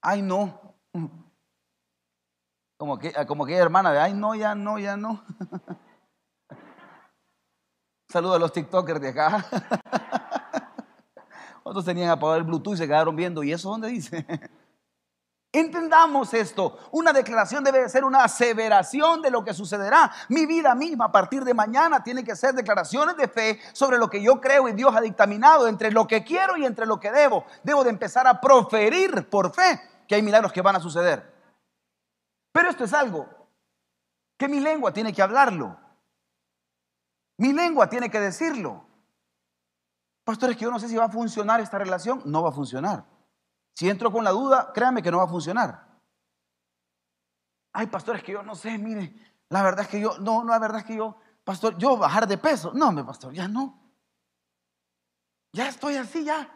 Ay, 0.00 0.22
no. 0.22 0.74
Como 2.76 2.98
que, 2.98 3.12
como 3.26 3.46
que 3.46 3.54
hermana 3.54 3.92
de, 3.92 4.00
ay, 4.00 4.14
no, 4.14 4.34
ya 4.34 4.54
no, 4.54 4.80
ya 4.80 4.96
no. 4.96 5.24
Saludos 8.10 8.36
a 8.36 8.40
los 8.40 8.52
TikTokers 8.52 9.00
de 9.00 9.08
acá. 9.10 9.46
Otros 11.62 11.84
tenían 11.84 12.10
apagado 12.10 12.36
el 12.36 12.42
Bluetooth 12.42 12.74
y 12.74 12.78
se 12.78 12.86
quedaron 12.86 13.14
viendo. 13.14 13.44
¿Y 13.44 13.52
eso 13.52 13.70
dónde 13.70 13.88
dice? 13.88 14.26
Entendamos 15.54 16.34
esto. 16.34 16.76
Una 16.90 17.12
declaración 17.12 17.62
debe 17.62 17.88
ser 17.88 18.04
una 18.04 18.24
aseveración 18.24 19.22
de 19.22 19.30
lo 19.30 19.44
que 19.44 19.54
sucederá. 19.54 20.10
Mi 20.28 20.46
vida 20.46 20.74
misma 20.74 21.04
a 21.04 21.12
partir 21.12 21.44
de 21.44 21.54
mañana 21.54 22.02
tiene 22.02 22.24
que 22.24 22.34
ser 22.34 22.54
declaraciones 22.56 23.16
de 23.16 23.28
fe 23.28 23.60
sobre 23.72 23.98
lo 23.98 24.10
que 24.10 24.20
yo 24.20 24.40
creo 24.40 24.66
y 24.66 24.72
Dios 24.72 24.92
ha 24.96 25.00
dictaminado 25.00 25.68
entre 25.68 25.92
lo 25.92 26.08
que 26.08 26.24
quiero 26.24 26.56
y 26.56 26.66
entre 26.66 26.86
lo 26.86 26.98
que 26.98 27.12
debo. 27.12 27.44
Debo 27.62 27.84
de 27.84 27.90
empezar 27.90 28.26
a 28.26 28.40
proferir 28.40 29.30
por 29.30 29.54
fe 29.54 29.80
que 30.08 30.16
hay 30.16 30.22
milagros 30.22 30.52
que 30.52 30.60
van 30.60 30.74
a 30.74 30.80
suceder. 30.80 31.32
Pero 32.50 32.68
esto 32.68 32.82
es 32.82 32.92
algo 32.92 33.28
que 34.36 34.48
mi 34.48 34.58
lengua 34.58 34.92
tiene 34.92 35.12
que 35.12 35.22
hablarlo. 35.22 35.78
Mi 37.38 37.52
lengua 37.52 37.88
tiene 37.88 38.10
que 38.10 38.18
decirlo. 38.18 38.84
Pastores, 40.24 40.56
que 40.56 40.64
yo 40.64 40.72
no 40.72 40.80
sé 40.80 40.88
si 40.88 40.96
va 40.96 41.04
a 41.04 41.10
funcionar 41.10 41.60
esta 41.60 41.78
relación. 41.78 42.22
No 42.24 42.42
va 42.42 42.48
a 42.48 42.52
funcionar. 42.52 43.13
Si 43.74 43.90
entro 43.90 44.10
con 44.12 44.24
la 44.24 44.30
duda, 44.30 44.72
créanme 44.72 45.02
que 45.02 45.10
no 45.10 45.18
va 45.18 45.24
a 45.24 45.28
funcionar. 45.28 45.84
Ay, 47.72 47.88
pastor, 47.88 48.16
es 48.16 48.22
que 48.22 48.32
yo 48.32 48.42
no 48.42 48.54
sé, 48.54 48.78
mire, 48.78 49.14
la 49.48 49.62
verdad 49.62 49.84
es 49.84 49.88
que 49.88 50.00
yo, 50.00 50.16
no, 50.18 50.44
no, 50.44 50.52
la 50.52 50.60
verdad 50.60 50.78
es 50.78 50.84
que 50.84 50.96
yo, 50.96 51.16
pastor, 51.42 51.76
yo 51.76 51.96
bajar 51.96 52.26
de 52.28 52.38
peso. 52.38 52.72
No, 52.72 52.92
me 52.92 53.02
pastor, 53.02 53.32
ya 53.32 53.48
no. 53.48 53.80
Ya 55.52 55.68
estoy 55.68 55.96
así, 55.96 56.24
ya, 56.24 56.48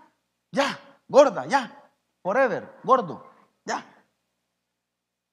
ya, 0.52 0.78
gorda, 1.08 1.46
ya, 1.46 1.90
forever, 2.22 2.80
gordo, 2.84 3.28
ya. 3.64 3.84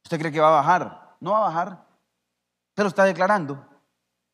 ¿Usted 0.04 0.20
cree 0.20 0.32
que 0.32 0.40
va 0.40 0.50
a 0.50 0.62
bajar? 0.62 1.16
No 1.20 1.32
va 1.32 1.38
a 1.38 1.48
bajar, 1.50 1.88
pero 2.74 2.90
está 2.90 3.04
declarando. 3.04 3.64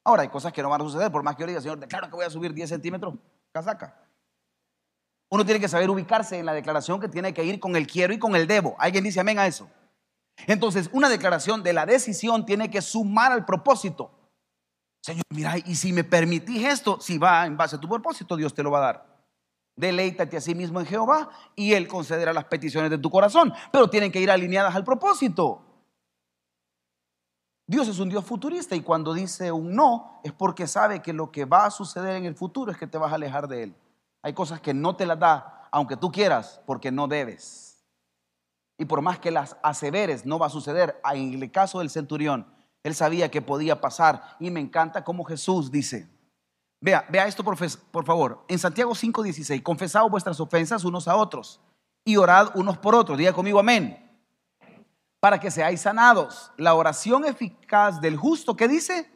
Ahora 0.03 0.23
hay 0.23 0.29
cosas 0.29 0.51
que 0.51 0.63
no 0.63 0.69
van 0.69 0.81
a 0.81 0.85
suceder, 0.85 1.11
por 1.11 1.21
más 1.21 1.35
que 1.35 1.41
yo 1.41 1.47
diga, 1.47 1.61
Señor, 1.61 1.79
declaro 1.79 2.07
que 2.07 2.15
voy 2.15 2.25
a 2.25 2.29
subir 2.29 2.53
10 2.53 2.69
centímetros, 2.69 3.13
casaca. 3.51 4.10
Uno 5.31 5.45
tiene 5.45 5.61
que 5.61 5.69
saber 5.69 5.89
ubicarse 5.89 6.37
en 6.37 6.45
la 6.45 6.53
declaración 6.53 6.99
que 6.99 7.07
tiene 7.07 7.33
que 7.33 7.43
ir 7.43 7.59
con 7.59 7.77
el 7.77 7.87
quiero 7.87 8.13
y 8.13 8.19
con 8.19 8.35
el 8.35 8.47
debo. 8.47 8.75
¿Alguien 8.77 9.05
dice 9.05 9.21
amén 9.21 9.39
a 9.39 9.47
eso? 9.47 9.69
Entonces, 10.45 10.89
una 10.91 11.07
declaración 11.07 11.63
de 11.63 11.71
la 11.71 11.85
decisión 11.85 12.45
tiene 12.45 12.69
que 12.69 12.81
sumar 12.81 13.31
al 13.31 13.45
propósito. 13.45 14.11
Señor, 15.01 15.23
mira, 15.29 15.57
y 15.57 15.75
si 15.75 15.93
me 15.93 16.03
permitís 16.03 16.65
esto, 16.65 16.99
si 16.99 17.17
va 17.17 17.45
en 17.45 17.55
base 17.55 17.77
a 17.77 17.79
tu 17.79 17.87
propósito, 17.87 18.35
Dios 18.35 18.53
te 18.53 18.61
lo 18.61 18.71
va 18.71 18.79
a 18.79 18.81
dar. 18.81 19.11
Deleítate 19.77 20.35
a 20.35 20.41
sí 20.41 20.53
mismo 20.53 20.81
en 20.81 20.85
Jehová 20.85 21.29
y 21.55 21.73
Él 21.73 21.87
concederá 21.87 22.33
las 22.33 22.45
peticiones 22.45 22.91
de 22.91 22.97
tu 22.97 23.09
corazón, 23.09 23.53
pero 23.71 23.89
tienen 23.89 24.11
que 24.11 24.19
ir 24.19 24.29
alineadas 24.29 24.75
al 24.75 24.83
propósito. 24.83 25.63
Dios 27.65 27.87
es 27.87 27.99
un 27.99 28.09
Dios 28.09 28.25
futurista 28.25 28.75
y 28.75 28.81
cuando 28.81 29.13
dice 29.13 29.49
un 29.49 29.73
no 29.73 30.19
es 30.25 30.33
porque 30.33 30.67
sabe 30.67 31.01
que 31.01 31.13
lo 31.13 31.31
que 31.31 31.45
va 31.45 31.67
a 31.67 31.71
suceder 31.71 32.17
en 32.17 32.25
el 32.25 32.35
futuro 32.35 32.69
es 32.69 32.77
que 32.77 32.85
te 32.85 32.97
vas 32.97 33.13
a 33.13 33.15
alejar 33.15 33.47
de 33.47 33.63
Él. 33.63 33.75
Hay 34.23 34.33
cosas 34.33 34.61
que 34.61 34.73
no 34.73 34.95
te 34.95 35.05
las 35.05 35.19
da, 35.19 35.67
aunque 35.71 35.97
tú 35.97 36.11
quieras, 36.11 36.61
porque 36.65 36.91
no 36.91 37.07
debes. 37.07 37.83
Y 38.77 38.85
por 38.85 39.01
más 39.01 39.19
que 39.19 39.31
las 39.31 39.57
aseveres, 39.63 40.25
no 40.25 40.39
va 40.39 40.47
a 40.47 40.49
suceder. 40.49 40.99
En 41.13 41.41
el 41.41 41.51
caso 41.51 41.79
del 41.79 41.89
centurión, 41.89 42.47
él 42.83 42.95
sabía 42.95 43.29
que 43.29 43.41
podía 43.41 43.79
pasar. 43.79 44.35
Y 44.39 44.49
me 44.51 44.59
encanta 44.59 45.03
como 45.03 45.23
Jesús 45.23 45.71
dice, 45.71 46.09
vea, 46.79 47.05
vea 47.09 47.27
esto 47.27 47.43
por, 47.43 47.57
por 47.91 48.05
favor, 48.05 48.43
en 48.47 48.59
Santiago 48.59 48.93
5:16, 48.93 49.61
confesad 49.61 50.07
vuestras 50.09 50.39
ofensas 50.39 50.83
unos 50.83 51.07
a 51.07 51.15
otros 51.15 51.59
y 52.03 52.17
orad 52.17 52.49
unos 52.55 52.77
por 52.77 52.95
otros. 52.95 53.17
Diga 53.17 53.33
conmigo 53.33 53.59
amén. 53.59 53.97
Para 55.19 55.39
que 55.39 55.51
seáis 55.51 55.81
sanados. 55.81 56.51
La 56.57 56.73
oración 56.73 57.25
eficaz 57.25 58.01
del 58.01 58.17
justo, 58.17 58.55
¿qué 58.55 58.67
dice? 58.67 59.11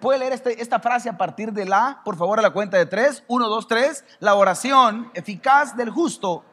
Puede 0.00 0.18
leer 0.18 0.32
este, 0.32 0.60
esta 0.60 0.80
frase 0.80 1.08
a 1.08 1.16
partir 1.16 1.52
de 1.52 1.64
la, 1.64 2.00
por 2.04 2.16
favor, 2.16 2.38
a 2.38 2.42
la 2.42 2.52
cuenta 2.52 2.76
de 2.76 2.86
tres. 2.86 3.24
Uno, 3.28 3.48
dos, 3.48 3.68
tres. 3.68 4.04
La 4.20 4.34
oración 4.34 5.10
eficaz 5.14 5.76
del 5.76 5.90
justo. 5.90 6.44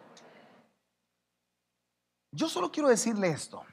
Yo 2.31 2.47
solo 2.47 2.71
quiero 2.71 2.89
decirle 2.89 3.29
esto. 3.29 3.63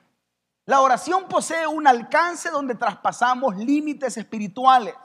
La 0.67 0.81
oración 0.81 1.29
posee 1.29 1.67
un 1.67 1.87
alcance 1.87 2.51
donde 2.51 2.75
traspasamos 2.75 3.57
límites 3.57 4.17
espirituales. 4.17 4.97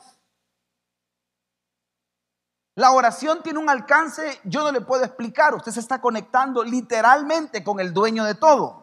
La 2.75 2.91
oración 2.91 3.43
tiene 3.43 3.59
un 3.59 3.69
alcance, 3.69 4.39
yo 4.43 4.63
no 4.63 4.71
le 4.71 4.81
puedo 4.81 5.03
explicar. 5.03 5.53
Usted 5.53 5.71
se 5.71 5.81
está 5.81 6.01
conectando 6.01 6.63
literalmente 6.63 7.63
con 7.63 7.79
el 7.79 7.93
dueño 7.93 8.23
de 8.23 8.33
todo. 8.33 8.81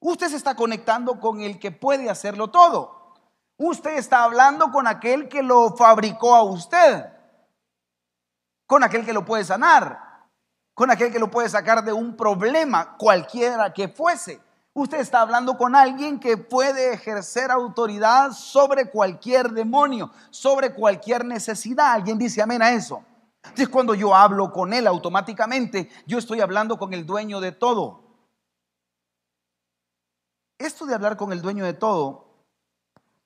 Usted 0.00 0.28
se 0.28 0.36
está 0.36 0.56
conectando 0.56 1.20
con 1.20 1.40
el 1.40 1.58
que 1.58 1.70
puede 1.70 2.08
hacerlo 2.08 2.48
todo. 2.48 2.97
Usted 3.58 3.96
está 3.96 4.22
hablando 4.22 4.70
con 4.70 4.86
aquel 4.86 5.28
que 5.28 5.42
lo 5.42 5.76
fabricó 5.76 6.36
a 6.36 6.44
usted. 6.44 7.06
Con 8.66 8.84
aquel 8.84 9.04
que 9.04 9.12
lo 9.12 9.24
puede 9.24 9.44
sanar. 9.44 10.28
Con 10.74 10.92
aquel 10.92 11.10
que 11.10 11.18
lo 11.18 11.28
puede 11.28 11.48
sacar 11.48 11.84
de 11.84 11.92
un 11.92 12.16
problema, 12.16 12.96
cualquiera 12.96 13.72
que 13.72 13.88
fuese. 13.88 14.40
Usted 14.74 15.00
está 15.00 15.22
hablando 15.22 15.58
con 15.58 15.74
alguien 15.74 16.20
que 16.20 16.36
puede 16.36 16.92
ejercer 16.92 17.50
autoridad 17.50 18.30
sobre 18.30 18.88
cualquier 18.88 19.50
demonio, 19.50 20.12
sobre 20.30 20.72
cualquier 20.72 21.24
necesidad. 21.24 21.94
Alguien 21.94 22.16
dice 22.16 22.40
amén 22.40 22.62
a 22.62 22.70
eso. 22.70 23.02
Entonces 23.42 23.68
cuando 23.68 23.92
yo 23.94 24.14
hablo 24.14 24.52
con 24.52 24.72
él 24.72 24.86
automáticamente, 24.86 25.90
yo 26.06 26.18
estoy 26.18 26.40
hablando 26.40 26.78
con 26.78 26.94
el 26.94 27.04
dueño 27.04 27.40
de 27.40 27.50
todo. 27.50 28.04
Esto 30.58 30.86
de 30.86 30.94
hablar 30.94 31.16
con 31.16 31.32
el 31.32 31.42
dueño 31.42 31.64
de 31.64 31.72
todo 31.72 32.27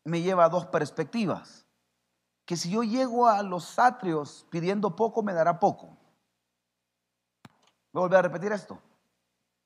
me 0.05 0.23
lleva 0.23 0.45
a 0.45 0.49
dos 0.49 0.67
perspectivas. 0.67 1.67
Que 2.45 2.57
si 2.57 2.71
yo 2.71 2.83
llego 2.83 3.29
a 3.29 3.43
los 3.43 3.79
atrios 3.79 4.47
pidiendo 4.51 4.97
poco, 4.97 5.23
me 5.23 5.33
dará 5.33 5.61
poco. 5.61 5.97
Voy 7.93 8.01
a 8.01 8.07
volver 8.07 8.19
a 8.19 8.23
repetir 8.23 8.53
esto. 8.53 8.81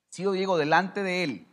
Si 0.09 0.23
yo 0.23 0.35
llego 0.35 0.57
delante 0.57 1.03
de 1.03 1.23
él 1.23 1.47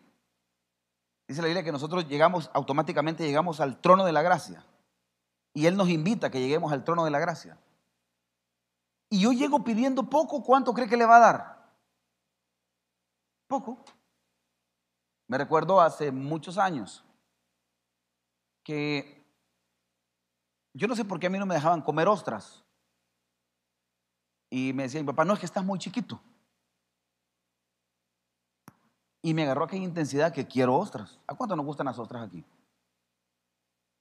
Dice 1.27 1.41
la 1.41 1.47
Biblia 1.47 1.65
que 1.65 1.73
nosotros 1.73 2.07
llegamos, 2.07 2.51
automáticamente 2.53 3.25
llegamos 3.25 3.61
al 3.61 3.81
trono 3.81 4.05
de 4.05 4.13
la 4.13 4.23
gracia. 4.23 4.65
Y 5.55 5.67
Él 5.67 5.77
nos 5.77 5.89
invita 5.89 6.27
a 6.27 6.31
que 6.31 6.41
lleguemos 6.41 6.73
al 6.73 6.85
trono 6.85 7.05
de 7.05 7.11
la 7.11 7.19
gracia. 7.19 7.59
Y 9.09 9.21
yo 9.21 9.33
llego 9.33 9.65
pidiendo 9.65 10.11
poco, 10.11 10.43
¿cuánto 10.43 10.75
cree 10.75 10.89
que 10.89 10.97
le 10.97 11.07
va 11.07 11.17
a 11.17 11.21
dar? 11.21 11.73
Poco. 13.47 13.85
Me 15.29 15.39
recuerdo 15.39 15.81
hace 15.81 16.11
muchos 16.11 16.59
años 16.59 17.05
que 18.65 19.25
yo 20.73 20.89
no 20.89 20.97
sé 20.97 21.05
por 21.05 21.21
qué 21.21 21.29
a 21.29 21.31
mí 21.31 21.39
no 21.39 21.47
me 21.47 21.55
dejaban 21.55 21.83
comer 21.83 22.09
ostras. 22.09 22.65
Y 24.51 24.73
me 24.73 24.85
decía 24.85 25.05
papá, 25.05 25.25
no, 25.25 25.35
es 25.35 25.39
que 25.39 25.47
estás 25.47 25.65
muy 25.65 25.79
chiquito. 25.79 26.21
Y 29.23 29.33
me 29.35 29.45
agarró 29.45 29.65
aquella 29.65 29.85
intensidad 29.85 30.33
que 30.33 30.47
quiero 30.47 30.75
ostras. 30.77 31.19
¿A 31.27 31.35
cuánto 31.35 31.57
nos 31.57 31.65
gustan 31.65 31.87
las 31.87 31.99
ostras 31.99 32.27
aquí? 32.27 32.45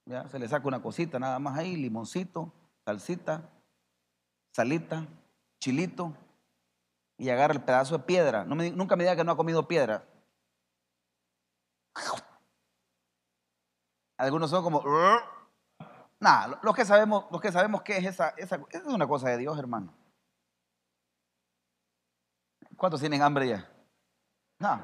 Ya, 0.06 0.28
se 0.28 0.38
le 0.38 0.48
saca 0.48 0.68
una 0.68 0.82
cosita 0.82 1.18
nada 1.18 1.38
más 1.38 1.58
ahí, 1.58 1.76
limoncito, 1.76 2.52
salsita, 2.84 3.48
salita, 4.52 5.06
chilito, 5.60 6.14
y 7.16 7.30
agarra 7.30 7.54
el 7.54 7.62
pedazo 7.62 7.96
de 7.96 8.04
piedra. 8.04 8.44
No 8.44 8.54
nunca 8.54 8.96
me 8.96 9.04
diga 9.04 9.16
que 9.16 9.24
no 9.24 9.32
ha 9.32 9.36
comido 9.36 9.66
piedra. 9.66 10.04
Algunos 14.16 14.50
son 14.50 14.62
como... 14.62 14.82
Nada, 16.20 16.58
los 16.62 16.74
que 16.74 16.84
sabemos, 16.84 17.26
los 17.30 17.40
que 17.40 17.52
sabemos 17.52 17.82
qué 17.82 17.98
es 17.98 18.06
esa, 18.06 18.30
esa, 18.36 18.56
esa 18.56 18.78
es 18.78 18.86
una 18.86 19.06
cosa 19.06 19.28
de 19.28 19.38
Dios, 19.38 19.58
hermano. 19.58 19.92
¿Cuántos 22.76 23.00
tienen 23.00 23.22
hambre 23.22 23.48
ya? 23.48 23.68
No. 24.58 24.80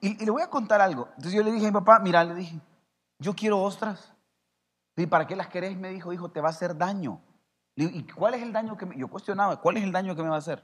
Y, 0.00 0.24
le 0.24 0.30
voy 0.30 0.42
a 0.42 0.50
contar 0.50 0.80
algo. 0.80 1.08
Entonces 1.16 1.32
yo 1.32 1.42
le 1.42 1.52
dije 1.52 1.66
a 1.66 1.70
mi 1.70 1.74
papá, 1.74 1.98
mira, 1.98 2.24
le 2.24 2.34
dije, 2.34 2.60
yo 3.18 3.34
quiero 3.34 3.62
ostras. 3.62 4.12
¿Y 4.96 5.06
para 5.06 5.26
qué 5.26 5.34
las 5.34 5.48
querés? 5.48 5.76
Me 5.76 5.90
dijo, 5.90 6.12
hijo, 6.12 6.30
te 6.30 6.40
va 6.40 6.48
a 6.48 6.50
hacer 6.50 6.76
daño. 6.76 7.20
¿Y 7.76 8.04
cuál 8.12 8.34
es 8.34 8.42
el 8.42 8.52
daño 8.52 8.76
que 8.76 8.86
me... 8.86 8.96
Yo 8.96 9.08
cuestionaba, 9.08 9.60
¿cuál 9.60 9.76
es 9.78 9.82
el 9.82 9.92
daño 9.92 10.14
que 10.14 10.22
me 10.22 10.28
va 10.28 10.36
a 10.36 10.38
hacer? 10.38 10.62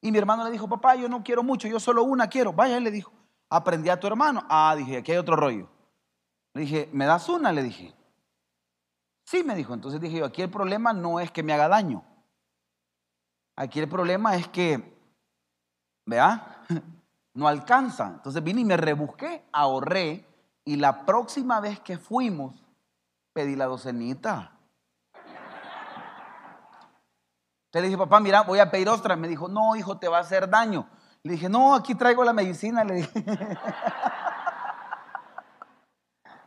Y 0.00 0.12
mi 0.12 0.18
hermano 0.18 0.44
le 0.44 0.50
dijo, 0.50 0.68
papá, 0.68 0.94
yo 0.94 1.08
no 1.08 1.24
quiero 1.24 1.42
mucho, 1.42 1.66
yo 1.66 1.80
solo 1.80 2.04
una 2.04 2.28
quiero. 2.28 2.52
Vaya, 2.52 2.76
él 2.76 2.84
le 2.84 2.90
dijo, 2.90 3.12
aprendí 3.48 3.88
a 3.88 4.00
tu 4.00 4.06
hermano. 4.06 4.44
Ah, 4.48 4.74
dije, 4.76 4.98
aquí 4.98 5.12
hay 5.12 5.18
otro 5.18 5.36
rollo. 5.36 5.68
Le 6.54 6.62
dije, 6.62 6.88
¿me 6.92 7.06
das 7.06 7.28
una? 7.28 7.52
Le 7.52 7.62
dije. 7.62 7.94
Sí, 9.24 9.44
me 9.44 9.54
dijo. 9.54 9.74
Entonces 9.74 10.00
dije 10.00 10.18
yo, 10.18 10.24
aquí 10.24 10.42
el 10.42 10.50
problema 10.50 10.92
no 10.92 11.20
es 11.20 11.30
que 11.30 11.42
me 11.42 11.52
haga 11.52 11.68
daño. 11.68 12.04
Aquí 13.56 13.80
el 13.80 13.88
problema 13.88 14.36
es 14.36 14.48
que, 14.48 14.96
vea, 16.06 16.62
no 17.34 17.48
alcanza. 17.48 18.08
Entonces 18.08 18.42
vine 18.42 18.60
y 18.60 18.64
me 18.64 18.76
rebusqué, 18.76 19.44
ahorré 19.52 20.26
y 20.64 20.76
la 20.76 21.04
próxima 21.04 21.60
vez 21.60 21.80
que 21.80 21.98
fuimos 21.98 22.64
pedí 23.32 23.56
la 23.56 23.66
docenita. 23.66 24.52
Le 27.72 27.82
dije, 27.82 27.98
papá, 27.98 28.20
mira, 28.20 28.42
voy 28.42 28.58
a 28.58 28.70
pedir 28.70 28.88
ostras. 28.88 29.18
Me 29.18 29.28
dijo, 29.28 29.48
no, 29.48 29.76
hijo, 29.76 29.98
te 29.98 30.08
va 30.08 30.18
a 30.18 30.22
hacer 30.22 30.48
daño. 30.48 30.88
Le 31.26 31.32
dije, 31.32 31.48
no, 31.48 31.74
aquí 31.74 31.96
traigo 31.96 32.22
la 32.22 32.32
medicina. 32.32 32.84
Le 32.84 32.94
dije. 32.94 33.24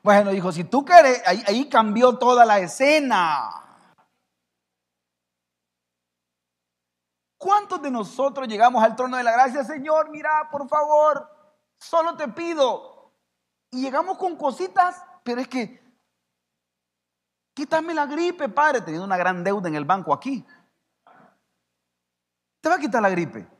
bueno, 0.03 0.31
dijo, 0.31 0.53
si 0.53 0.63
tú 0.63 0.85
quieres, 0.85 1.21
ahí 1.25 1.67
cambió 1.67 2.17
toda 2.17 2.45
la 2.45 2.59
escena. 2.59 3.49
¿Cuántos 7.37 7.81
de 7.81 7.91
nosotros 7.91 8.47
llegamos 8.47 8.81
al 8.81 8.95
trono 8.95 9.17
de 9.17 9.23
la 9.23 9.33
gracia? 9.33 9.65
Señor, 9.65 10.11
mira, 10.11 10.47
por 10.49 10.69
favor, 10.69 11.29
solo 11.77 12.15
te 12.15 12.29
pido. 12.29 13.11
Y 13.71 13.81
llegamos 13.81 14.17
con 14.17 14.37
cositas, 14.37 15.03
pero 15.23 15.41
es 15.41 15.49
que, 15.49 15.83
quítame 17.53 17.93
la 17.93 18.05
gripe, 18.05 18.47
padre, 18.47 18.79
teniendo 18.79 19.05
una 19.05 19.17
gran 19.17 19.43
deuda 19.43 19.67
en 19.67 19.75
el 19.75 19.83
banco 19.83 20.13
aquí. 20.13 20.45
Te 22.61 22.69
va 22.69 22.75
a 22.75 22.79
quitar 22.79 23.01
la 23.01 23.09
gripe. 23.09 23.58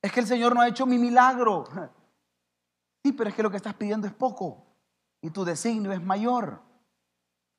Es 0.00 0.12
que 0.12 0.20
el 0.20 0.26
Señor 0.26 0.54
no 0.54 0.60
ha 0.60 0.68
hecho 0.68 0.86
mi 0.86 0.98
milagro. 0.98 1.64
Sí, 3.02 3.12
pero 3.12 3.30
es 3.30 3.36
que 3.36 3.42
lo 3.42 3.50
que 3.50 3.56
estás 3.56 3.74
pidiendo 3.74 4.06
es 4.06 4.12
poco 4.12 4.64
y 5.20 5.30
tu 5.30 5.44
designio 5.44 5.92
es 5.92 6.02
mayor. 6.02 6.60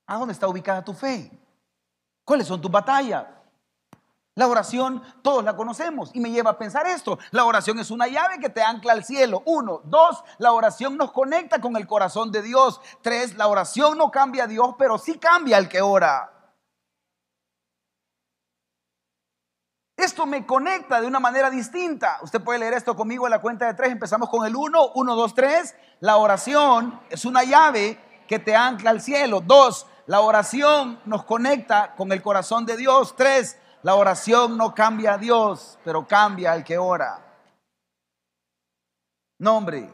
¿A 0.06 0.17
dónde 0.17 0.34
está 0.34 0.47
ubicada 0.47 0.84
tu 0.84 0.93
fe? 0.93 1.32
¿Cuáles 2.23 2.47
son 2.47 2.62
tus 2.62 2.71
batallas? 2.71 3.25
La 4.36 4.47
oración, 4.47 5.04
todos 5.21 5.43
la 5.43 5.56
conocemos 5.56 6.12
y 6.13 6.21
me 6.21 6.32
lleva 6.32 6.52
a 6.52 6.58
pensar 6.58 6.88
esto. 6.88 7.19
La 7.32 7.43
oración 7.43 7.78
es 7.80 7.91
una 7.91 8.08
llave 8.08 8.39
que 8.39 8.49
te 8.49 8.62
ancla 8.62 8.93
al 8.93 9.04
cielo. 9.04 9.43
Uno, 9.45 9.82
dos, 9.84 10.23
la 10.38 10.54
oración 10.54 10.95
nos 10.95 11.12
conecta 11.12 11.60
con 11.60 11.75
el 11.75 11.86
corazón 11.86 12.32
de 12.32 12.41
Dios. 12.41 12.80
Tres, 13.02 13.36
la 13.36 13.47
oración 13.47 13.97
no 13.97 14.12
cambia 14.12 14.45
a 14.45 14.47
Dios, 14.47 14.75
pero 14.78 14.97
sí 14.97 15.17
cambia 15.17 15.58
al 15.58 15.67
que 15.67 15.82
ora. 15.82 16.38
Esto 19.99 20.25
me 20.25 20.45
conecta 20.45 21.01
de 21.01 21.07
una 21.07 21.19
manera 21.19 21.49
distinta. 21.49 22.19
Usted 22.21 22.41
puede 22.41 22.59
leer 22.59 22.73
esto 22.73 22.95
conmigo 22.95 23.27
en 23.27 23.31
la 23.31 23.41
cuenta 23.41 23.67
de 23.67 23.73
tres. 23.73 23.91
Empezamos 23.91 24.29
con 24.29 24.47
el 24.47 24.55
uno, 24.55 24.91
uno, 24.95 25.13
dos, 25.13 25.35
tres. 25.35 25.75
La 25.99 26.15
oración 26.15 27.01
es 27.09 27.25
una 27.25 27.43
llave 27.43 27.99
que 28.25 28.39
te 28.39 28.55
ancla 28.55 28.91
al 28.91 29.01
cielo. 29.01 29.41
Dos, 29.41 29.88
la 30.05 30.21
oración 30.21 31.01
nos 31.03 31.25
conecta 31.25 31.95
con 31.97 32.13
el 32.13 32.21
corazón 32.21 32.65
de 32.65 32.77
Dios. 32.77 33.13
Tres, 33.17 33.57
la 33.83 33.95
oración 33.95 34.57
no 34.57 34.73
cambia 34.73 35.15
a 35.15 35.17
Dios, 35.17 35.77
pero 35.83 36.07
cambia 36.07 36.53
al 36.53 36.63
que 36.63 36.77
ora. 36.77 37.25
No, 39.38 39.57
hombre, 39.57 39.89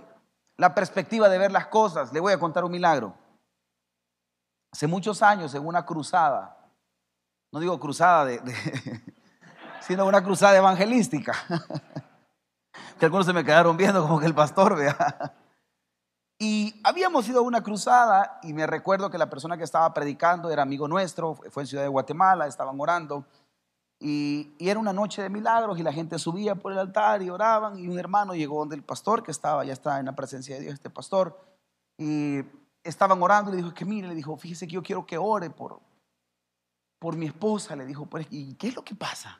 la 0.58 0.76
perspectiva 0.76 1.30
de 1.30 1.40
ver 1.40 1.52
las 1.52 1.66
cosas. 1.66 2.14
Le 2.14 2.20
voy 2.20 2.32
a 2.32 2.40
contar 2.40 2.64
un 2.64 2.72
milagro. 2.72 3.16
Hace 4.72 4.86
muchos 4.86 5.24
años 5.24 5.56
en 5.56 5.66
una 5.66 5.84
cruzada, 5.84 6.56
no 7.52 7.60
digo 7.60 7.80
cruzada 7.80 8.26
de, 8.26 8.40
sino 9.86 10.06
una 10.06 10.24
cruzada 10.24 10.58
evangelística. 10.58 11.34
que 13.00 13.06
algunos 13.06 13.26
se 13.26 13.34
me 13.34 13.44
quedaron 13.44 13.78
viendo 13.78 14.02
como 14.02 14.20
que 14.20 14.26
el 14.26 14.36
pastor, 14.36 14.76
vea. 14.76 15.34
Y 16.40 16.82
habíamos 16.84 17.28
ido 17.30 17.40
a 17.40 17.44
una 17.44 17.64
cruzada 17.64 18.40
y 18.44 18.54
me 18.54 18.68
recuerdo 18.68 19.10
que 19.10 19.18
la 19.18 19.30
persona 19.30 19.58
que 19.58 19.64
estaba 19.64 19.94
predicando 19.94 20.50
era 20.50 20.64
amigo 20.64 20.88
nuestro, 20.88 21.36
fue 21.36 21.64
en 21.64 21.68
Ciudad 21.68 21.84
de 21.84 21.90
Guatemala, 21.90 22.48
estaban 22.48 22.80
orando. 22.80 23.26
Y, 24.00 24.54
y, 24.58 24.68
era 24.68 24.80
una 24.80 24.92
noche 24.92 25.22
de 25.22 25.30
milagros 25.30 25.80
y 25.80 25.84
la 25.84 25.94
gente 25.94 26.20
subía 26.20 26.56
por 26.56 26.74
el 26.74 26.80
altar 26.80 27.22
y 27.22 27.30
oraban 27.30 27.80
y 27.80 27.88
un 27.88 27.98
hermano 27.98 28.36
llegó 28.36 28.60
donde 28.60 28.76
el 28.76 28.84
pastor 28.84 29.24
que 29.24 29.32
estaba, 29.32 29.64
ya 29.64 29.72
está 29.72 30.00
en 30.00 30.08
la 30.08 30.16
presencia 30.16 30.56
de 30.56 30.62
Dios, 30.62 30.74
este 30.74 30.90
pastor, 30.90 31.40
y 31.98 32.42
estaban 32.84 33.24
orando 33.24 33.52
y 33.52 33.54
le 33.54 33.62
dijo, 33.62 33.74
que 33.74 33.86
mire, 33.86 34.10
le 34.10 34.16
dijo, 34.16 34.36
fíjese 34.36 34.68
que 34.68 34.74
yo 34.74 34.84
quiero 34.84 35.06
que 35.06 35.18
ore 35.18 35.50
por, 35.50 35.80
por 37.00 37.16
mi 37.16 37.28
esposa, 37.28 37.78
le 37.78 37.86
dijo, 37.86 38.06
pues, 38.06 38.28
¿y 38.30 38.56
qué 38.56 38.68
es 38.68 38.76
lo 38.76 38.84
que 38.84 38.96
pasa? 38.96 39.40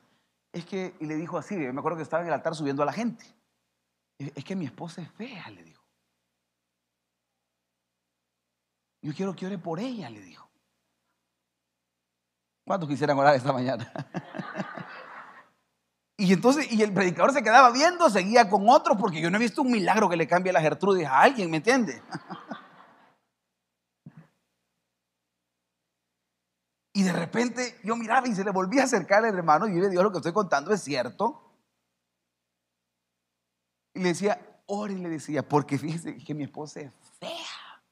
Es 0.56 0.64
que, 0.64 0.94
y 1.00 1.04
le 1.04 1.16
dijo 1.16 1.36
así, 1.36 1.54
me 1.54 1.78
acuerdo 1.78 1.98
que 1.98 2.02
estaba 2.02 2.22
en 2.22 2.28
el 2.28 2.32
altar 2.32 2.54
subiendo 2.54 2.82
a 2.82 2.86
la 2.86 2.92
gente, 2.94 3.26
es 4.18 4.42
que 4.42 4.56
mi 4.56 4.64
esposa 4.64 5.02
es 5.02 5.10
fea, 5.10 5.50
le 5.50 5.62
dijo. 5.62 5.84
Yo 9.02 9.12
quiero 9.12 9.36
que 9.36 9.44
ore 9.44 9.58
por 9.58 9.78
ella, 9.78 10.08
le 10.08 10.22
dijo. 10.22 10.48
¿Cuántos 12.66 12.88
quisieran 12.88 13.18
orar 13.18 13.34
esta 13.34 13.52
mañana? 13.52 13.92
y 16.16 16.32
entonces, 16.32 16.72
y 16.72 16.82
el 16.82 16.94
predicador 16.94 17.34
se 17.34 17.42
quedaba 17.42 17.70
viendo, 17.70 18.08
seguía 18.08 18.48
con 18.48 18.66
otros, 18.66 18.96
porque 18.98 19.20
yo 19.20 19.30
no 19.30 19.36
he 19.36 19.40
visto 19.40 19.60
un 19.60 19.70
milagro 19.70 20.08
que 20.08 20.16
le 20.16 20.26
cambie 20.26 20.54
la 20.54 20.62
Gertrudis 20.62 21.06
a 21.06 21.20
alguien, 21.20 21.50
¿me 21.50 21.58
entiende? 21.58 22.02
Y 26.96 27.02
de 27.02 27.12
repente 27.12 27.78
yo 27.84 27.94
miraba 27.94 28.26
y 28.26 28.34
se 28.34 28.42
le 28.42 28.50
volvía 28.50 28.80
a 28.80 28.84
acercar 28.86 29.22
al 29.22 29.34
hermano 29.34 29.68
y 29.68 29.74
yo 29.74 29.82
le 29.82 29.90
digo, 29.90 30.02
lo 30.02 30.10
que 30.10 30.16
estoy 30.16 30.32
contando 30.32 30.72
es 30.72 30.80
cierto. 30.80 31.42
Y 33.92 34.00
le 34.00 34.08
decía, 34.08 34.62
ore, 34.64 34.94
le 34.94 35.10
decía, 35.10 35.46
porque 35.46 35.76
fíjese 35.76 36.16
que 36.16 36.32
mi 36.32 36.44
esposa 36.44 36.80
es 36.80 36.92
fea. 37.20 37.82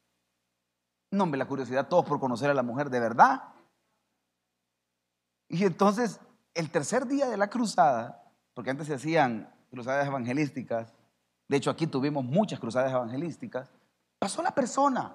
No, 1.11 1.25
hombre, 1.25 1.37
la 1.37 1.47
curiosidad, 1.47 1.87
todos 1.87 2.07
por 2.07 2.19
conocer 2.19 2.49
a 2.49 2.55
la 2.55 2.63
mujer 2.63 2.89
de 2.89 2.99
verdad. 2.99 3.43
Y 5.51 5.65
entonces, 5.65 6.19
el 6.55 6.71
tercer 6.71 7.07
día 7.07 7.29
de 7.29 7.37
la 7.37 7.51
cruzada, 7.51 8.33
porque 8.55 8.71
antes 8.71 8.87
se 8.87 8.95
hacían 8.95 9.55
cruzadas 9.69 10.07
evangelísticas, 10.07 10.95
de 11.47 11.59
hecho 11.59 11.71
aquí 11.71 11.87
tuvimos 11.87 12.25
muchas 12.25 12.59
cruzadas 12.59 12.91
evangelísticas, 12.91 13.71
pasó 14.19 14.41
la 14.41 14.55
persona 14.55 15.15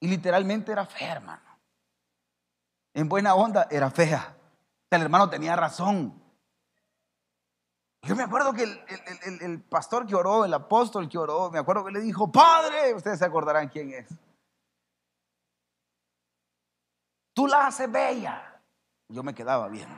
y 0.00 0.08
literalmente 0.08 0.72
era 0.72 0.84
fea, 0.84 1.12
hermano. 1.12 1.49
En 2.94 3.08
buena 3.08 3.34
onda 3.34 3.66
era 3.70 3.90
fea. 3.90 4.36
El 4.90 5.02
hermano 5.02 5.30
tenía 5.30 5.54
razón. 5.56 6.20
Yo 8.02 8.16
me 8.16 8.22
acuerdo 8.22 8.52
que 8.52 8.62
el, 8.62 8.80
el, 9.40 9.62
pastor 9.62 10.06
que 10.06 10.14
oró, 10.14 10.44
el 10.44 10.54
apóstol 10.54 11.08
que 11.08 11.18
oró, 11.18 11.50
me 11.50 11.58
acuerdo 11.58 11.84
que 11.84 11.92
le 11.92 12.00
dijo, 12.00 12.32
Padre, 12.32 12.94
ustedes 12.94 13.18
se 13.18 13.26
acordarán 13.26 13.68
quién 13.68 13.92
es. 13.92 14.08
Tú 17.34 17.46
la 17.46 17.66
haces 17.66 17.90
bella. 17.90 18.62
Yo 19.08 19.22
me 19.22 19.34
quedaba 19.34 19.68
viendo. 19.68 19.94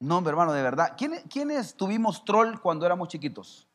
No, 0.00 0.18
hermano, 0.28 0.52
de 0.52 0.62
verdad. 0.62 0.96
¿Quiénes, 0.96 1.76
tuvimos 1.76 2.24
troll 2.24 2.58
cuando 2.60 2.84
éramos 2.84 3.08
chiquitos? 3.08 3.66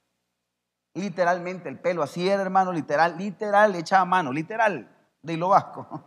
Literalmente, 0.93 1.69
el 1.69 1.79
pelo 1.79 2.03
así 2.03 2.29
era, 2.29 2.41
hermano, 2.41 2.71
literal, 2.71 3.17
literal, 3.17 3.71
le 3.71 3.79
echaba 3.79 4.05
mano, 4.05 4.31
literal, 4.31 4.87
de 5.21 5.33
hilo 5.33 5.49
vasco. 5.49 6.03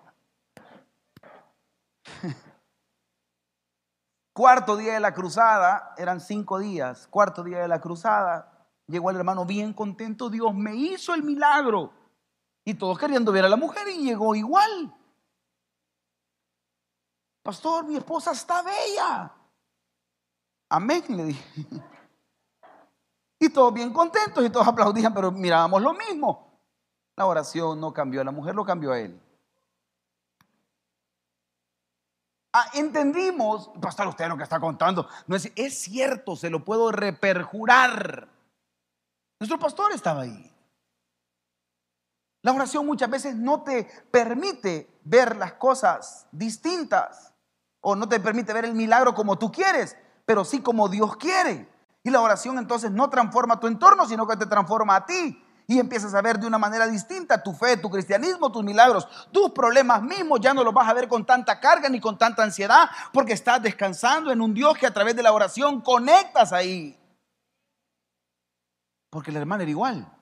Cuarto 4.32 4.76
día 4.76 4.94
de 4.94 5.00
la 5.00 5.12
cruzada, 5.12 5.94
eran 5.98 6.18
cinco 6.20 6.58
días, 6.58 7.06
cuarto 7.08 7.44
día 7.44 7.58
de 7.58 7.68
la 7.68 7.82
cruzada, 7.82 8.66
llegó 8.86 9.10
el 9.10 9.16
hermano 9.16 9.44
bien 9.44 9.74
contento, 9.74 10.30
Dios 10.30 10.54
me 10.54 10.74
hizo 10.74 11.12
el 11.12 11.22
milagro. 11.22 11.92
Y 12.64 12.74
todos 12.74 12.98
queriendo 12.98 13.30
ver 13.30 13.44
a 13.44 13.48
la 13.50 13.56
mujer 13.56 13.88
y 13.88 14.04
llegó 14.04 14.34
igual. 14.34 14.94
Pastor, 17.42 17.84
mi 17.84 17.96
esposa 17.96 18.32
está 18.32 18.62
bella. 18.62 19.32
Amén, 20.70 21.04
le 21.08 21.24
dije. 21.24 21.66
Y 23.38 23.48
todos 23.48 23.74
bien 23.74 23.92
contentos 23.92 24.44
y 24.44 24.50
todos 24.50 24.68
aplaudían, 24.68 25.12
pero 25.12 25.32
mirábamos 25.32 25.82
lo 25.82 25.94
mismo. 25.94 26.51
La 27.16 27.26
oración 27.26 27.80
no 27.80 27.92
cambió 27.92 28.20
a 28.20 28.24
la 28.24 28.30
mujer, 28.30 28.54
lo 28.54 28.64
cambió 28.64 28.92
a 28.92 28.98
él. 28.98 29.20
Ah, 32.54 32.66
entendimos, 32.74 33.70
pastor, 33.80 34.08
usted 34.08 34.28
lo 34.28 34.36
que 34.36 34.42
está 34.42 34.60
contando, 34.60 35.08
no 35.26 35.36
es, 35.36 35.50
es 35.56 35.78
cierto, 35.78 36.36
se 36.36 36.50
lo 36.50 36.64
puedo 36.64 36.92
reperjurar. 36.92 38.28
Nuestro 39.40 39.58
pastor 39.58 39.92
estaba 39.92 40.22
ahí. 40.22 40.52
La 42.42 42.52
oración 42.52 42.84
muchas 42.84 43.08
veces 43.08 43.36
no 43.36 43.62
te 43.62 43.84
permite 44.10 44.90
ver 45.04 45.36
las 45.36 45.54
cosas 45.54 46.26
distintas 46.32 47.32
o 47.80 47.94
no 47.96 48.08
te 48.08 48.20
permite 48.20 48.52
ver 48.52 48.64
el 48.64 48.74
milagro 48.74 49.14
como 49.14 49.38
tú 49.38 49.50
quieres, 49.50 49.96
pero 50.26 50.44
sí 50.44 50.60
como 50.60 50.88
Dios 50.88 51.16
quiere. 51.16 51.68
Y 52.02 52.10
la 52.10 52.20
oración 52.20 52.58
entonces 52.58 52.90
no 52.90 53.08
transforma 53.10 53.60
tu 53.60 53.68
entorno, 53.68 54.06
sino 54.06 54.26
que 54.26 54.36
te 54.36 54.46
transforma 54.46 54.96
a 54.96 55.06
ti. 55.06 55.42
Y 55.72 55.78
empiezas 55.78 56.12
a 56.12 56.20
ver 56.20 56.38
de 56.38 56.46
una 56.46 56.58
manera 56.58 56.86
distinta 56.86 57.42
tu 57.42 57.54
fe, 57.54 57.78
tu 57.78 57.88
cristianismo, 57.88 58.52
tus 58.52 58.62
milagros, 58.62 59.08
tus 59.32 59.52
problemas 59.52 60.02
mismos. 60.02 60.38
Ya 60.38 60.52
no 60.52 60.62
los 60.62 60.74
vas 60.74 60.86
a 60.86 60.92
ver 60.92 61.08
con 61.08 61.24
tanta 61.24 61.58
carga 61.60 61.88
ni 61.88 61.98
con 61.98 62.18
tanta 62.18 62.42
ansiedad, 62.42 62.90
porque 63.10 63.32
estás 63.32 63.62
descansando 63.62 64.30
en 64.30 64.42
un 64.42 64.52
Dios 64.52 64.76
que 64.76 64.86
a 64.86 64.92
través 64.92 65.16
de 65.16 65.22
la 65.22 65.32
oración 65.32 65.80
conectas 65.80 66.52
ahí. 66.52 67.00
Porque 69.08 69.30
el 69.30 69.38
hermano 69.38 69.62
era 69.62 69.70
igual. 69.70 70.12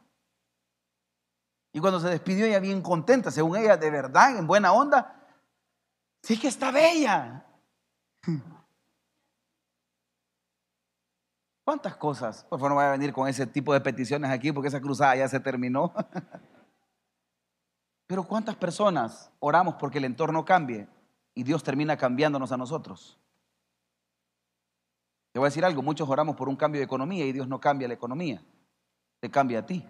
Y 1.72 1.80
cuando 1.80 1.98
se 1.98 2.10
despidió 2.10 2.46
ella 2.46 2.60
bien 2.60 2.80
contenta, 2.80 3.32
según 3.32 3.56
ella, 3.56 3.76
de 3.76 3.90
verdad, 3.90 4.38
en 4.38 4.46
buena 4.46 4.72
onda, 4.72 5.20
sí 6.22 6.38
que 6.38 6.46
está 6.46 6.70
bella. 6.70 7.44
¿Cuántas 11.70 11.96
cosas? 11.96 12.44
Por 12.50 12.58
favor, 12.58 12.72
no 12.72 12.76
vaya 12.78 12.88
a 12.88 12.96
venir 12.96 13.12
con 13.12 13.28
ese 13.28 13.46
tipo 13.46 13.72
de 13.72 13.80
peticiones 13.80 14.28
aquí 14.28 14.50
porque 14.50 14.66
esa 14.66 14.80
cruzada 14.80 15.14
ya 15.14 15.28
se 15.28 15.38
terminó. 15.38 15.94
Pero 18.08 18.24
¿cuántas 18.24 18.56
personas 18.56 19.30
oramos 19.38 19.76
porque 19.76 19.98
el 19.98 20.04
entorno 20.04 20.44
cambie 20.44 20.88
y 21.32 21.44
Dios 21.44 21.62
termina 21.62 21.96
cambiándonos 21.96 22.50
a 22.50 22.56
nosotros? 22.56 23.20
Te 25.30 25.38
voy 25.38 25.46
a 25.46 25.50
decir 25.50 25.64
algo, 25.64 25.80
muchos 25.80 26.08
oramos 26.08 26.34
por 26.34 26.48
un 26.48 26.56
cambio 26.56 26.80
de 26.80 26.86
economía 26.86 27.24
y 27.24 27.30
Dios 27.30 27.46
no 27.46 27.60
cambia 27.60 27.86
la 27.86 27.94
economía, 27.94 28.42
te 29.20 29.30
cambia 29.30 29.60
a 29.60 29.66
ti 29.66 29.86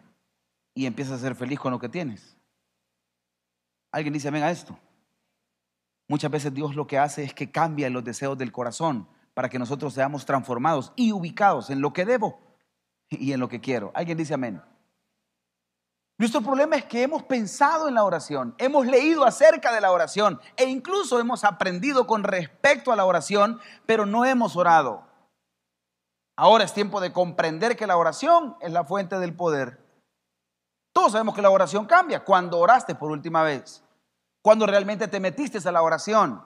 y 0.74 0.84
empiezas 0.84 1.14
a 1.14 1.22
ser 1.22 1.34
feliz 1.34 1.58
con 1.58 1.72
lo 1.72 1.78
que 1.78 1.88
tienes. 1.88 2.36
Alguien 3.90 4.12
dice 4.12 4.28
amén 4.28 4.42
a 4.42 4.50
esto. 4.50 4.78
Muchas 6.08 6.30
veces 6.30 6.52
Dios 6.52 6.76
lo 6.76 6.86
que 6.86 6.98
hace 6.98 7.24
es 7.24 7.32
que 7.32 7.50
cambia 7.50 7.88
los 7.88 8.04
deseos 8.04 8.36
del 8.36 8.52
corazón 8.52 9.08
para 9.34 9.48
que 9.48 9.58
nosotros 9.58 9.94
seamos 9.94 10.24
transformados 10.24 10.92
y 10.96 11.12
ubicados 11.12 11.70
en 11.70 11.80
lo 11.80 11.92
que 11.92 12.04
debo 12.04 12.40
y 13.08 13.32
en 13.32 13.40
lo 13.40 13.48
que 13.48 13.60
quiero. 13.60 13.90
Alguien 13.94 14.18
dice 14.18 14.34
amén. 14.34 14.62
Nuestro 16.18 16.42
problema 16.42 16.76
es 16.76 16.84
que 16.84 17.02
hemos 17.02 17.22
pensado 17.22 17.88
en 17.88 17.94
la 17.94 18.04
oración, 18.04 18.54
hemos 18.58 18.86
leído 18.86 19.24
acerca 19.24 19.72
de 19.72 19.80
la 19.80 19.90
oración 19.90 20.38
e 20.56 20.66
incluso 20.68 21.18
hemos 21.18 21.44
aprendido 21.44 22.06
con 22.06 22.24
respecto 22.24 22.92
a 22.92 22.96
la 22.96 23.06
oración, 23.06 23.58
pero 23.86 24.04
no 24.04 24.26
hemos 24.26 24.54
orado. 24.56 25.06
Ahora 26.36 26.64
es 26.64 26.74
tiempo 26.74 27.00
de 27.00 27.12
comprender 27.12 27.76
que 27.76 27.86
la 27.86 27.96
oración 27.96 28.56
es 28.60 28.72
la 28.72 28.84
fuente 28.84 29.18
del 29.18 29.34
poder 29.34 29.80
todos 30.92 31.12
sabemos 31.12 31.34
que 31.34 31.42
la 31.42 31.50
oración 31.50 31.86
cambia. 31.86 32.24
Cuando 32.24 32.58
oraste 32.58 32.94
por 32.94 33.10
última 33.10 33.42
vez, 33.42 33.82
cuando 34.42 34.66
realmente 34.66 35.08
te 35.08 35.20
metiste 35.20 35.66
a 35.66 35.72
la 35.72 35.82
oración, 35.82 36.44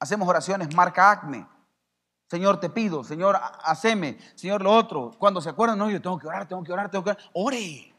hacemos 0.00 0.28
oraciones 0.28 0.74
marca 0.74 1.10
acme. 1.10 1.46
Señor, 2.34 2.58
te 2.58 2.68
pido, 2.68 3.04
Señor, 3.04 3.38
haceme, 3.62 4.18
Señor, 4.34 4.60
lo 4.60 4.72
otro. 4.72 5.12
Cuando 5.18 5.40
se 5.40 5.50
acuerdan, 5.50 5.78
no, 5.78 5.88
yo 5.88 6.02
tengo 6.02 6.18
que 6.18 6.26
orar, 6.26 6.48
tengo 6.48 6.64
que 6.64 6.72
orar, 6.72 6.90
tengo 6.90 7.04
que 7.04 7.10
orar. 7.10 7.22
Ore. 7.32 7.94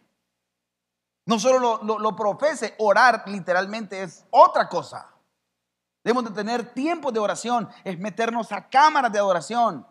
No 1.26 1.40
solo 1.40 1.80
lo, 1.82 2.00
lo 2.00 2.16
profese, 2.18 2.76
orar 2.80 3.24
literalmente 3.28 4.04
es 4.04 4.26
otra 4.32 4.68
cosa. 4.68 5.10
Debemos 6.04 6.26
de 6.26 6.32
tener 6.32 6.74
tiempo 6.74 7.14
de 7.14 7.20
oración, 7.22 7.70
es 7.86 7.98
meternos 7.98 8.52
a 8.52 8.68
cámaras 8.68 9.14
de 9.14 9.20
adoración, 9.20 9.88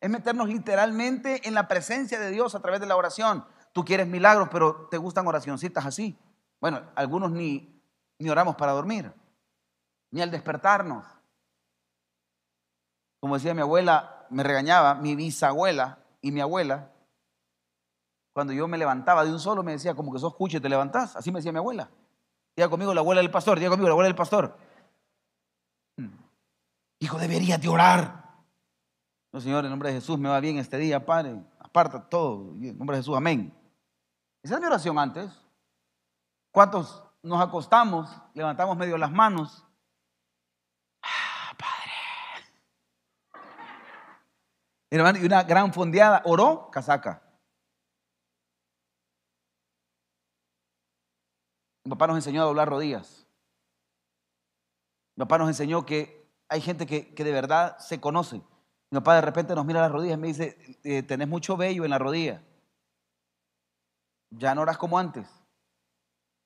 es 0.00 0.08
meternos 0.08 0.48
literalmente 0.48 1.46
en 1.46 1.52
la 1.52 1.68
presencia 1.68 2.18
de 2.18 2.30
Dios 2.30 2.54
a 2.54 2.60
través 2.60 2.80
de 2.80 2.86
la 2.86 2.96
oración. 2.96 3.44
Tú 3.74 3.84
quieres 3.84 4.06
milagros, 4.06 4.48
pero 4.50 4.88
te 4.90 4.96
gustan 4.96 5.26
oracioncitas 5.26 5.84
así. 5.84 6.18
Bueno, 6.62 6.80
algunos 6.94 7.30
ni, 7.30 7.78
ni 8.18 8.30
oramos 8.30 8.56
para 8.56 8.72
dormir, 8.72 9.12
ni 10.10 10.22
al 10.22 10.30
despertarnos. 10.30 11.04
Como 13.22 13.36
decía 13.36 13.54
mi 13.54 13.60
abuela, 13.60 14.26
me 14.30 14.42
regañaba, 14.42 14.96
mi 14.96 15.14
bisabuela 15.14 16.00
y 16.20 16.32
mi 16.32 16.40
abuela, 16.40 16.90
cuando 18.32 18.52
yo 18.52 18.66
me 18.66 18.76
levantaba 18.76 19.24
de 19.24 19.30
un 19.30 19.38
solo, 19.38 19.62
me 19.62 19.70
decía, 19.70 19.94
como 19.94 20.12
que 20.12 20.18
sos 20.18 20.34
y 20.40 20.58
te 20.58 20.68
levantás. 20.68 21.14
Así 21.14 21.30
me 21.30 21.38
decía 21.38 21.52
mi 21.52 21.58
abuela. 21.58 21.88
Diga 22.56 22.68
conmigo 22.68 22.92
la 22.92 23.00
abuela 23.00 23.20
del 23.20 23.30
pastor, 23.30 23.60
diga 23.60 23.70
conmigo 23.70 23.86
la 23.86 23.92
abuela 23.92 24.08
del 24.08 24.16
pastor. 24.16 24.56
Hmm. 25.96 26.08
Hijo, 26.98 27.16
deberías 27.16 27.60
de 27.60 27.68
orar. 27.68 28.24
No, 29.30 29.40
Señor, 29.40 29.64
en 29.64 29.70
nombre 29.70 29.90
de 29.90 30.00
Jesús 30.00 30.18
me 30.18 30.28
va 30.28 30.40
bien 30.40 30.58
este 30.58 30.76
día, 30.76 31.06
Padre. 31.06 31.40
Aparta 31.60 32.02
todo. 32.08 32.50
En 32.60 32.76
nombre 32.76 32.96
de 32.96 33.04
Jesús, 33.04 33.16
amén. 33.16 33.56
Esa 34.42 34.56
es 34.56 34.60
mi 34.60 34.66
oración 34.66 34.98
antes. 34.98 35.30
¿Cuántos 36.50 37.04
nos 37.22 37.40
acostamos, 37.40 38.10
levantamos 38.34 38.76
medio 38.76 38.98
las 38.98 39.12
manos? 39.12 39.64
Ah, 41.02 41.54
Padre. 41.56 41.92
Y 44.92 45.24
una 45.24 45.42
gran 45.44 45.72
fondeada. 45.72 46.20
Oró, 46.26 46.70
casaca. 46.70 47.22
Mi 51.84 51.90
papá 51.90 52.06
nos 52.08 52.16
enseñó 52.16 52.42
a 52.42 52.44
doblar 52.44 52.68
rodillas. 52.68 53.26
Mi 55.16 55.24
papá 55.24 55.38
nos 55.38 55.48
enseñó 55.48 55.86
que 55.86 56.30
hay 56.46 56.60
gente 56.60 56.84
que, 56.84 57.14
que 57.14 57.24
de 57.24 57.32
verdad 57.32 57.78
se 57.78 58.02
conoce. 58.02 58.36
Mi 58.90 58.98
papá 58.98 59.14
de 59.14 59.22
repente 59.22 59.54
nos 59.54 59.64
mira 59.64 59.80
las 59.80 59.90
rodillas 59.90 60.18
y 60.18 60.20
me 60.20 60.26
dice, 60.28 60.78
eh, 60.84 61.02
tenés 61.02 61.26
mucho 61.26 61.56
vello 61.56 61.84
en 61.84 61.90
la 61.90 61.98
rodilla. 61.98 62.42
Ya 64.28 64.54
no 64.54 64.62
eras 64.62 64.76
como 64.76 64.98
antes. 64.98 65.26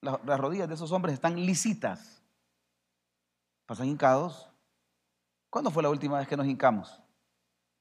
La- 0.02 0.20
las 0.24 0.38
rodillas 0.38 0.68
de 0.68 0.74
esos 0.74 0.92
hombres 0.92 1.14
están 1.14 1.34
lisitas. 1.34 2.22
Pasan 3.66 3.88
hincados. 3.88 4.48
¿Cuándo 5.50 5.72
fue 5.72 5.82
la 5.82 5.90
última 5.90 6.18
vez 6.18 6.28
que 6.28 6.36
nos 6.36 6.46
hincamos? 6.46 7.02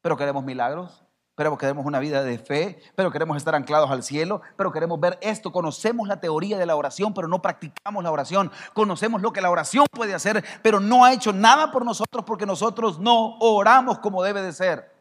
Pero 0.05 0.17
queremos 0.17 0.43
milagros, 0.43 1.03
pero 1.33 1.57
queremos 1.57 1.83
una 1.83 1.97
vida 1.97 2.21
de 2.21 2.37
fe, 2.37 2.79
pero 2.93 3.09
queremos 3.09 3.37
estar 3.37 3.55
anclados 3.55 3.89
al 3.89 4.03
cielo, 4.03 4.39
pero 4.55 4.71
queremos 4.71 4.99
ver 4.99 5.17
esto. 5.19 5.51
Conocemos 5.51 6.07
la 6.07 6.19
teoría 6.19 6.59
de 6.59 6.67
la 6.67 6.75
oración, 6.75 7.11
pero 7.11 7.27
no 7.27 7.41
practicamos 7.41 8.03
la 8.03 8.11
oración. 8.11 8.51
Conocemos 8.75 9.23
lo 9.23 9.33
que 9.33 9.41
la 9.41 9.49
oración 9.49 9.87
puede 9.91 10.13
hacer, 10.13 10.45
pero 10.61 10.79
no 10.79 11.05
ha 11.05 11.11
hecho 11.11 11.33
nada 11.33 11.71
por 11.71 11.83
nosotros 11.83 12.23
porque 12.23 12.45
nosotros 12.45 12.99
no 12.99 13.39
oramos 13.39 13.97
como 13.97 14.21
debe 14.21 14.43
de 14.43 14.53
ser. 14.53 14.93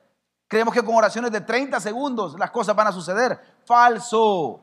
Creemos 0.48 0.72
que 0.72 0.82
con 0.82 0.94
oraciones 0.94 1.30
de 1.32 1.42
30 1.42 1.80
segundos 1.80 2.38
las 2.38 2.50
cosas 2.50 2.74
van 2.74 2.86
a 2.86 2.92
suceder. 2.92 3.38
Falso. 3.66 4.62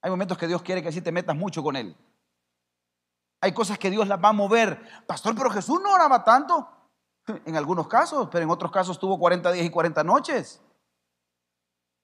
Hay 0.00 0.10
momentos 0.10 0.38
que 0.38 0.46
Dios 0.46 0.62
quiere 0.62 0.80
que 0.80 0.88
así 0.88 1.02
te 1.02 1.12
metas 1.12 1.36
mucho 1.36 1.62
con 1.62 1.76
Él. 1.76 1.94
Hay 3.42 3.52
cosas 3.52 3.78
que 3.78 3.90
Dios 3.90 4.08
las 4.08 4.24
va 4.24 4.30
a 4.30 4.32
mover. 4.32 4.80
Pastor, 5.06 5.34
pero 5.36 5.50
Jesús 5.50 5.82
no 5.82 5.92
oraba 5.92 6.24
tanto. 6.24 6.75
En 7.44 7.56
algunos 7.56 7.88
casos, 7.88 8.28
pero 8.30 8.44
en 8.44 8.50
otros 8.50 8.70
casos 8.70 8.98
tuvo 8.98 9.18
40 9.18 9.52
días 9.52 9.66
y 9.66 9.70
40 9.70 10.04
noches. 10.04 10.60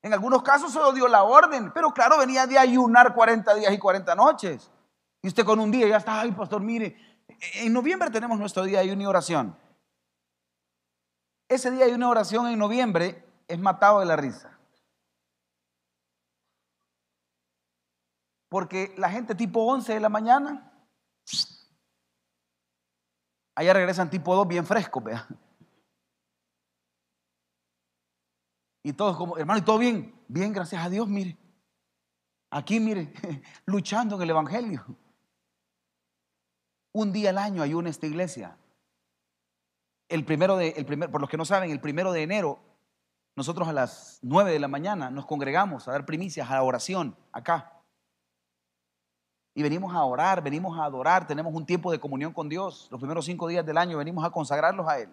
En 0.03 0.13
algunos 0.13 0.43
casos 0.43 0.73
solo 0.73 0.93
dio 0.93 1.07
la 1.07 1.23
orden, 1.23 1.73
pero 1.73 1.93
claro, 1.93 2.19
venía 2.19 2.47
de 2.47 2.59
ayunar 2.59 3.15
40 3.15 3.55
días 3.55 3.73
y 3.73 3.79
40 3.79 4.15
noches. 4.17 4.71
Y 5.23 5.29
usted 5.29 5.45
con 5.45 5.61
un 5.61 5.71
día 5.71 5.87
ya 5.87 5.99
está, 5.99 6.21
ay, 6.21 6.33
pastor, 6.33 6.61
mire, 6.61 6.97
en 7.55 7.73
noviembre 7.73 8.11
tenemos 8.11 8.39
nuestro 8.39 8.65
día 8.65 8.79
de 8.79 8.85
ayuno 8.85 9.03
y 9.03 9.07
oración. 9.07 9.57
Ese 11.49 11.71
día 11.71 11.87
de 11.87 11.93
y 11.93 12.03
oración 12.03 12.49
en 12.49 12.59
noviembre 12.59 13.25
es 13.47 13.59
matado 13.61 14.01
de 14.01 14.07
la 14.07 14.17
risa. 14.17 14.59
Porque 18.49 18.93
la 18.99 19.09
gente 19.09 19.35
tipo 19.35 19.65
11 19.65 19.95
de 19.95 20.01
la 20.01 20.09
mañana, 20.09 20.73
allá 23.55 23.73
regresan 23.73 24.11
tipo 24.11 24.35
2 24.35 24.49
bien 24.49 24.67
frescos, 24.67 25.03
vea. 25.03 25.27
Y 28.83 28.93
todos 28.93 29.17
como, 29.17 29.38
hermano, 29.38 29.61
¿y 29.61 29.62
todo 29.62 29.79
bien? 29.79 30.15
Bien, 30.29 30.53
gracias 30.53 30.85
a 30.85 30.88
Dios, 30.88 31.09
mire. 31.09 31.38
Aquí, 32.51 32.81
mire, 32.81 33.12
luchando 33.67 34.17
en 34.17 34.23
el 34.23 34.31
Evangelio. 34.31 34.85
Un 36.93 37.12
día 37.12 37.31
al 37.31 37.38
año 37.38 37.62
hay 37.62 37.75
una 37.75 37.91
esta 37.91 38.07
iglesia. 38.07 38.59
El 40.09 40.25
primero 40.25 40.57
de, 40.57 40.71
el 40.71 40.85
primer, 40.85 41.11
por 41.11 41.21
los 41.21 41.31
que 41.31 41.37
no 41.37 41.45
saben, 41.45 41.71
el 41.71 41.81
primero 41.81 42.12
de 42.12 42.23
enero, 42.23 42.61
nosotros 43.35 43.69
a 43.69 43.73
las 43.73 44.19
9 44.23 44.53
de 44.53 44.59
la 44.59 44.69
mañana 44.69 45.11
nos 45.11 45.25
congregamos 45.25 45.88
a 45.88 45.93
dar 45.93 46.05
primicias 46.05 46.51
a 46.51 46.55
la 46.55 46.62
oración 46.62 47.17
acá. 47.33 47.82
Y 49.55 49.62
venimos 49.62 49.95
a 49.95 50.03
orar, 50.05 50.43
venimos 50.43 50.79
a 50.79 50.85
adorar, 50.85 51.27
tenemos 51.27 51.55
un 51.55 51.67
tiempo 51.67 51.93
de 51.93 52.01
comunión 52.01 52.33
con 52.33 52.49
Dios. 52.49 52.88
Los 52.91 52.99
primeros 52.99 53.27
cinco 53.27 53.49
días 53.49 53.67
del 53.67 53.77
año 53.77 53.99
venimos 53.99 54.25
a 54.25 54.31
consagrarlos 54.31 54.88
a 54.88 54.99
Él. 54.99 55.11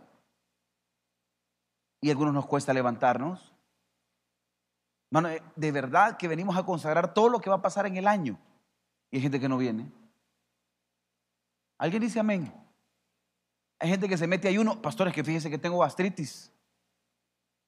Y 2.02 2.08
a 2.08 2.12
algunos 2.12 2.34
nos 2.34 2.46
cuesta 2.46 2.74
levantarnos. 2.74 3.54
Mano, 5.12 5.28
eh, 5.30 5.44
de 5.56 5.72
verdad 5.72 6.18
que 6.18 6.28
venimos 6.28 6.56
a 6.56 6.64
consagrar 6.64 7.14
todo 7.14 7.30
lo 7.30 7.40
que 7.40 7.50
va 7.50 7.58
a 7.58 7.62
pasar 7.62 7.86
en 7.86 7.98
el 7.98 8.08
año. 8.08 8.40
Y 9.12 9.18
hay 9.18 9.22
gente 9.22 9.40
que 9.40 9.50
no 9.50 9.58
viene. 9.58 9.92
¿Alguien 11.78 12.02
dice 12.02 12.20
amén? 12.20 12.54
Hay 13.80 13.90
gente 13.90 14.08
que 14.08 14.18
se 14.18 14.28
mete 14.28 14.48
ayuno. 14.48 14.82
Pastores, 14.82 15.14
que 15.14 15.24
fíjense 15.24 15.50
que 15.50 15.58
tengo 15.58 15.80
gastritis. 15.80 16.54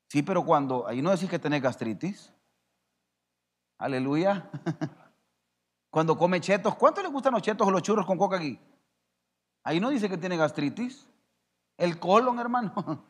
Sí, 0.09 0.21
pero 0.23 0.45
cuando 0.45 0.87
ahí 0.87 1.01
no 1.01 1.11
decís 1.11 1.29
que 1.29 1.39
tenés 1.39 1.61
gastritis. 1.61 2.31
Aleluya. 3.77 4.49
Cuando 5.91 6.17
come 6.17 6.39
chetos, 6.39 6.73
¿cuánto 6.75 7.03
le 7.03 7.09
gustan 7.09 7.33
los 7.33 7.41
chetos 7.41 7.67
o 7.67 7.69
los 7.69 7.81
churros 7.81 8.05
con 8.05 8.17
coca 8.17 8.37
aquí? 8.37 8.57
Ahí 9.63 9.79
no 9.79 9.89
dice 9.89 10.09
que 10.09 10.17
tiene 10.17 10.37
gastritis. 10.37 11.05
El 11.77 11.99
colon, 11.99 12.39
hermano. 12.39 12.73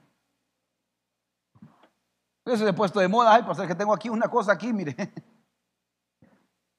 Eso 2.46 2.64
se 2.64 2.70
ha 2.70 2.76
puesto 2.76 3.00
de 3.00 3.08
moda. 3.08 3.36
Ay, 3.36 3.44
pastor, 3.44 3.68
que 3.68 3.76
tengo 3.76 3.94
aquí 3.94 4.10
una 4.10 4.28
cosa 4.28 4.54
aquí, 4.54 4.74
mire. 4.74 4.96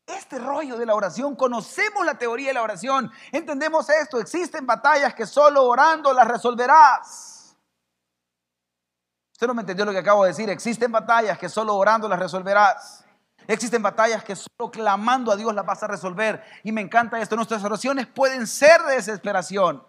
Este 0.04 0.40
rollo 0.40 0.76
de 0.76 0.84
la 0.84 0.96
oración, 0.96 1.36
conocemos 1.36 2.04
la 2.04 2.18
teoría 2.18 2.48
de 2.48 2.54
la 2.54 2.62
oración, 2.62 3.10
entendemos 3.30 3.88
esto, 3.88 4.18
existen 4.18 4.66
batallas 4.66 5.14
que 5.14 5.26
solo 5.26 5.64
orando 5.64 6.12
las 6.12 6.26
resolverás. 6.26 7.56
Usted 9.30 9.46
no 9.46 9.54
me 9.54 9.62
entendió 9.62 9.84
lo 9.84 9.92
que 9.92 9.98
acabo 9.98 10.24
de 10.24 10.30
decir, 10.30 10.50
existen 10.50 10.90
batallas 10.90 11.38
que 11.38 11.48
solo 11.48 11.76
orando 11.76 12.08
las 12.08 12.18
resolverás. 12.18 13.04
Existen 13.46 13.82
batallas 13.82 14.24
que 14.24 14.36
solo 14.36 14.70
clamando 14.70 15.32
a 15.32 15.36
Dios 15.36 15.54
las 15.54 15.66
vas 15.66 15.82
a 15.82 15.88
resolver. 15.88 16.42
Y 16.62 16.72
me 16.72 16.80
encanta 16.80 17.20
esto, 17.20 17.36
nuestras 17.36 17.62
oraciones 17.64 18.06
pueden 18.06 18.46
ser 18.46 18.82
de 18.82 18.94
desesperación 18.94 19.82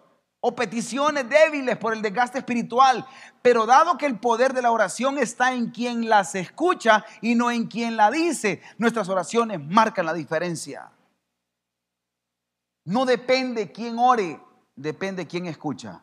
o 0.46 0.54
peticiones 0.54 1.26
débiles 1.26 1.78
por 1.78 1.94
el 1.94 2.02
desgaste 2.02 2.36
espiritual, 2.36 3.06
pero 3.40 3.64
dado 3.64 3.96
que 3.96 4.04
el 4.04 4.20
poder 4.20 4.52
de 4.52 4.60
la 4.60 4.72
oración 4.72 5.16
está 5.16 5.54
en 5.54 5.70
quien 5.70 6.06
las 6.06 6.34
escucha 6.34 7.02
y 7.22 7.34
no 7.34 7.50
en 7.50 7.66
quien 7.66 7.96
la 7.96 8.10
dice, 8.10 8.60
nuestras 8.76 9.08
oraciones 9.08 9.58
marcan 9.58 10.04
la 10.04 10.12
diferencia. 10.12 10.92
No 12.84 13.06
depende 13.06 13.72
quién 13.72 13.98
ore, 13.98 14.38
depende 14.76 15.26
quién 15.26 15.46
escucha. 15.46 16.02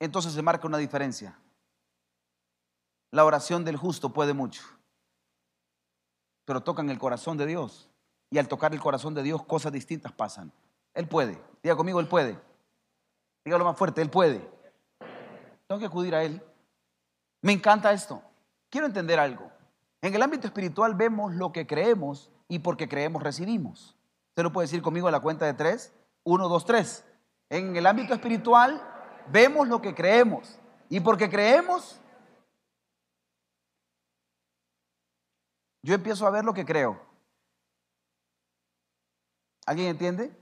Entonces 0.00 0.32
se 0.32 0.40
marca 0.40 0.66
una 0.66 0.78
diferencia. 0.78 1.38
La 3.10 3.26
oración 3.26 3.66
del 3.66 3.76
justo 3.76 4.14
puede 4.14 4.32
mucho, 4.32 4.62
pero 6.44 6.62
tocan 6.62 6.90
el 6.90 6.98
corazón 6.98 7.36
de 7.36 7.46
Dios. 7.46 7.88
Y 8.30 8.38
al 8.38 8.48
tocar 8.48 8.72
el 8.72 8.80
corazón 8.80 9.14
de 9.14 9.22
Dios, 9.22 9.44
cosas 9.44 9.72
distintas 9.72 10.12
pasan. 10.12 10.52
Él 10.94 11.06
puede. 11.06 11.40
Diga 11.62 11.76
conmigo, 11.76 12.00
Él 12.00 12.08
puede. 12.08 12.38
Dígalo 13.44 13.64
más 13.64 13.76
fuerte, 13.76 14.02
Él 14.02 14.10
puede. 14.10 14.48
Tengo 15.66 15.78
que 15.78 15.86
acudir 15.86 16.14
a 16.14 16.22
Él. 16.22 16.42
Me 17.42 17.52
encanta 17.52 17.92
esto. 17.92 18.22
Quiero 18.70 18.86
entender 18.86 19.18
algo. 19.18 19.50
En 20.00 20.14
el 20.14 20.22
ámbito 20.22 20.46
espiritual 20.46 20.94
vemos 20.94 21.34
lo 21.34 21.52
que 21.52 21.66
creemos 21.66 22.30
y 22.48 22.58
porque 22.58 22.88
creemos 22.88 23.22
recibimos. 23.22 23.96
¿Usted 24.30 24.42
lo 24.42 24.52
puede 24.52 24.66
decir 24.66 24.82
conmigo 24.82 25.08
a 25.08 25.12
la 25.12 25.20
cuenta 25.20 25.46
de 25.46 25.54
tres? 25.54 25.92
Uno, 26.24 26.48
dos, 26.48 26.64
tres. 26.64 27.04
En 27.50 27.76
el 27.76 27.86
ámbito 27.86 28.14
espiritual 28.14 28.82
vemos 29.30 29.68
lo 29.68 29.80
que 29.82 29.94
creemos 29.94 30.58
y 30.88 31.00
porque 31.00 31.30
creemos, 31.30 32.00
yo 35.82 35.94
empiezo 35.94 36.26
a 36.26 36.30
ver 36.30 36.44
lo 36.44 36.54
que 36.54 36.64
creo. 36.64 37.00
¿Alguien 39.66 39.88
entiende? 39.88 40.36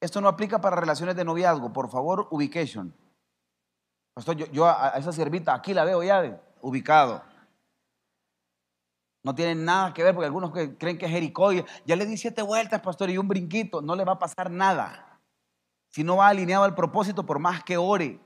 Esto 0.00 0.20
no 0.20 0.28
aplica 0.28 0.60
para 0.60 0.76
relaciones 0.76 1.14
de 1.14 1.24
noviazgo. 1.24 1.72
Por 1.72 1.88
favor, 1.88 2.26
ubication. 2.30 2.94
Pastor, 4.14 4.36
yo, 4.36 4.66
a, 4.66 4.90
esa 4.96 5.12
siervita 5.12 5.54
aquí 5.54 5.72
la 5.72 5.84
veo 5.84 6.02
ya 6.02 6.40
ubicado. 6.60 7.22
No 9.24 9.34
tiene 9.34 9.54
nada 9.54 9.94
que 9.94 10.02
ver 10.02 10.14
porque 10.14 10.26
algunos 10.26 10.52
que 10.52 10.76
creen 10.76 10.98
que 10.98 11.06
es 11.06 11.12
Jericó. 11.12 11.52
Ya 11.52 11.96
le 11.96 12.06
di 12.06 12.16
siete 12.16 12.42
vueltas, 12.42 12.80
pastor, 12.80 13.10
y 13.10 13.18
un 13.18 13.28
brinquito. 13.28 13.80
No 13.80 13.94
le 13.94 14.04
va 14.04 14.12
a 14.12 14.18
pasar 14.18 14.50
nada. 14.50 15.20
Si 15.90 16.02
no 16.02 16.16
va 16.16 16.28
alineado 16.28 16.64
al 16.64 16.74
propósito, 16.74 17.24
por 17.24 17.38
más 17.38 17.62
que 17.62 17.76
ore. 17.76 18.20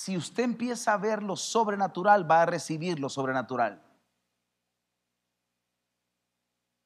Si 0.00 0.16
usted 0.16 0.44
empieza 0.44 0.94
a 0.94 0.96
ver 0.96 1.22
lo 1.22 1.36
sobrenatural, 1.36 2.28
va 2.28 2.40
a 2.40 2.46
recibir 2.46 2.98
lo 2.98 3.10
sobrenatural. 3.10 3.82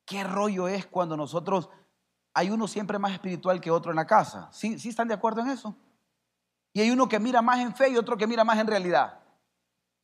¿Qué 0.05 0.25
rollo 0.25 0.67
es 0.67 0.85
cuando 0.87 1.17
nosotros 1.17 1.71
hay 2.33 2.51
uno 2.51 2.67
siempre 2.67 2.99
más 2.99 3.13
espiritual 3.13 3.61
que 3.61 3.71
otro 3.71 3.93
en 3.93 3.97
la 3.97 4.05
casa? 4.05 4.51
¿Sí, 4.51 4.81
¿Sí 4.81 4.89
están 4.89 5.07
de 5.07 5.15
acuerdo 5.15 5.43
en 5.43 5.51
eso? 5.51 5.77
Y 6.73 6.81
hay 6.81 6.91
uno 6.91 7.09
que 7.09 7.21
mira 7.21 7.41
más 7.41 7.61
en 7.61 7.73
fe 7.73 7.91
y 7.91 7.97
otro 7.97 8.17
que 8.17 8.27
mira 8.27 8.43
más 8.43 8.59
en 8.59 8.67
realidad. 8.67 9.21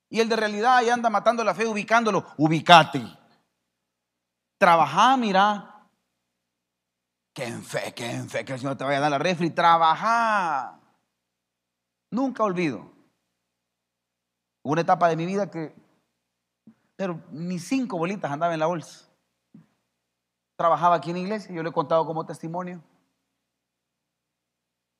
Y 0.09 0.21
el 0.21 0.29
de 0.29 0.37
realidad 0.37 0.77
ahí 0.77 0.89
anda 0.89 1.11
matando 1.11 1.43
la 1.43 1.53
fe, 1.53 1.67
ubicándolo. 1.67 2.25
Ubicate. 2.37 3.05
Trabajá, 4.57 5.17
mira. 5.17 5.89
Que 7.35 7.43
en 7.43 7.65
fe, 7.65 7.93
que 7.93 8.09
en 8.09 8.31
fe, 8.31 8.45
que 8.45 8.53
el 8.53 8.61
Señor 8.61 8.77
te 8.77 8.85
vaya 8.85 8.99
a 8.99 9.01
dar 9.01 9.11
la 9.11 9.19
refri. 9.19 9.51
Trabaja. 9.51 10.79
Nunca 12.13 12.45
olvido. 12.45 13.00
Hubo 14.63 14.73
una 14.73 14.83
etapa 14.83 15.09
de 15.09 15.17
mi 15.17 15.27
vida 15.27 15.51
que, 15.51 15.75
pero 16.97 17.21
ni 17.31 17.59
cinco 17.59 17.97
bolitas 17.97 18.31
andaba 18.31 18.53
en 18.53 18.61
la 18.61 18.67
bolsa. 18.67 19.09
Trabajaba 20.57 20.97
aquí 20.97 21.11
en 21.11 21.17
iglesia, 21.17 21.55
yo 21.55 21.63
le 21.63 21.71
he 21.71 21.73
contado 21.73 22.05
como 22.05 22.27
testimonio. 22.27 22.83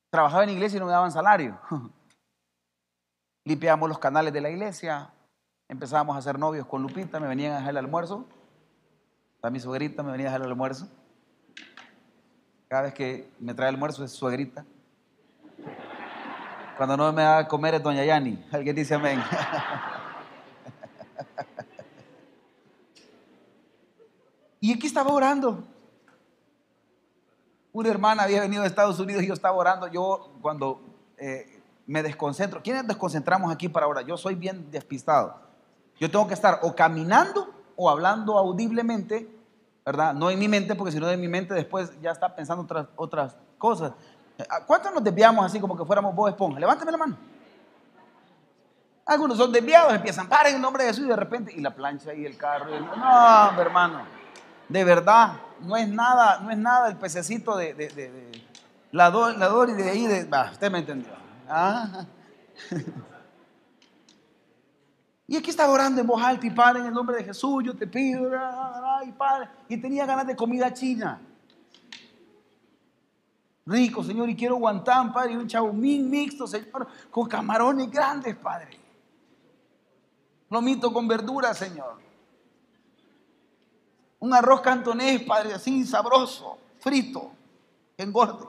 Trabajaba 0.09 0.43
en 0.43 0.49
iglesia 0.49 0.77
y 0.77 0.79
no 0.79 0.87
me 0.87 0.91
daban 0.91 1.11
salario. 1.11 1.59
Limpiábamos 3.45 3.89
los 3.89 3.99
canales 3.99 4.33
de 4.33 4.41
la 4.41 4.49
iglesia, 4.49 5.13
empezábamos 5.67 6.15
a 6.15 6.19
hacer 6.19 6.37
novios 6.37 6.65
con 6.65 6.81
Lupita, 6.81 7.19
me 7.19 7.27
venían 7.27 7.53
a 7.53 7.57
dejar 7.57 7.71
el 7.71 7.77
almuerzo. 7.77 8.25
A 9.43 9.49
mi 9.49 9.59
suegrita 9.59 10.03
me 10.03 10.11
venía 10.11 10.27
a 10.27 10.31
dejar 10.31 10.41
el 10.41 10.51
almuerzo. 10.51 10.87
Cada 12.67 12.83
vez 12.83 12.93
que 12.93 13.31
me 13.39 13.53
trae 13.53 13.69
el 13.69 13.75
almuerzo 13.75 14.03
es 14.03 14.11
suegrita. 14.11 14.65
Cuando 16.81 16.97
no 16.97 17.13
me 17.13 17.21
da 17.21 17.47
comer 17.47 17.75
es 17.75 17.83
doña 17.83 18.03
Yani. 18.03 18.43
Alguien 18.51 18.75
dice 18.75 18.95
amén. 18.95 19.21
y 24.59 24.73
aquí 24.73 24.87
estaba 24.87 25.13
orando. 25.13 25.63
Una 27.71 27.89
hermana 27.89 28.23
había 28.23 28.41
venido 28.41 28.63
de 28.63 28.67
Estados 28.67 28.99
Unidos 28.99 29.21
y 29.21 29.27
yo 29.27 29.35
estaba 29.35 29.55
orando. 29.55 29.85
Yo 29.89 30.33
cuando 30.41 30.81
eh, 31.19 31.61
me 31.85 32.01
desconcentro, 32.01 32.63
¿quiénes 32.63 32.87
desconcentramos 32.87 33.53
aquí 33.53 33.69
para 33.69 33.85
orar? 33.85 34.07
Yo 34.07 34.17
soy 34.17 34.33
bien 34.33 34.71
despistado. 34.71 35.35
Yo 35.99 36.09
tengo 36.09 36.27
que 36.27 36.33
estar 36.33 36.61
o 36.63 36.75
caminando 36.75 37.53
o 37.75 37.91
hablando 37.91 38.39
audiblemente, 38.39 39.29
¿verdad? 39.85 40.15
No 40.15 40.31
en 40.31 40.39
mi 40.39 40.47
mente, 40.47 40.73
porque 40.73 40.93
si 40.93 40.99
no 40.99 41.07
en 41.11 41.21
mi 41.21 41.27
mente 41.27 41.53
después 41.53 41.91
ya 42.01 42.09
está 42.09 42.35
pensando 42.35 42.63
otras, 42.63 42.87
otras 42.95 43.37
cosas. 43.59 43.93
¿Cuántos 44.65 44.93
nos 44.93 45.03
desviamos 45.03 45.45
así 45.45 45.59
como 45.59 45.77
que 45.77 45.85
fuéramos 45.85 46.15
vos 46.15 46.29
esponja? 46.29 46.59
Levántame 46.59 46.91
la 46.91 46.97
mano. 46.97 47.17
Algunos 49.05 49.37
son 49.37 49.51
desviados, 49.51 49.93
empiezan, 49.93 50.27
paren 50.29 50.55
en 50.55 50.61
nombre 50.61 50.83
de 50.83 50.89
Jesús 50.89 51.05
y 51.05 51.09
de 51.09 51.15
repente, 51.15 51.53
y 51.53 51.59
la 51.59 51.73
plancha 51.73 52.13
y 52.13 52.25
el 52.25 52.37
carro. 52.37 52.69
no, 52.79 53.61
hermano, 53.61 54.03
de 54.69 54.83
verdad, 54.83 55.33
no 55.59 55.75
es 55.75 55.87
nada, 55.89 56.39
no 56.39 56.49
es 56.51 56.57
nada 56.57 56.87
el 56.87 56.95
pececito 56.97 57.57
de, 57.57 57.73
de, 57.73 58.31
la, 58.91 59.09
do, 59.09 59.31
la 59.31 59.49
y 59.69 59.73
de 59.73 59.89
ahí, 59.89 60.07
de, 60.07 60.29
usted 60.51 60.71
me 60.71 60.79
entendió. 60.79 61.13
Ah. 61.49 62.05
Y 65.27 65.37
aquí 65.37 65.49
estaba 65.49 65.71
orando 65.71 66.01
en 66.01 66.07
voz 66.07 66.21
alta 66.21 66.45
y 66.45 66.49
Padre, 66.49 66.81
en 66.81 66.87
el 66.87 66.93
nombre 66.93 67.15
de 67.15 67.23
Jesús, 67.23 67.63
yo 67.63 67.73
te 67.73 67.87
pido, 67.87 68.29
y 69.05 69.11
Padre, 69.13 69.47
y 69.69 69.77
tenía 69.77 70.05
ganas 70.05 70.27
de 70.27 70.35
comida 70.35 70.73
china. 70.73 71.21
Rico, 73.65 74.03
Señor, 74.03 74.29
y 74.29 74.35
quiero 74.35 74.55
guantán, 74.55 75.13
Padre, 75.13 75.33
y 75.33 75.35
un 75.35 75.47
chaumín 75.47 76.09
mixto, 76.09 76.47
Señor, 76.47 76.87
con 77.09 77.27
camarones 77.27 77.91
grandes, 77.91 78.35
Padre. 78.35 78.79
Lomito 80.49 80.91
con 80.91 81.07
verduras, 81.07 81.57
Señor. 81.57 81.99
Un 84.19 84.33
arroz 84.33 84.61
cantonés, 84.61 85.21
Padre, 85.23 85.53
así 85.53 85.85
sabroso, 85.85 86.57
frito, 86.79 87.31
engorde. 87.97 88.47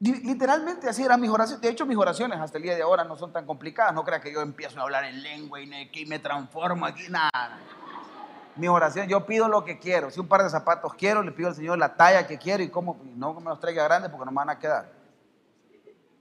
Literalmente 0.00 0.86
así 0.86 1.02
eran 1.02 1.18
mis 1.18 1.30
oraciones. 1.30 1.62
De 1.62 1.70
hecho, 1.70 1.86
mis 1.86 1.96
oraciones 1.96 2.38
hasta 2.38 2.58
el 2.58 2.64
día 2.64 2.74
de 2.74 2.82
ahora 2.82 3.04
no 3.04 3.16
son 3.16 3.32
tan 3.32 3.46
complicadas. 3.46 3.94
No 3.94 4.04
crea 4.04 4.20
que 4.20 4.30
yo 4.30 4.42
empiezo 4.42 4.78
a 4.78 4.82
hablar 4.82 5.04
en 5.04 5.22
lengua 5.22 5.62
y 5.62 5.66
me 6.06 6.18
transformo 6.18 6.84
aquí. 6.84 7.04
Nada. 7.08 7.58
Mi 8.56 8.68
oración, 8.68 9.08
yo 9.08 9.26
pido 9.26 9.48
lo 9.48 9.64
que 9.64 9.78
quiero. 9.78 10.10
Si 10.10 10.20
un 10.20 10.28
par 10.28 10.42
de 10.42 10.50
zapatos 10.50 10.94
quiero, 10.94 11.22
le 11.22 11.32
pido 11.32 11.48
al 11.48 11.54
Señor 11.54 11.78
la 11.78 11.96
talla 11.96 12.26
que 12.26 12.38
quiero 12.38 12.62
y 12.62 12.68
cómo, 12.68 12.96
no 13.16 13.34
me 13.34 13.50
los 13.50 13.58
traiga 13.58 13.84
grandes 13.84 14.10
porque 14.10 14.24
no 14.24 14.30
me 14.30 14.36
van 14.36 14.50
a 14.50 14.58
quedar. 14.58 14.92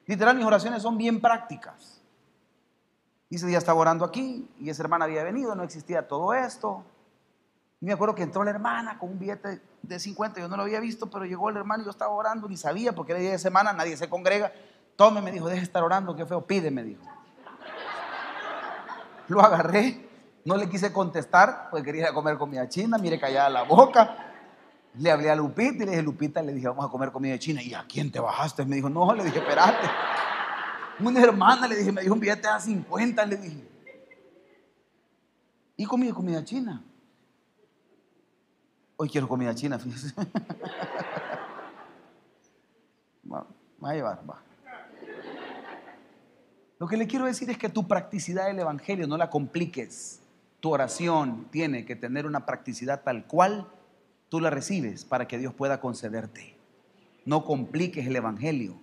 Literal, 0.05 0.35
mis 0.35 0.45
oraciones 0.45 0.81
son 0.81 0.97
bien 0.97 1.21
prácticas. 1.21 2.01
Ese 3.29 3.47
día 3.47 3.57
estaba 3.57 3.79
orando 3.79 4.05
aquí 4.05 4.49
y 4.59 4.69
esa 4.69 4.83
hermana 4.83 5.05
había 5.05 5.23
venido, 5.23 5.55
no 5.55 5.63
existía 5.63 6.07
todo 6.07 6.33
esto. 6.33 6.83
Y 7.81 7.85
me 7.85 7.93
acuerdo 7.93 8.15
que 8.15 8.23
entró 8.23 8.43
la 8.43 8.51
hermana 8.51 8.97
con 8.97 9.09
un 9.09 9.19
billete 9.19 9.61
de 9.81 9.99
50, 9.99 10.39
yo 10.39 10.47
no 10.47 10.55
lo 10.55 10.63
había 10.63 10.79
visto, 10.79 11.07
pero 11.07 11.25
llegó 11.25 11.49
el 11.49 11.57
hermano 11.57 11.81
y 11.81 11.85
yo 11.85 11.91
estaba 11.91 12.11
orando, 12.11 12.47
ni 12.47 12.57
sabía 12.57 12.93
porque 12.93 13.11
era 13.11 13.21
día 13.21 13.31
de 13.31 13.39
semana, 13.39 13.73
nadie 13.73 13.97
se 13.97 14.09
congrega. 14.09 14.51
Tome, 14.95 15.21
me 15.21 15.31
dijo, 15.31 15.47
deje 15.47 15.61
de 15.61 15.65
estar 15.65 15.83
orando, 15.83 16.15
qué 16.15 16.25
feo, 16.25 16.45
pide, 16.45 16.69
me 16.69 16.83
dijo. 16.83 17.03
Lo 19.27 19.41
agarré, 19.41 20.07
no 20.45 20.57
le 20.57 20.69
quise 20.69 20.91
contestar, 20.91 21.69
porque 21.69 21.85
quería 21.85 22.13
comer 22.13 22.37
comida 22.37 22.67
china, 22.67 22.97
mire 22.97 23.19
callada 23.19 23.49
la 23.49 23.63
boca. 23.63 24.29
Le 24.99 25.09
hablé 25.09 25.31
a 25.31 25.35
Lupita 25.35 25.83
y 25.83 25.85
le 25.85 25.91
dije, 25.91 26.03
Lupita, 26.03 26.41
le 26.41 26.53
dije, 26.53 26.67
vamos 26.67 26.85
a 26.85 26.89
comer 26.89 27.11
comida 27.11 27.39
china. 27.39 27.63
¿Y 27.63 27.73
a 27.73 27.85
quién 27.87 28.11
te 28.11 28.19
bajaste? 28.19 28.65
Me 28.65 28.75
dijo, 28.75 28.89
no, 28.89 29.13
le 29.13 29.23
dije, 29.23 29.39
espérate. 29.39 29.87
Una 30.99 31.21
hermana, 31.21 31.67
le 31.67 31.75
dije, 31.77 31.91
me 31.91 32.01
dijo 32.01 32.13
un 32.13 32.19
billete 32.19 32.47
a 32.47 32.59
50, 32.59 33.25
le 33.25 33.37
dije. 33.37 33.67
Y 35.77 35.85
comí 35.85 36.11
comida 36.11 36.43
china. 36.43 36.83
Hoy 38.97 39.09
quiero 39.09 39.27
comida 39.27 39.55
china, 39.55 39.79
fíjese. 39.79 40.13
va, 43.31 43.47
a 43.81 43.93
llevar, 43.93 44.29
va. 44.29 44.43
Lo 46.79 46.87
que 46.87 46.97
le 46.97 47.07
quiero 47.07 47.25
decir 47.25 47.49
es 47.49 47.57
que 47.57 47.69
tu 47.69 47.87
practicidad 47.87 48.45
del 48.47 48.59
Evangelio 48.59 49.07
no 49.07 49.17
la 49.17 49.29
compliques. 49.29 50.22
Tu 50.63 50.71
oración 50.71 51.49
tiene 51.51 51.83
que 51.83 51.97
tener 51.97 52.25
una 52.25 52.45
practicidad 52.45 53.03
tal 53.03 53.27
cual 53.27 53.69
tú 54.29 54.39
la 54.39 54.49
recibes 54.49 55.03
para 55.03 55.27
que 55.27 55.37
Dios 55.37 55.53
pueda 55.53 55.81
concederte. 55.81 56.57
No 57.25 57.43
compliques 57.43 58.07
el 58.07 58.15
Evangelio. 58.15 58.79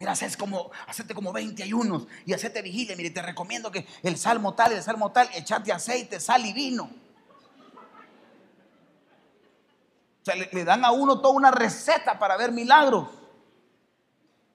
Mira, 0.00 0.12
haces 0.12 0.34
como, 0.34 0.70
hacete 0.86 1.12
como 1.12 1.30
20 1.30 1.62
ayunos 1.62 2.08
y 2.24 2.32
hacete 2.32 2.62
vigilia. 2.62 2.96
Mire, 2.96 3.10
te 3.10 3.20
recomiendo 3.20 3.70
que 3.70 3.86
el 4.02 4.16
salmo 4.16 4.54
tal, 4.54 4.72
el 4.72 4.82
salmo 4.82 5.12
tal, 5.12 5.28
echate 5.34 5.72
aceite, 5.72 6.20
sal 6.20 6.46
y 6.46 6.54
vino. 6.54 6.88
sea, 10.22 10.36
le, 10.36 10.64
dan 10.64 10.86
a 10.86 10.90
uno 10.90 11.20
toda 11.20 11.34
una 11.34 11.50
receta 11.50 12.18
para 12.18 12.34
ver 12.38 12.50
milagros. 12.50 13.10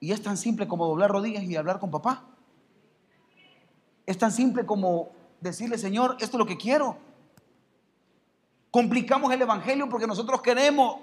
Y 0.00 0.10
es 0.10 0.20
tan 0.20 0.36
simple 0.36 0.66
como 0.66 0.84
doblar 0.84 1.12
rodillas 1.12 1.44
y 1.44 1.54
hablar 1.54 1.78
con 1.78 1.92
papá. 1.92 2.24
Es 4.04 4.18
tan 4.18 4.32
simple 4.32 4.66
como 4.66 5.21
decirle, 5.42 5.76
Señor, 5.76 6.16
esto 6.20 6.36
es 6.36 6.38
lo 6.38 6.46
que 6.46 6.56
quiero. 6.56 6.96
Complicamos 8.70 9.32
el 9.32 9.42
Evangelio 9.42 9.88
porque 9.88 10.06
nosotros 10.06 10.40
queremos. 10.40 11.00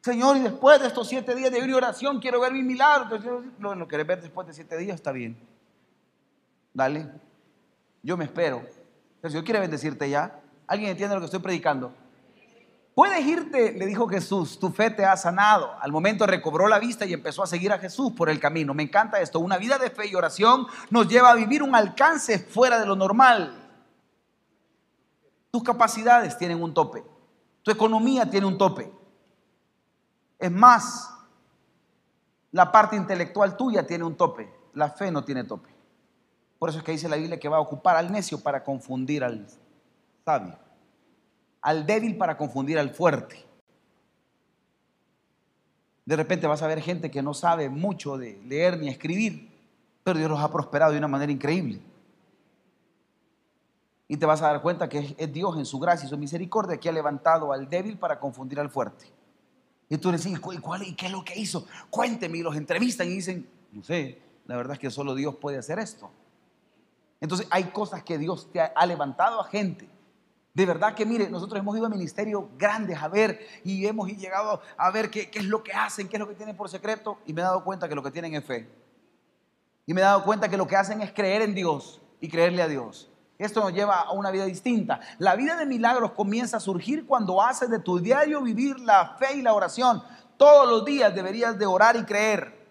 Señor, 0.00 0.36
y 0.36 0.40
después 0.40 0.80
de 0.80 0.86
estos 0.86 1.08
siete 1.08 1.34
días 1.34 1.50
de 1.50 1.74
oración, 1.74 2.20
quiero 2.20 2.40
ver 2.40 2.52
mi 2.52 2.62
milagro. 2.62 3.04
Entonces, 3.04 3.52
lo, 3.58 3.74
lo 3.74 3.88
querés 3.88 4.06
ver 4.06 4.22
después 4.22 4.46
de 4.46 4.54
siete 4.54 4.76
días, 4.76 4.94
está 4.94 5.12
bien. 5.12 5.36
Dale. 6.72 7.10
Yo 8.02 8.16
me 8.16 8.24
espero. 8.24 8.62
El 9.22 9.30
Señor 9.30 9.44
quiere 9.44 9.60
bendecirte 9.60 10.08
ya. 10.08 10.40
¿Alguien 10.66 10.90
entiende 10.90 11.14
lo 11.14 11.20
que 11.20 11.26
estoy 11.26 11.40
predicando? 11.40 11.94
Puedes 12.94 13.26
irte, 13.26 13.72
le 13.72 13.86
dijo 13.86 14.06
Jesús, 14.06 14.58
tu 14.60 14.70
fe 14.70 14.88
te 14.88 15.04
ha 15.04 15.16
sanado. 15.16 15.74
Al 15.80 15.90
momento 15.90 16.26
recobró 16.26 16.68
la 16.68 16.78
vista 16.78 17.04
y 17.04 17.12
empezó 17.12 17.42
a 17.42 17.46
seguir 17.46 17.72
a 17.72 17.78
Jesús 17.78 18.12
por 18.12 18.30
el 18.30 18.38
camino. 18.38 18.72
Me 18.72 18.84
encanta 18.84 19.20
esto. 19.20 19.40
Una 19.40 19.58
vida 19.58 19.78
de 19.78 19.90
fe 19.90 20.06
y 20.06 20.14
oración 20.14 20.66
nos 20.90 21.08
lleva 21.08 21.32
a 21.32 21.34
vivir 21.34 21.64
un 21.64 21.74
alcance 21.74 22.38
fuera 22.38 22.78
de 22.78 22.86
lo 22.86 22.94
normal. 22.94 23.52
Tus 25.50 25.64
capacidades 25.64 26.38
tienen 26.38 26.62
un 26.62 26.72
tope. 26.72 27.04
Tu 27.62 27.72
economía 27.72 28.30
tiene 28.30 28.46
un 28.46 28.58
tope. 28.58 28.92
Es 30.38 30.52
más, 30.52 31.10
la 32.52 32.70
parte 32.70 32.94
intelectual 32.94 33.56
tuya 33.56 33.84
tiene 33.84 34.04
un 34.04 34.16
tope. 34.16 34.52
La 34.74 34.90
fe 34.90 35.10
no 35.10 35.24
tiene 35.24 35.42
tope. 35.42 35.70
Por 36.60 36.68
eso 36.68 36.78
es 36.78 36.84
que 36.84 36.92
dice 36.92 37.08
la 37.08 37.16
Biblia 37.16 37.40
que 37.40 37.48
va 37.48 37.56
a 37.56 37.60
ocupar 37.60 37.96
al 37.96 38.12
necio 38.12 38.40
para 38.40 38.62
confundir 38.62 39.24
al 39.24 39.48
sabio 40.24 40.63
al 41.64 41.86
débil 41.86 42.16
para 42.18 42.36
confundir 42.36 42.78
al 42.78 42.90
fuerte. 42.90 43.42
De 46.04 46.14
repente 46.14 46.46
vas 46.46 46.60
a 46.60 46.66
ver 46.66 46.82
gente 46.82 47.10
que 47.10 47.22
no 47.22 47.32
sabe 47.32 47.70
mucho 47.70 48.18
de 48.18 48.38
leer 48.44 48.78
ni 48.78 48.88
escribir, 48.88 49.50
pero 50.04 50.18
Dios 50.18 50.30
los 50.30 50.40
ha 50.40 50.52
prosperado 50.52 50.92
de 50.92 50.98
una 50.98 51.08
manera 51.08 51.32
increíble. 51.32 51.80
Y 54.06 54.18
te 54.18 54.26
vas 54.26 54.42
a 54.42 54.48
dar 54.48 54.60
cuenta 54.60 54.90
que 54.90 55.16
es 55.16 55.32
Dios 55.32 55.56
en 55.56 55.64
su 55.64 55.78
gracia 55.78 56.04
y 56.06 56.10
su 56.10 56.18
misericordia 56.18 56.76
que 56.76 56.90
ha 56.90 56.92
levantado 56.92 57.50
al 57.50 57.70
débil 57.70 57.96
para 57.96 58.20
confundir 58.20 58.60
al 58.60 58.68
fuerte. 58.68 59.06
Y 59.88 59.96
tú 59.96 60.10
le 60.10 60.18
dices, 60.18 60.32
¿y, 60.32 60.88
¿y 60.88 60.94
qué 60.94 61.06
es 61.06 61.12
lo 61.12 61.24
que 61.24 61.38
hizo? 61.38 61.66
Cuénteme, 61.88 62.36
y 62.36 62.42
los 62.42 62.56
entrevistan 62.56 63.06
y 63.06 63.12
dicen, 63.12 63.48
no 63.72 63.82
sé, 63.82 64.20
la 64.44 64.58
verdad 64.58 64.74
es 64.74 64.78
que 64.78 64.90
solo 64.90 65.14
Dios 65.14 65.36
puede 65.36 65.56
hacer 65.56 65.78
esto. 65.78 66.10
Entonces 67.22 67.46
hay 67.50 67.64
cosas 67.64 68.02
que 68.02 68.18
Dios 68.18 68.52
te 68.52 68.60
ha 68.60 68.86
levantado 68.86 69.40
a 69.40 69.44
gente 69.44 69.93
de 70.54 70.66
verdad 70.66 70.94
que 70.94 71.04
mire, 71.04 71.28
nosotros 71.28 71.58
hemos 71.58 71.76
ido 71.76 71.86
a 71.86 71.88
ministerios 71.88 72.44
grandes 72.56 73.02
a 73.02 73.08
ver 73.08 73.40
y 73.64 73.86
hemos 73.86 74.08
llegado 74.08 74.62
a 74.76 74.90
ver 74.92 75.10
qué, 75.10 75.28
es 75.34 75.44
lo 75.44 75.64
que 75.64 75.72
hacen, 75.72 76.08
qué 76.08 76.16
es 76.16 76.20
lo 76.20 76.28
que 76.28 76.36
tienen 76.36 76.56
por 76.56 76.68
secreto 76.68 77.18
y 77.26 77.32
me 77.32 77.40
he 77.40 77.44
dado 77.44 77.64
cuenta 77.64 77.88
que 77.88 77.96
lo 77.96 78.04
que 78.04 78.12
tienen 78.12 78.34
es 78.34 78.44
fe. 78.44 78.68
Y 79.84 79.92
me 79.92 80.00
he 80.00 80.04
dado 80.04 80.22
cuenta 80.22 80.48
que 80.48 80.56
lo 80.56 80.68
que 80.68 80.76
hacen 80.76 81.02
es 81.02 81.12
creer 81.12 81.42
en 81.42 81.56
Dios 81.56 82.00
y 82.20 82.28
creerle 82.28 82.62
a 82.62 82.68
Dios. 82.68 83.10
Esto 83.36 83.60
nos 83.60 83.72
lleva 83.72 83.98
a 84.00 84.12
una 84.12 84.30
vida 84.30 84.44
distinta. 84.44 85.00
La 85.18 85.34
vida 85.34 85.56
de 85.56 85.66
milagros 85.66 86.12
comienza 86.12 86.58
a 86.58 86.60
surgir 86.60 87.04
cuando 87.04 87.42
haces 87.42 87.68
de 87.68 87.80
tu 87.80 87.98
diario 87.98 88.40
vivir 88.40 88.78
la 88.78 89.16
fe 89.18 89.34
y 89.38 89.42
la 89.42 89.54
oración. 89.54 90.04
Todos 90.36 90.68
los 90.68 90.84
días 90.84 91.12
deberías 91.12 91.58
de 91.58 91.66
orar 91.66 91.96
y 91.96 92.04
creer. 92.04 92.64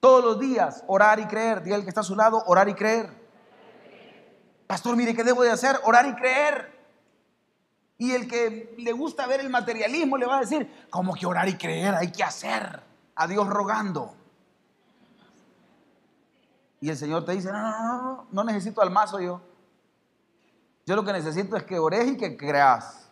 Todos 0.00 0.24
los 0.24 0.40
días 0.40 0.82
orar 0.88 1.20
y 1.20 1.26
creer. 1.26 1.62
Diga 1.62 1.76
el 1.76 1.84
que 1.84 1.90
está 1.90 2.00
a 2.00 2.04
su 2.04 2.16
lado, 2.16 2.42
orar 2.46 2.68
y 2.68 2.74
creer. 2.74 3.23
Pastor, 4.66 4.96
mire, 4.96 5.14
¿qué 5.14 5.24
debo 5.24 5.42
de 5.42 5.50
hacer? 5.50 5.78
Orar 5.84 6.06
y 6.06 6.14
creer. 6.14 6.74
Y 7.98 8.12
el 8.12 8.28
que 8.28 8.74
le 8.78 8.92
gusta 8.92 9.26
ver 9.26 9.40
el 9.40 9.50
materialismo 9.50 10.16
le 10.16 10.26
va 10.26 10.38
a 10.38 10.40
decir, 10.40 10.86
¿cómo 10.90 11.14
que 11.14 11.26
orar 11.26 11.48
y 11.48 11.56
creer? 11.56 11.94
Hay 11.94 12.10
que 12.10 12.24
hacer. 12.24 12.82
A 13.14 13.26
Dios 13.26 13.46
rogando. 13.48 14.14
Y 16.80 16.90
el 16.90 16.96
Señor 16.96 17.24
te 17.24 17.32
dice, 17.32 17.52
no, 17.52 17.60
no, 17.60 18.02
no, 18.02 18.26
no, 18.30 18.44
necesito 18.44 18.82
al 18.82 18.90
mazo 18.90 19.20
yo. 19.20 19.40
Yo 20.84 20.96
lo 20.96 21.04
que 21.04 21.12
necesito 21.12 21.56
es 21.56 21.62
que 21.62 21.78
ores 21.78 22.06
y 22.08 22.16
que 22.16 22.36
creas. 22.36 23.08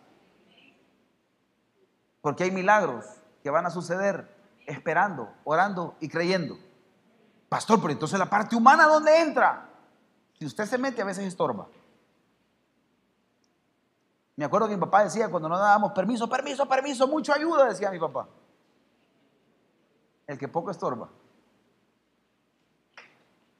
Porque 2.21 2.43
hay 2.43 2.51
milagros 2.51 3.05
que 3.41 3.49
van 3.49 3.65
a 3.65 3.69
suceder 3.69 4.33
esperando, 4.67 5.33
orando 5.43 5.95
y 5.99 6.09
creyendo. 6.09 6.57
Pastor, 7.49 7.81
pero 7.81 7.93
entonces 7.93 8.19
la 8.19 8.29
parte 8.29 8.55
humana, 8.55 8.85
¿dónde 8.85 9.21
entra? 9.21 9.69
Si 10.39 10.45
usted 10.45 10.65
se 10.65 10.77
mete, 10.77 11.01
a 11.01 11.05
veces 11.05 11.25
estorba. 11.25 11.67
Me 14.35 14.45
acuerdo 14.45 14.67
que 14.67 14.75
mi 14.75 14.79
papá 14.79 15.03
decía 15.03 15.29
cuando 15.29 15.47
no 15.47 15.57
dábamos 15.57 15.91
permiso, 15.91 16.27
permiso, 16.27 16.67
permiso, 16.67 17.07
mucho 17.07 17.33
ayuda, 17.33 17.65
decía 17.65 17.91
mi 17.91 17.99
papá. 17.99 18.27
El 20.25 20.37
que 20.37 20.47
poco 20.47 20.71
estorba. 20.71 21.09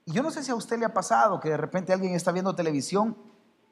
Y 0.06 0.14
yo 0.14 0.24
no 0.24 0.32
sé 0.32 0.44
si 0.44 0.52
a 0.52 0.56
usted 0.56 0.80
le 0.80 0.86
ha 0.86 0.94
pasado 0.94 1.40
que 1.40 1.50
de 1.50 1.58
repente 1.58 1.94
alguien 1.94 2.14
está 2.14 2.32
viendo 2.32 2.56
televisión 2.56 3.16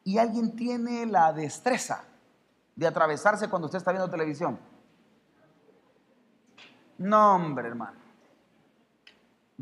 y 0.03 0.17
alguien 0.17 0.55
tiene 0.55 1.05
la 1.05 1.33
destreza 1.33 2.03
de 2.75 2.87
atravesarse 2.87 3.49
cuando 3.49 3.65
usted 3.65 3.77
está 3.79 3.91
viendo 3.91 4.09
televisión. 4.09 4.59
No, 6.97 7.35
hombre, 7.35 7.67
hermano. 7.67 8.00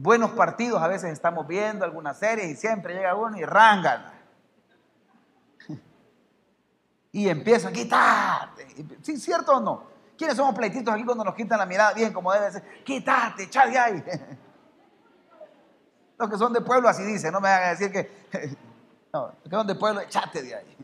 Buenos 0.01 0.31
partidos 0.31 0.81
a 0.81 0.87
veces 0.87 1.11
estamos 1.11 1.45
viendo 1.45 1.83
algunas 1.83 2.17
series 2.17 2.47
y 2.47 2.55
siempre 2.55 2.93
llega 2.93 3.15
uno 3.15 3.37
y 3.37 3.43
rangan. 3.43 4.05
Y 7.11 7.27
empieza 7.27 7.67
a 7.67 7.73
quitarte. 7.73 8.65
¿Sí, 9.01 9.17
cierto 9.17 9.57
o 9.57 9.59
no? 9.59 9.83
¿Quiénes 10.17 10.37
somos 10.37 10.55
pleititos 10.55 10.93
aquí 10.93 11.03
cuando 11.03 11.25
nos 11.25 11.35
quitan 11.35 11.59
la 11.59 11.65
mirada 11.65 11.91
bien 11.91 12.13
como 12.13 12.31
debe 12.31 12.49
ser? 12.49 12.63
Quítate, 12.85 13.43
echad 13.43 13.67
ahí. 13.75 14.01
Los 16.17 16.29
que 16.29 16.37
son 16.37 16.53
de 16.53 16.61
pueblo 16.61 16.87
así 16.87 17.03
dicen, 17.03 17.33
no 17.33 17.41
me 17.41 17.49
hagan 17.49 17.77
decir 17.77 17.91
que. 17.91 18.09
No, 19.11 19.25
los 19.25 19.43
que 19.43 19.49
son 19.49 19.65
de 19.65 19.73
pueblo, 19.73 20.01
echate 20.01 20.43
de 20.43 20.55
ahí. 20.55 20.77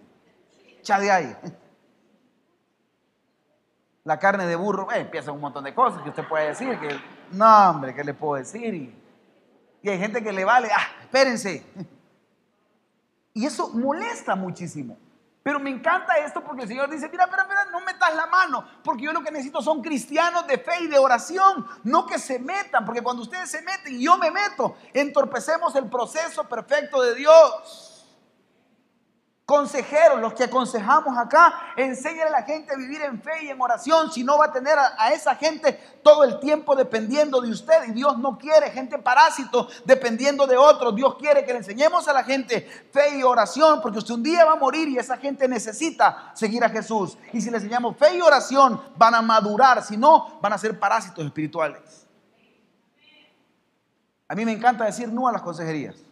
Echa 0.80 1.00
de 1.00 1.12
ahí. 1.12 1.38
La 4.04 4.18
carne 4.18 4.48
de 4.48 4.56
burro, 4.56 4.92
eh, 4.92 5.02
empieza 5.02 5.32
un 5.32 5.40
montón 5.40 5.64
de 5.64 5.76
cosas 5.76 6.02
que 6.02 6.10
usted 6.10 6.28
puede 6.28 6.48
decir. 6.48 6.80
Que, 6.80 7.00
no, 7.34 7.70
hombre, 7.70 7.94
¿qué 7.94 8.04
le 8.04 8.16
puedo 8.16 8.34
decir? 8.34 9.05
Y, 9.86 9.90
hay 9.90 10.00
gente 10.00 10.24
que 10.24 10.32
le 10.32 10.44
vale, 10.44 10.68
ah, 10.76 10.88
espérense. 11.02 11.64
Y 13.36 13.46
eso 13.46 13.70
molesta 13.70 14.36
muchísimo. 14.36 14.98
Pero 15.44 15.60
me 15.60 15.70
encanta 15.70 16.18
esto 16.18 16.44
porque 16.44 16.64
el 16.64 16.68
Señor 16.68 16.90
dice, 16.90 17.08
mira, 17.08 17.28
mira, 17.28 17.46
mira, 17.48 17.66
no 17.66 17.80
metas 17.82 18.16
la 18.16 18.26
mano, 18.26 18.68
porque 18.84 19.04
yo 19.04 19.14
lo 19.14 19.22
que 19.22 19.30
necesito 19.30 19.62
son 19.62 19.84
cristianos 19.84 20.48
de 20.48 20.58
fe 20.58 20.72
y 20.82 20.88
de 20.88 20.98
oración, 20.98 21.68
no 21.84 22.08
que 22.08 22.18
se 22.18 22.40
metan, 22.40 22.84
porque 22.84 23.04
cuando 23.04 23.22
ustedes 23.22 23.52
se 23.52 23.62
meten 23.62 23.94
y 23.94 24.06
yo 24.06 24.18
me 24.18 24.32
meto, 24.32 24.76
entorpecemos 24.92 25.76
el 25.76 25.88
proceso 25.88 26.46
perfecto 26.46 27.00
de 27.04 27.14
Dios. 27.14 27.95
Consejeros, 29.46 30.20
los 30.20 30.34
que 30.34 30.46
aconsejamos 30.46 31.16
acá, 31.16 31.54
enseñan 31.78 32.30
a 32.30 32.32
la 32.32 32.42
gente 32.42 32.74
a 32.74 32.78
vivir 32.78 33.00
en 33.04 33.22
fe 33.22 33.44
y 33.44 33.50
en 33.50 33.62
oración, 33.62 34.12
si 34.12 34.24
no 34.24 34.40
va 34.40 34.46
a 34.46 34.52
tener 34.52 34.76
a, 34.76 35.14
esa 35.14 35.36
gente 35.36 35.74
todo 36.02 36.24
el 36.24 36.40
tiempo 36.40 36.76
dependiendo 36.76 37.40
de 37.42 37.52
usted. 37.52 37.90
Y 37.90 37.92
Dios 37.92 38.18
no 38.18 38.40
quiere 38.40 38.72
gente 38.72 38.98
parásito 38.98 39.68
dependiendo 39.86 40.48
de 40.48 40.58
otros. 40.58 40.96
Dios 40.96 41.16
quiere 41.20 41.46
que 41.46 41.52
le 41.52 41.60
enseñemos 41.60 42.08
a 42.08 42.14
la 42.14 42.24
gente 42.24 42.68
fe 42.92 43.20
y 43.20 43.22
oración, 43.22 43.82
porque 43.84 44.00
usted 44.00 44.16
un 44.16 44.24
día 44.24 44.46
va 44.46 44.54
a 44.54 44.56
morir 44.56 44.88
y 44.88 44.98
esa 44.98 45.16
gente 45.16 45.48
necesita 45.48 46.32
seguir 46.34 46.64
a 46.64 46.70
Jesús. 46.70 47.16
Y 47.32 47.40
si 47.40 47.52
le 47.52 47.58
enseñamos 47.58 47.96
fe 47.98 48.16
y 48.18 48.22
oración, 48.22 48.82
van 48.96 49.14
a 49.14 49.22
madurar, 49.22 49.84
si 49.84 49.96
no, 49.96 50.40
van 50.42 50.54
a 50.54 50.58
ser 50.58 50.80
parásitos 50.80 51.24
espirituales. 51.24 52.08
A 54.28 54.34
mí 54.34 54.44
me 54.44 54.54
encanta 54.54 54.86
decir 54.86 55.08
no 55.08 55.28
a 55.28 55.32
las 55.32 55.44
consejerías. 55.44 56.05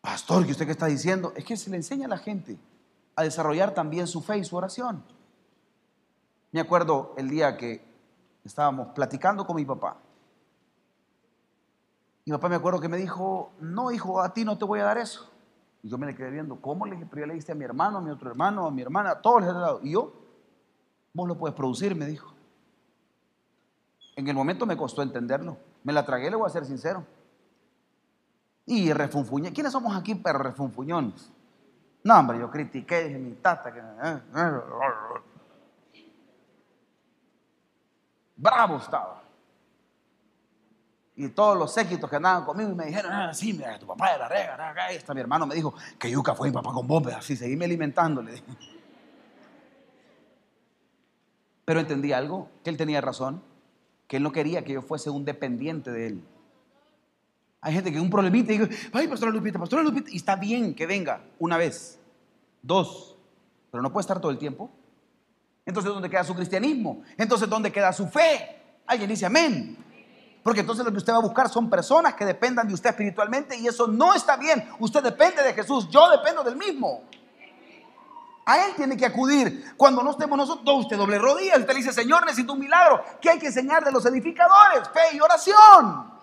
Pastor, 0.00 0.46
¿qué 0.46 0.52
usted 0.52 0.66
qué 0.66 0.72
está 0.72 0.86
diciendo? 0.86 1.32
Es 1.36 1.44
que 1.44 1.56
se 1.56 1.70
le 1.70 1.76
enseña 1.76 2.06
a 2.06 2.10
la 2.10 2.18
gente 2.18 2.58
a 3.16 3.22
desarrollar 3.22 3.74
también 3.74 4.06
su 4.06 4.22
fe 4.22 4.38
y 4.38 4.44
su 4.44 4.56
oración. 4.56 5.04
Me 6.52 6.60
acuerdo 6.60 7.14
el 7.18 7.28
día 7.28 7.56
que 7.56 7.84
estábamos 8.44 8.88
platicando 8.94 9.46
con 9.46 9.56
mi 9.56 9.64
papá. 9.64 9.98
Mi 12.24 12.32
papá 12.32 12.48
me 12.48 12.56
acuerdo 12.56 12.80
que 12.80 12.88
me 12.88 12.96
dijo, 12.96 13.52
no 13.60 13.90
hijo, 13.90 14.20
a 14.22 14.32
ti 14.32 14.44
no 14.44 14.56
te 14.56 14.64
voy 14.64 14.80
a 14.80 14.84
dar 14.84 14.98
eso. 14.98 15.30
Y 15.82 15.88
yo 15.88 15.98
me 15.98 16.06
le 16.06 16.14
quedé 16.14 16.30
viendo, 16.30 16.60
¿cómo 16.60 16.86
le, 16.86 16.96
pero 17.06 17.26
le 17.26 17.34
diste 17.34 17.52
a 17.52 17.54
mi 17.54 17.64
hermano, 17.64 17.98
a 17.98 18.00
mi 18.00 18.10
otro 18.10 18.30
hermano, 18.30 18.66
a 18.66 18.70
mi 18.70 18.82
hermana, 18.82 19.10
a 19.10 19.20
todos 19.20 19.42
les 19.42 19.50
he 19.50 19.54
dado? 19.54 19.80
Y 19.82 19.92
yo, 19.92 20.12
vos 21.12 21.28
lo 21.28 21.36
puedes 21.36 21.54
producir, 21.54 21.94
me 21.94 22.06
dijo. 22.06 22.34
En 24.16 24.26
el 24.28 24.34
momento 24.34 24.66
me 24.66 24.76
costó 24.76 25.02
entenderlo. 25.02 25.56
Me 25.82 25.92
la 25.92 26.04
tragué, 26.04 26.30
le 26.30 26.36
voy 26.36 26.46
a 26.46 26.50
ser 26.50 26.64
sincero. 26.64 27.04
Y 28.70 28.92
refunfuñé. 28.92 29.52
¿Quiénes 29.52 29.72
somos 29.72 29.96
aquí 29.96 30.14
pero 30.14 30.38
refunfuñones? 30.38 31.28
No, 32.04 32.20
hombre, 32.20 32.38
yo 32.38 32.48
critiqué, 32.48 33.02
dije 33.02 33.18
mi 33.18 33.32
tata. 33.32 33.72
Que... 33.72 33.80
Eh, 33.80 34.20
eh, 34.36 34.60
Bravo 38.36 38.76
estaba. 38.76 39.24
Y 41.16 41.30
todos 41.30 41.58
los 41.58 41.74
séquitos 41.74 42.08
que 42.08 42.14
andaban 42.14 42.44
conmigo 42.44 42.70
y 42.70 42.74
me 42.76 42.86
dijeron, 42.86 43.12
ah, 43.12 43.34
sí, 43.34 43.52
mira, 43.52 43.76
tu 43.76 43.88
papá 43.88 44.14
era 44.14 44.28
rega, 44.28 44.70
acá. 44.70 44.92
Está 44.92 45.14
mi 45.14 45.20
hermano 45.20 45.48
me 45.48 45.56
dijo 45.56 45.74
que 45.98 46.08
yuca 46.08 46.36
fue 46.36 46.46
mi 46.46 46.54
papá 46.54 46.72
con 46.72 46.86
bombes, 46.86 47.16
así, 47.16 47.36
seguíme 47.36 47.64
alimentándole. 47.64 48.40
Pero 51.64 51.80
entendí 51.80 52.12
algo, 52.12 52.48
que 52.62 52.70
él 52.70 52.76
tenía 52.76 53.00
razón, 53.00 53.42
que 54.06 54.18
él 54.18 54.22
no 54.22 54.30
quería 54.30 54.64
que 54.64 54.74
yo 54.74 54.80
fuese 54.80 55.10
un 55.10 55.24
dependiente 55.24 55.90
de 55.90 56.06
él. 56.06 56.24
Hay 57.62 57.74
gente 57.74 57.92
que 57.92 58.00
un 58.00 58.08
problemita 58.08 58.52
y 58.52 58.58
dice, 58.58 58.90
ay, 58.92 59.06
pastor 59.06 59.32
Lupita, 59.32 59.58
pastor 59.58 59.84
Lupita, 59.84 60.10
y 60.10 60.16
está 60.16 60.36
bien 60.36 60.74
que 60.74 60.86
venga 60.86 61.22
una 61.38 61.58
vez, 61.58 62.00
dos, 62.62 63.16
pero 63.70 63.82
no 63.82 63.92
puede 63.92 64.02
estar 64.02 64.20
todo 64.20 64.30
el 64.30 64.38
tiempo. 64.38 64.70
Entonces, 65.66 65.92
¿dónde 65.92 66.08
queda 66.08 66.24
su 66.24 66.34
cristianismo? 66.34 67.02
Entonces, 67.18 67.48
¿dónde 67.48 67.70
queda 67.70 67.92
su 67.92 68.08
fe? 68.08 68.80
Alguien 68.86 69.10
dice 69.10 69.26
amén. 69.26 69.76
Porque 70.42 70.60
entonces 70.60 70.84
lo 70.84 70.90
que 70.90 70.96
usted 70.96 71.12
va 71.12 71.18
a 71.18 71.22
buscar 71.22 71.50
son 71.50 71.68
personas 71.68 72.14
que 72.14 72.24
dependan 72.24 72.66
de 72.66 72.72
usted 72.72 72.90
espiritualmente 72.90 73.56
y 73.58 73.66
eso 73.66 73.86
no 73.86 74.14
está 74.14 74.36
bien. 74.36 74.66
Usted 74.78 75.02
depende 75.02 75.42
de 75.42 75.52
Jesús, 75.52 75.86
yo 75.90 76.08
dependo 76.10 76.42
del 76.42 76.56
mismo. 76.56 77.02
A 78.46 78.64
Él 78.64 78.72
tiene 78.74 78.96
que 78.96 79.04
acudir. 79.04 79.74
Cuando 79.76 80.02
no 80.02 80.12
estemos 80.12 80.38
nosotros, 80.38 80.80
usted 80.80 80.96
doble 80.96 81.18
rodilla, 81.18 81.56
usted 81.56 81.68
le 81.68 81.74
dice, 81.74 81.92
Señor, 81.92 82.24
necesito 82.24 82.54
un 82.54 82.60
milagro. 82.60 83.04
¿Qué 83.20 83.28
hay 83.28 83.38
que 83.38 83.48
enseñar 83.48 83.84
de 83.84 83.92
los 83.92 84.04
edificadores? 84.06 84.88
Fe 84.88 85.14
y 85.14 85.20
oración. 85.20 86.19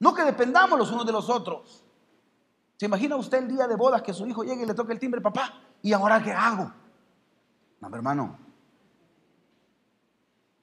No 0.00 0.14
que 0.14 0.22
dependamos 0.22 0.78
los 0.78 0.90
unos 0.92 1.04
de 1.06 1.12
los 1.12 1.28
otros. 1.28 1.84
¿Se 2.76 2.86
imagina 2.86 3.16
usted 3.16 3.38
el 3.38 3.48
día 3.48 3.66
de 3.66 3.74
bodas 3.74 4.02
que 4.02 4.12
su 4.12 4.26
hijo 4.26 4.44
llegue 4.44 4.62
y 4.62 4.66
le 4.66 4.74
toque 4.74 4.92
el 4.92 5.00
timbre, 5.00 5.20
papá? 5.20 5.54
¿Y 5.82 5.92
ahora 5.92 6.22
qué 6.22 6.32
hago? 6.32 6.72
No, 7.80 7.94
hermano. 7.94 8.38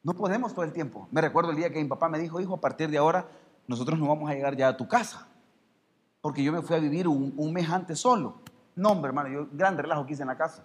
No 0.04 0.14
podemos 0.14 0.54
todo 0.54 0.64
el 0.64 0.72
tiempo. 0.72 1.08
Me 1.12 1.20
recuerdo 1.20 1.50
el 1.50 1.58
día 1.58 1.72
que 1.72 1.82
mi 1.82 1.90
papá 1.90 2.08
me 2.08 2.20
dijo, 2.20 2.40
hijo, 2.40 2.56
a 2.56 2.62
partir 2.62 2.90
de 2.90 2.98
ahora 2.98 3.28
nosotros 3.68 4.00
no 4.00 4.08
vamos 4.08 4.30
a 4.30 4.34
llegar 4.34 4.56
ya 4.56 4.70
a 4.70 4.78
tu 4.78 4.88
casa. 4.88 5.28
Porque 6.22 6.44
yo 6.44 6.54
me 6.54 6.62
fui 6.62 6.76
a 6.76 6.80
vivir 6.80 7.08
un, 7.08 7.34
un 7.36 7.52
mes 7.52 7.70
antes 7.70 8.00
solo. 8.00 8.42
No, 8.76 8.92
hombre, 8.92 9.10
hermano, 9.10 9.30
yo 9.30 9.48
gran 9.52 9.78
relajo 9.78 10.06
quise 10.06 10.22
en 10.22 10.28
la 10.28 10.38
casa. 10.38 10.64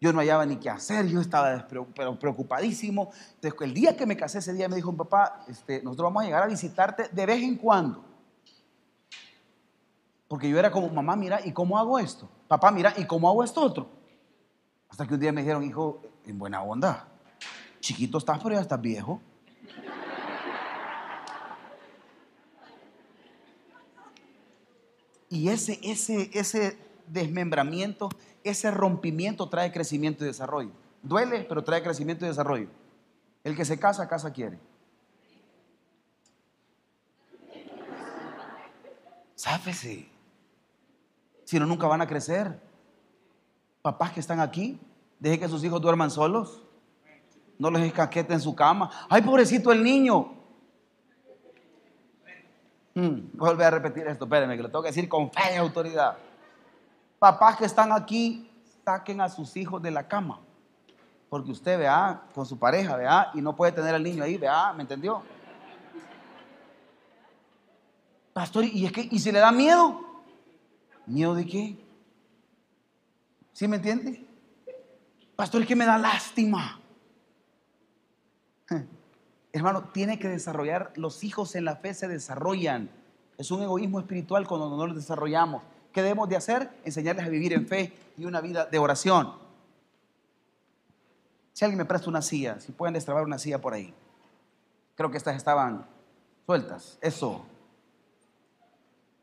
Yo 0.00 0.12
no 0.12 0.20
hallaba 0.20 0.44
ni 0.44 0.56
qué 0.56 0.68
hacer, 0.68 1.06
yo 1.06 1.20
estaba 1.20 1.66
preocupadísimo. 1.66 3.10
Entonces, 3.34 3.60
el 3.60 3.72
día 3.72 3.96
que 3.96 4.04
me 4.04 4.16
casé, 4.16 4.38
ese 4.38 4.52
día 4.52 4.68
me 4.68 4.76
dijo 4.76 4.94
papá, 4.94 5.44
este, 5.48 5.82
nosotros 5.82 6.06
vamos 6.06 6.22
a 6.22 6.26
llegar 6.26 6.42
a 6.42 6.46
visitarte 6.46 7.08
de 7.10 7.26
vez 7.26 7.42
en 7.42 7.56
cuando. 7.56 8.04
Porque 10.28 10.48
yo 10.50 10.58
era 10.58 10.70
como, 10.70 10.88
mamá, 10.88 11.16
mira, 11.16 11.40
¿y 11.44 11.52
cómo 11.52 11.78
hago 11.78 11.98
esto? 11.98 12.28
Papá, 12.46 12.70
mira, 12.70 12.92
¿y 12.96 13.06
cómo 13.06 13.28
hago 13.28 13.42
esto 13.42 13.62
otro? 13.62 13.88
Hasta 14.88 15.06
que 15.06 15.14
un 15.14 15.20
día 15.20 15.32
me 15.32 15.40
dijeron, 15.40 15.62
hijo, 15.64 16.02
en 16.26 16.38
buena 16.38 16.62
onda, 16.62 17.08
chiquito 17.80 18.18
estás, 18.18 18.38
pero 18.42 18.54
ya 18.54 18.60
estás 18.60 18.80
viejo. 18.80 19.20
Y 25.28 25.48
ese, 25.48 25.78
ese, 25.82 26.30
ese 26.34 26.78
desmembramiento 27.06 28.08
ese 28.50 28.70
rompimiento 28.70 29.48
trae 29.48 29.72
crecimiento 29.72 30.24
y 30.24 30.28
desarrollo. 30.28 30.70
Duele, 31.02 31.44
pero 31.48 31.62
trae 31.62 31.82
crecimiento 31.82 32.24
y 32.24 32.28
desarrollo. 32.28 32.68
El 33.44 33.56
que 33.56 33.64
se 33.64 33.78
casa, 33.78 34.08
casa 34.08 34.32
quiere. 34.32 34.58
Sáfese. 39.34 40.08
Si 41.44 41.58
no, 41.58 41.66
nunca 41.66 41.86
van 41.86 42.00
a 42.00 42.06
crecer. 42.06 42.60
Papás 43.82 44.12
que 44.12 44.20
están 44.20 44.40
aquí, 44.40 44.80
deje 45.20 45.38
que 45.38 45.48
sus 45.48 45.62
hijos 45.62 45.80
duerman 45.80 46.10
solos. 46.10 46.62
No 47.58 47.70
les 47.70 47.82
escaquete 47.84 48.34
en 48.34 48.40
su 48.40 48.54
cama. 48.54 48.90
Ay, 49.08 49.22
pobrecito 49.22 49.70
el 49.70 49.82
niño. 49.82 50.32
Hmm, 52.94 53.28
a 53.40 53.66
a 53.66 53.70
repetir 53.70 54.06
esto, 54.06 54.24
espérenme, 54.24 54.56
que 54.56 54.62
lo 54.62 54.68
tengo 54.70 54.82
que 54.82 54.88
decir 54.88 55.08
con 55.08 55.30
fe 55.30 55.54
y 55.54 55.56
autoridad. 55.56 56.16
Papás 57.18 57.56
que 57.56 57.64
están 57.64 57.92
aquí, 57.92 58.50
saquen 58.84 59.20
a 59.20 59.28
sus 59.28 59.56
hijos 59.56 59.82
de 59.82 59.90
la 59.90 60.06
cama. 60.06 60.40
Porque 61.28 61.50
usted 61.50 61.78
vea 61.78 62.22
con 62.34 62.46
su 62.46 62.58
pareja, 62.58 62.96
vea, 62.96 63.30
y 63.34 63.40
no 63.40 63.56
puede 63.56 63.72
tener 63.72 63.94
al 63.94 64.02
niño 64.02 64.22
ahí, 64.22 64.36
vea, 64.38 64.72
¿me 64.72 64.82
entendió? 64.82 65.22
Pastor, 68.32 68.64
¿y, 68.64 68.84
es 68.84 68.92
que, 68.92 69.08
¿y 69.10 69.18
si 69.18 69.32
le 69.32 69.38
da 69.38 69.50
miedo? 69.50 70.00
¿Miedo 71.06 71.34
de 71.34 71.46
qué? 71.46 71.84
¿Sí 73.52 73.66
me 73.66 73.76
entiende? 73.76 74.26
Pastor, 75.34 75.62
es 75.62 75.68
que 75.68 75.76
me 75.76 75.86
da 75.86 75.96
lástima. 75.98 76.80
Hermano, 79.52 79.84
tiene 79.84 80.18
que 80.18 80.28
desarrollar, 80.28 80.92
los 80.96 81.24
hijos 81.24 81.54
en 81.54 81.64
la 81.64 81.76
fe 81.76 81.94
se 81.94 82.08
desarrollan. 82.08 82.90
Es 83.38 83.50
un 83.50 83.62
egoísmo 83.62 84.00
espiritual 84.00 84.46
cuando 84.46 84.76
no 84.76 84.86
los 84.86 84.96
desarrollamos. 84.96 85.62
¿Qué 85.96 86.02
debemos 86.02 86.28
de 86.28 86.36
hacer? 86.36 86.70
Enseñarles 86.84 87.24
a 87.24 87.30
vivir 87.30 87.54
en 87.54 87.66
fe 87.66 87.90
y 88.18 88.26
una 88.26 88.42
vida 88.42 88.66
de 88.66 88.78
oración. 88.78 89.32
Si 91.54 91.64
alguien 91.64 91.78
me 91.78 91.86
presta 91.86 92.10
una 92.10 92.20
silla, 92.20 92.60
si 92.60 92.70
pueden 92.70 92.92
destrabar 92.92 93.24
una 93.24 93.38
silla 93.38 93.62
por 93.62 93.72
ahí. 93.72 93.94
Creo 94.94 95.10
que 95.10 95.16
estas 95.16 95.36
estaban 95.36 95.86
sueltas. 96.44 96.98
Eso. 97.00 97.46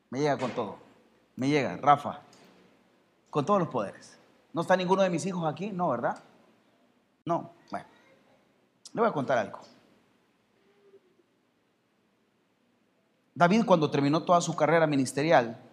Me 0.09 0.21
llega 0.21 0.35
con 0.35 0.49
todo. 0.49 0.77
Me 1.35 1.47
llega, 1.47 1.77
Rafa. 1.77 2.21
Con 3.29 3.45
todos 3.45 3.59
los 3.59 3.69
poderes. 3.69 4.17
¿No 4.51 4.61
está 4.61 4.75
ninguno 4.75 5.03
de 5.03 5.11
mis 5.11 5.27
hijos 5.27 5.45
aquí? 5.45 5.69
No, 5.69 5.89
¿verdad? 5.89 6.23
No. 7.23 7.51
Bueno. 7.69 7.85
Le 8.93 8.99
voy 8.99 9.09
a 9.11 9.13
contar 9.13 9.37
algo. 9.37 9.59
David 13.35 13.63
cuando 13.63 13.91
terminó 13.91 14.23
toda 14.23 14.41
su 14.41 14.55
carrera 14.55 14.87
ministerial, 14.87 15.69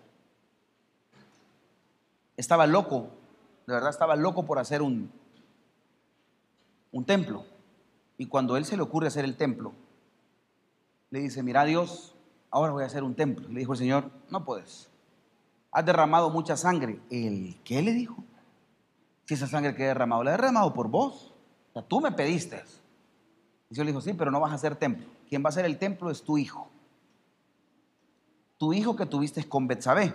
estaba 2.41 2.67
loco, 2.67 3.11
de 3.67 3.75
verdad 3.75 3.91
estaba 3.91 4.17
loco 4.17 4.45
por 4.45 4.59
hacer 4.59 4.83
un, 4.83 5.13
un 6.93 7.05
templo. 7.05 7.45
Y 8.19 8.27
cuando 8.27 8.57
él 8.57 8.65
se 8.65 8.77
le 8.77 8.83
ocurre 8.83 9.07
hacer 9.07 9.25
el 9.25 9.37
templo, 9.37 9.73
le 11.11 11.21
dice, 11.21 11.43
mira 11.43 11.65
Dios, 11.65 12.15
ahora 12.51 12.73
voy 12.73 12.83
a 12.83 12.87
hacer 12.87 13.03
un 13.03 13.15
templo. 13.15 13.49
Le 13.49 13.61
dijo 13.61 13.73
el 13.73 13.79
Señor, 13.79 14.11
no 14.31 14.45
puedes. 14.45 14.91
Has 15.73 15.87
derramado 15.87 16.31
mucha 16.31 16.57
sangre. 16.57 17.01
¿El 17.11 17.57
qué 17.65 17.83
le 17.83 17.93
dijo? 17.93 18.25
Si 19.25 19.35
esa 19.35 19.47
sangre 19.47 19.75
que 19.75 19.85
he 19.85 19.87
derramado, 19.87 20.25
la 20.25 20.31
he 20.31 20.37
derramado 20.37 20.75
por 20.75 20.89
vos. 20.89 21.35
O 21.71 21.73
sea, 21.73 21.83
tú 21.83 22.01
me 22.01 22.13
pediste. 22.13 22.63
Y 23.71 23.77
yo 23.77 23.85
le 23.85 23.91
dijo, 23.91 24.01
sí, 24.01 24.13
pero 24.15 24.31
no 24.31 24.41
vas 24.41 24.53
a 24.53 24.57
hacer 24.57 24.77
templo. 24.77 25.07
Quien 25.29 25.43
va 25.43 25.47
a 25.47 25.51
hacer 25.51 25.65
el 25.65 25.79
templo 25.79 26.11
es 26.11 26.23
tu 26.23 26.39
hijo. 26.39 26.69
Tu 28.59 28.73
hijo 28.73 28.97
que 28.97 29.07
tuviste 29.07 29.49
con 29.49 29.69
Betsabé. 29.69 30.13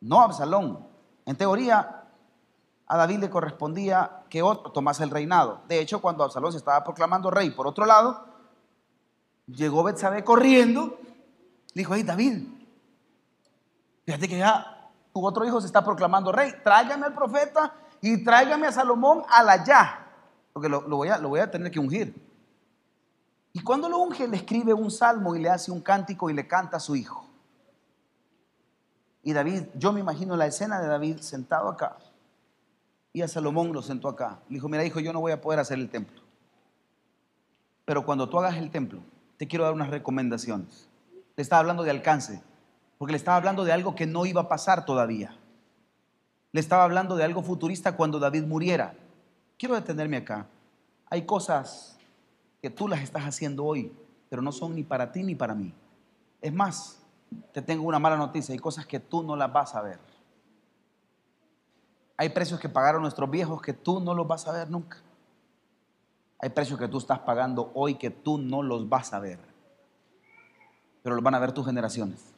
No 0.00 0.20
Absalón. 0.20 0.86
En 1.26 1.36
teoría, 1.36 2.04
a 2.86 2.96
David 2.96 3.18
le 3.18 3.30
correspondía 3.30 4.22
que 4.30 4.42
tomase 4.72 5.04
el 5.04 5.10
reinado. 5.10 5.60
De 5.68 5.80
hecho, 5.80 6.00
cuando 6.00 6.24
Absalón 6.24 6.52
se 6.52 6.58
estaba 6.58 6.82
proclamando 6.82 7.30
rey 7.30 7.50
por 7.50 7.66
otro 7.66 7.84
lado, 7.84 8.24
llegó 9.46 9.82
Betsabé 9.82 10.24
corriendo, 10.24 10.98
dijo, 11.74 11.94
hey 11.94 12.02
David, 12.02 12.46
fíjate 14.04 14.28
que 14.28 14.38
ya 14.38 14.90
tu 15.12 15.24
otro 15.26 15.44
hijo 15.44 15.60
se 15.60 15.66
está 15.66 15.84
proclamando 15.84 16.32
rey, 16.32 16.52
tráigame 16.64 17.06
al 17.06 17.14
profeta 17.14 17.74
y 18.00 18.24
tráigame 18.24 18.66
a 18.66 18.72
Salomón 18.72 19.22
a 19.28 19.42
la 19.42 19.64
ya, 19.64 20.06
porque 20.52 20.68
lo, 20.68 20.82
voy 20.82 21.08
a, 21.08 21.18
lo 21.18 21.28
voy 21.28 21.40
a 21.40 21.50
tener 21.50 21.70
que 21.70 21.78
ungir. 21.78 22.26
Y 23.52 23.60
cuando 23.60 23.88
lo 23.88 23.98
unge, 23.98 24.28
le 24.28 24.36
escribe 24.36 24.72
un 24.72 24.90
salmo 24.90 25.34
y 25.34 25.40
le 25.40 25.50
hace 25.50 25.70
un 25.70 25.80
cántico 25.80 26.30
y 26.30 26.34
le 26.34 26.46
canta 26.46 26.76
a 26.76 26.80
su 26.80 26.94
hijo. 26.94 27.27
Y 29.28 29.34
David, 29.34 29.64
yo 29.74 29.92
me 29.92 30.00
imagino 30.00 30.36
la 30.36 30.46
escena 30.46 30.80
de 30.80 30.88
David 30.88 31.18
sentado 31.18 31.68
acá. 31.68 31.98
Y 33.12 33.20
a 33.20 33.28
Salomón 33.28 33.74
lo 33.74 33.82
sentó 33.82 34.08
acá. 34.08 34.40
Le 34.48 34.54
dijo, 34.54 34.70
mira 34.70 34.86
hijo, 34.86 35.00
yo 35.00 35.12
no 35.12 35.20
voy 35.20 35.32
a 35.32 35.40
poder 35.42 35.60
hacer 35.60 35.78
el 35.78 35.90
templo. 35.90 36.22
Pero 37.84 38.06
cuando 38.06 38.30
tú 38.30 38.38
hagas 38.38 38.56
el 38.56 38.70
templo, 38.70 39.00
te 39.36 39.46
quiero 39.46 39.66
dar 39.66 39.74
unas 39.74 39.90
recomendaciones. 39.90 40.88
Le 41.36 41.42
estaba 41.42 41.60
hablando 41.60 41.82
de 41.82 41.90
alcance, 41.90 42.42
porque 42.96 43.12
le 43.12 43.18
estaba 43.18 43.36
hablando 43.36 43.66
de 43.66 43.72
algo 43.72 43.94
que 43.94 44.06
no 44.06 44.24
iba 44.24 44.40
a 44.40 44.48
pasar 44.48 44.86
todavía. 44.86 45.36
Le 46.52 46.60
estaba 46.60 46.84
hablando 46.84 47.14
de 47.14 47.24
algo 47.24 47.42
futurista 47.42 47.96
cuando 47.96 48.18
David 48.18 48.44
muriera. 48.44 48.94
Quiero 49.58 49.74
detenerme 49.74 50.16
acá. 50.16 50.46
Hay 51.10 51.26
cosas 51.26 51.98
que 52.62 52.70
tú 52.70 52.88
las 52.88 53.02
estás 53.02 53.24
haciendo 53.24 53.66
hoy, 53.66 53.92
pero 54.30 54.40
no 54.40 54.52
son 54.52 54.74
ni 54.74 54.84
para 54.84 55.12
ti 55.12 55.22
ni 55.22 55.34
para 55.34 55.54
mí. 55.54 55.74
Es 56.40 56.54
más, 56.54 57.02
te 57.52 57.62
tengo 57.62 57.84
una 57.84 57.98
mala 57.98 58.16
noticia, 58.16 58.52
hay 58.52 58.58
cosas 58.58 58.86
que 58.86 59.00
tú 59.00 59.22
no 59.22 59.36
las 59.36 59.52
vas 59.52 59.74
a 59.74 59.82
ver. 59.82 59.98
Hay 62.16 62.30
precios 62.30 62.58
que 62.58 62.68
pagaron 62.68 63.02
nuestros 63.02 63.30
viejos 63.30 63.62
que 63.62 63.72
tú 63.72 64.00
no 64.00 64.14
los 64.14 64.26
vas 64.26 64.46
a 64.48 64.52
ver 64.52 64.70
nunca. 64.70 64.98
Hay 66.40 66.50
precios 66.50 66.78
que 66.78 66.88
tú 66.88 66.98
estás 66.98 67.20
pagando 67.20 67.70
hoy 67.74 67.94
que 67.94 68.10
tú 68.10 68.38
no 68.38 68.62
los 68.62 68.88
vas 68.88 69.12
a 69.12 69.18
ver, 69.18 69.38
pero 71.02 71.14
los 71.14 71.24
van 71.24 71.34
a 71.34 71.38
ver 71.38 71.52
tus 71.52 71.66
generaciones. 71.66 72.34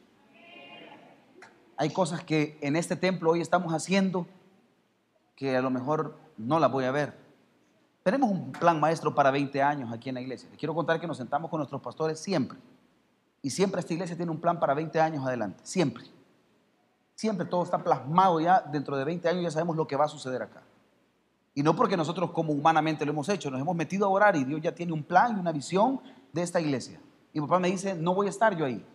Hay 1.77 1.91
cosas 1.91 2.23
que 2.23 2.57
en 2.61 2.75
este 2.75 2.95
templo 2.95 3.31
hoy 3.31 3.41
estamos 3.41 3.73
haciendo 3.73 4.27
que 5.35 5.57
a 5.57 5.61
lo 5.61 5.71
mejor 5.71 6.17
no 6.37 6.59
las 6.59 6.71
voy 6.71 6.85
a 6.85 6.91
ver. 6.91 7.17
Tenemos 8.03 8.29
un 8.29 8.51
plan 8.51 8.79
maestro 8.79 9.13
para 9.13 9.31
20 9.31 9.61
años 9.61 9.91
aquí 9.91 10.09
en 10.09 10.15
la 10.15 10.21
iglesia. 10.21 10.49
Les 10.49 10.59
quiero 10.59 10.73
contar 10.73 10.99
que 10.99 11.07
nos 11.07 11.17
sentamos 11.17 11.49
con 11.49 11.59
nuestros 11.59 11.81
pastores 11.81 12.19
siempre. 12.19 12.57
Y 13.41 13.49
siempre 13.49 13.79
esta 13.79 13.93
iglesia 13.93 14.15
tiene 14.15 14.31
un 14.31 14.39
plan 14.39 14.59
para 14.59 14.73
20 14.73 14.99
años 14.99 15.25
adelante. 15.25 15.59
Siempre. 15.63 16.05
Siempre 17.15 17.45
todo 17.45 17.63
está 17.63 17.83
plasmado 17.83 18.39
ya. 18.39 18.61
Dentro 18.61 18.95
de 18.97 19.03
20 19.03 19.29
años 19.29 19.43
ya 19.43 19.51
sabemos 19.51 19.75
lo 19.75 19.87
que 19.87 19.95
va 19.95 20.05
a 20.05 20.09
suceder 20.09 20.41
acá. 20.41 20.61
Y 21.53 21.63
no 21.63 21.75
porque 21.75 21.97
nosotros 21.97 22.31
como 22.31 22.53
humanamente 22.53 23.05
lo 23.05 23.11
hemos 23.11 23.27
hecho, 23.29 23.51
nos 23.51 23.59
hemos 23.59 23.75
metido 23.75 24.05
a 24.05 24.09
orar 24.09 24.35
y 24.35 24.43
Dios 24.43 24.61
ya 24.61 24.73
tiene 24.73 24.93
un 24.93 25.03
plan 25.03 25.35
y 25.35 25.39
una 25.39 25.51
visión 25.51 26.01
de 26.31 26.41
esta 26.43 26.61
iglesia. 26.61 27.01
Y 27.33 27.41
papá 27.41 27.59
me 27.59 27.69
dice, 27.69 27.93
no 27.93 28.13
voy 28.13 28.27
a 28.27 28.29
estar 28.29 28.55
yo 28.55 28.65
ahí, 28.65 28.85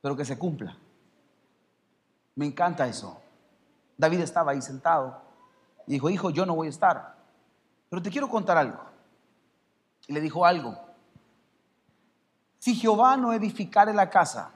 pero 0.00 0.16
que 0.16 0.24
se 0.24 0.38
cumpla. 0.38 0.76
Me 2.34 2.46
encanta 2.46 2.86
eso. 2.86 3.20
David 3.96 4.20
estaba 4.20 4.52
ahí 4.52 4.62
sentado 4.62 5.22
y 5.86 5.92
dijo, 5.92 6.10
hijo, 6.10 6.30
yo 6.30 6.46
no 6.46 6.56
voy 6.56 6.66
a 6.66 6.70
estar, 6.70 7.16
pero 7.88 8.02
te 8.02 8.10
quiero 8.10 8.28
contar 8.28 8.56
algo. 8.56 8.80
Y 10.08 10.12
le 10.12 10.20
dijo 10.20 10.44
algo. 10.44 10.91
Si 12.62 12.76
Jehová 12.76 13.16
no 13.16 13.32
edificare 13.32 13.92
la 13.92 14.08
casa, 14.08 14.52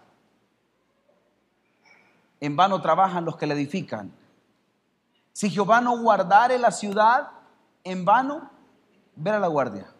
en 2.39 2.55
vano 2.55 2.81
trabajan 2.81 3.25
los 3.25 3.37
que 3.37 3.49
la 3.49 3.55
edifican. 3.55 4.13
Si 5.33 5.51
Jehová 5.51 5.81
no 5.81 5.99
guardare 5.99 6.57
la 6.57 6.71
ciudad, 6.71 7.33
en 7.83 8.05
vano 8.05 8.49
ver 9.17 9.35
a 9.35 9.41
la 9.41 9.49
guardia. 9.49 9.93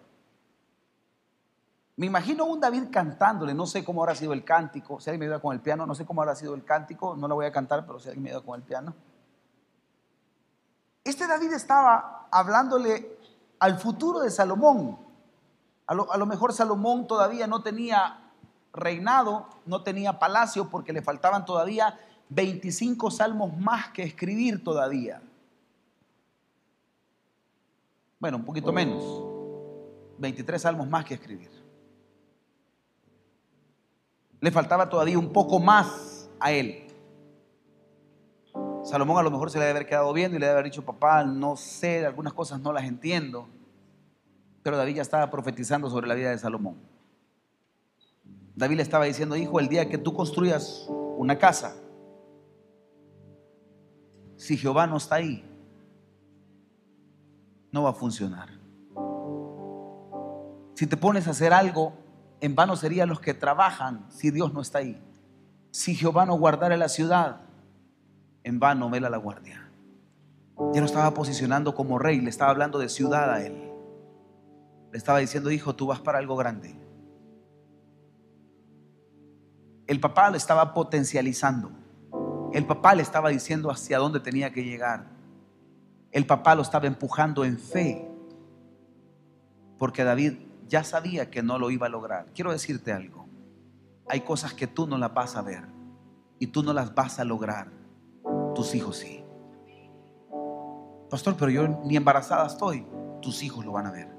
Me 1.97 2.07
imagino 2.07 2.45
un 2.45 2.61
David 2.61 2.91
cantándole, 2.93 3.55
no 3.55 3.67
sé 3.67 3.85
cómo 3.85 4.05
habrá 4.05 4.15
sido 4.15 4.33
el 4.35 4.45
cántico, 4.45 5.01
si 5.01 5.11
alguien 5.11 5.19
me 5.19 5.27
ayuda 5.27 5.43
con 5.43 5.53
el 5.53 5.61
piano, 5.61 5.85
no 5.85 5.97
sé 5.97 6.07
cómo 6.07 6.23
habrá 6.23 6.37
sido 6.37 6.55
el 6.55 6.65
cántico, 6.65 7.17
no 7.17 7.27
lo 7.27 7.35
voy 7.35 7.47
a 7.47 7.51
cantar, 7.51 7.85
pero 7.85 7.99
si 7.99 8.07
alguien 8.07 8.23
me 8.23 8.31
ayuda 8.31 8.45
con 8.45 8.55
el 8.55 8.65
piano. 8.65 8.95
Este 11.03 11.27
David 11.27 11.55
estaba 11.55 12.29
hablándole 12.31 13.19
al 13.59 13.81
futuro 13.81 14.21
de 14.21 14.31
Salomón. 14.31 15.06
A 15.87 15.95
lo, 15.95 16.27
mejor 16.27 16.53
Salomón 16.53 17.07
todavía 17.07 17.47
no 17.47 17.63
tenía 17.63 18.33
reinado, 18.73 19.49
no 19.67 19.83
tenía 19.83 20.19
palacio 20.19 20.69
porque 20.69 20.93
le 20.93 21.01
faltaban 21.01 21.45
todavía 21.45 21.99
25 22.29 23.11
salmos 23.11 23.57
más 23.57 23.91
que 23.91 24.03
escribir 24.03 24.65
todavía. 24.65 25.23
Bueno, 28.19 28.39
un 28.39 28.45
poquito 28.45 28.73
menos. 28.73 29.05
23 30.19 30.61
salmos 30.61 30.89
más 30.89 31.05
que 31.05 31.15
escribir. 31.15 31.51
Le 34.41 34.51
faltaba 34.51 34.89
todavía 34.89 35.19
un 35.19 35.33
poco 35.33 35.61
más 35.61 36.29
a 36.41 36.51
él. 36.51 36.87
Salomón 38.83 39.19
a 39.19 39.23
lo 39.23 39.31
mejor 39.31 39.51
se 39.51 39.59
le 39.59 39.67
debe 39.67 39.79
haber 39.79 39.89
quedado 39.89 40.13
viendo 40.13 40.37
y 40.37 40.41
le 40.41 40.47
debe 40.47 40.59
haber 40.59 40.71
dicho, 40.71 40.85
papá, 40.85 41.25
no 41.25 41.57
sé, 41.57 42.05
algunas 42.07 42.33
cosas 42.33 42.61
no 42.61 42.73
las 42.73 42.85
entiendo. 42.85 43.49
Pero 44.67 44.79
David 44.79 44.97
ya 44.97 45.03
estaba 45.03 45.31
profetizando 45.31 45.89
sobre 45.89 46.09
la 46.09 46.15
vida 46.15 46.31
de 46.31 46.39
Salomón. 46.39 46.75
David 48.57 48.79
le 48.79 48.83
estaba 48.83 49.05
diciendo, 49.05 49.37
hijo, 49.37 49.61
el 49.61 49.69
día 49.69 49.89
que 49.89 49.97
tú 49.97 50.13
construyas 50.13 50.89
una 51.17 51.39
casa, 51.39 51.77
si 54.35 54.57
Jehová 54.57 54.89
no 54.89 54.97
está 54.97 55.15
ahí, 55.15 55.49
no 57.71 57.85
va 57.85 57.91
a 57.91 57.93
funcionar. 57.93 58.49
Si 60.75 60.89
te 60.89 60.97
pones 60.97 61.29
a 61.29 61.31
hacer 61.31 61.53
algo, 61.53 61.93
en 62.41 62.57
vano 62.57 62.75
serían 62.75 63.09
los 63.09 63.21
que 63.21 63.35
trabajan 63.35 64.05
si 64.11 64.33
Dios 64.33 64.53
no 64.53 64.63
está 64.63 64.79
ahí. 64.79 65.01
Si 65.71 65.95
Jehová 65.95 66.27
no 66.27 66.37
guardara 66.37 66.77
la 66.77 66.89
ciudad, 66.89 67.43
en 68.43 68.59
vano 68.59 68.91
vela 68.91 69.11
la 69.11 69.19
guardia. 69.19 69.71
Ya 70.75 70.81
lo 70.81 70.87
estaba 70.87 71.15
posicionando 71.15 71.73
como 71.77 72.01
rey, 72.01 72.21
le 72.21 72.31
estaba 72.31 72.51
hablando 72.51 72.81
de 72.81 72.89
ciudad 72.89 73.33
a 73.33 73.47
él. 73.47 73.66
Le 74.93 74.99
estaba 74.99 75.19
diciendo, 75.19 75.51
hijo, 75.51 75.75
tú 75.75 75.87
vas 75.87 76.01
para 76.01 76.19
algo 76.19 76.37
grande. 76.37 76.75
El 79.87 80.01
papá 80.01 80.31
lo 80.31 80.37
estaba 80.37 80.75
potencializando. 80.75 81.71
El 82.53 82.67
papá 82.67 82.95
le 82.95 83.03
estaba 83.03 83.29
diciendo 83.29 83.71
hacia 83.71 83.99
dónde 83.99 84.21
tenía 84.21 84.53
que 84.53 84.65
llegar. 84.65 85.07
El 86.11 86.27
papá 86.27 86.55
lo 86.55 86.63
estaba 86.63 86.87
empujando 86.87 87.45
en 87.45 87.59
fe. 87.59 88.09
Porque 89.79 90.05
David 90.05 90.39
ya 90.67 90.83
sabía 90.83 91.31
que 91.31 91.43
no 91.43 91.59
lo 91.59 91.71
iba 91.71 91.87
a 91.87 91.91
lograr. 91.91 92.27
Quiero 92.35 92.53
decirte 92.53 92.93
algo. 92.93 93.27
Hay 94.09 94.23
cosas 94.23 94.55
que 94.55 94.67
tú 94.67 94.87
no 94.87 94.99
las 94.99 95.13
vas 95.13 95.37
a 95.37 95.43
ver 95.43 95.65
y 96.39 96.49
tú 96.49 96.63
no 96.63 96.73
las 96.73 96.95
vas 96.95 97.19
a 97.19 97.25
lograr. 97.25 97.71
Tus 98.55 98.75
hijos 98.75 98.97
sí. 98.99 99.23
Pastor, 101.11 101.37
pero 101.39 101.51
yo 101.51 101.69
ni 101.85 101.97
embarazada 101.97 102.47
estoy. 102.47 102.87
Tus 103.21 103.43
hijos 103.43 103.65
lo 103.65 103.73
van 103.73 103.87
a 103.87 103.91
ver. 103.91 104.16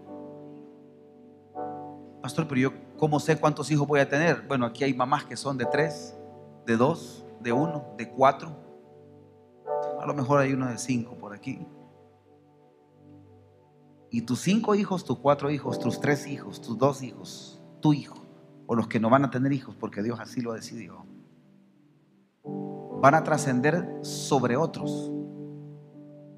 Pastor, 2.27 2.45
pero 2.45 2.59
yo 2.59 2.73
cómo 2.97 3.21
sé 3.21 3.39
cuántos 3.39 3.71
hijos 3.71 3.87
voy 3.87 4.01
a 4.01 4.09
tener. 4.09 4.45
Bueno, 4.49 4.65
aquí 4.65 4.83
hay 4.83 4.93
mamás 4.93 5.23
que 5.23 5.37
son 5.37 5.57
de 5.57 5.65
tres, 5.65 6.13
de 6.65 6.75
dos, 6.75 7.25
de 7.39 7.53
uno, 7.53 7.95
de 7.97 8.09
cuatro. 8.09 8.53
A 9.97 10.05
lo 10.05 10.13
mejor 10.13 10.41
hay 10.41 10.51
uno 10.51 10.67
de 10.67 10.77
cinco 10.77 11.15
por 11.15 11.33
aquí. 11.33 11.65
Y 14.11 14.23
tus 14.23 14.41
cinco 14.41 14.75
hijos, 14.75 15.05
tus 15.05 15.19
cuatro 15.19 15.49
hijos, 15.49 15.79
tus 15.79 16.01
tres 16.01 16.27
hijos, 16.27 16.61
tus 16.61 16.77
dos 16.77 17.01
hijos, 17.01 17.61
tu 17.79 17.93
hijo, 17.93 18.17
o 18.65 18.75
los 18.75 18.89
que 18.89 18.99
no 18.99 19.09
van 19.09 19.23
a 19.23 19.31
tener 19.31 19.53
hijos 19.53 19.77
porque 19.79 20.03
Dios 20.03 20.19
así 20.19 20.41
lo 20.41 20.51
decidió, 20.51 21.05
van 22.43 23.15
a 23.15 23.23
trascender 23.23 23.99
sobre 24.01 24.57
otros. 24.57 25.13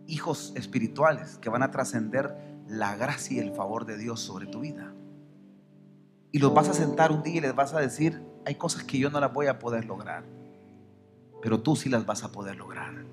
Hijos 0.05 0.53
espirituales 0.55 1.39
que 1.39 1.49
van 1.49 1.63
a 1.63 1.71
trascender 1.71 2.61
la 2.67 2.95
gracia 2.95 3.37
y 3.37 3.39
el 3.39 3.55
favor 3.55 3.87
de 3.87 3.97
Dios 3.97 4.19
sobre 4.19 4.45
tu 4.45 4.59
vida. 4.59 4.93
Y 6.31 6.39
los 6.39 6.53
vas 6.53 6.69
a 6.69 6.73
sentar 6.73 7.11
un 7.11 7.23
día 7.23 7.37
y 7.37 7.41
les 7.41 7.55
vas 7.55 7.73
a 7.73 7.79
decir, 7.79 8.21
hay 8.45 8.55
cosas 8.55 8.83
que 8.83 8.99
yo 8.99 9.09
no 9.09 9.19
las 9.19 9.33
voy 9.33 9.47
a 9.47 9.59
poder 9.59 9.85
lograr, 9.85 10.23
pero 11.41 11.61
tú 11.61 11.75
sí 11.75 11.89
las 11.89 12.05
vas 12.05 12.23
a 12.23 12.31
poder 12.31 12.55
lograr. 12.55 13.05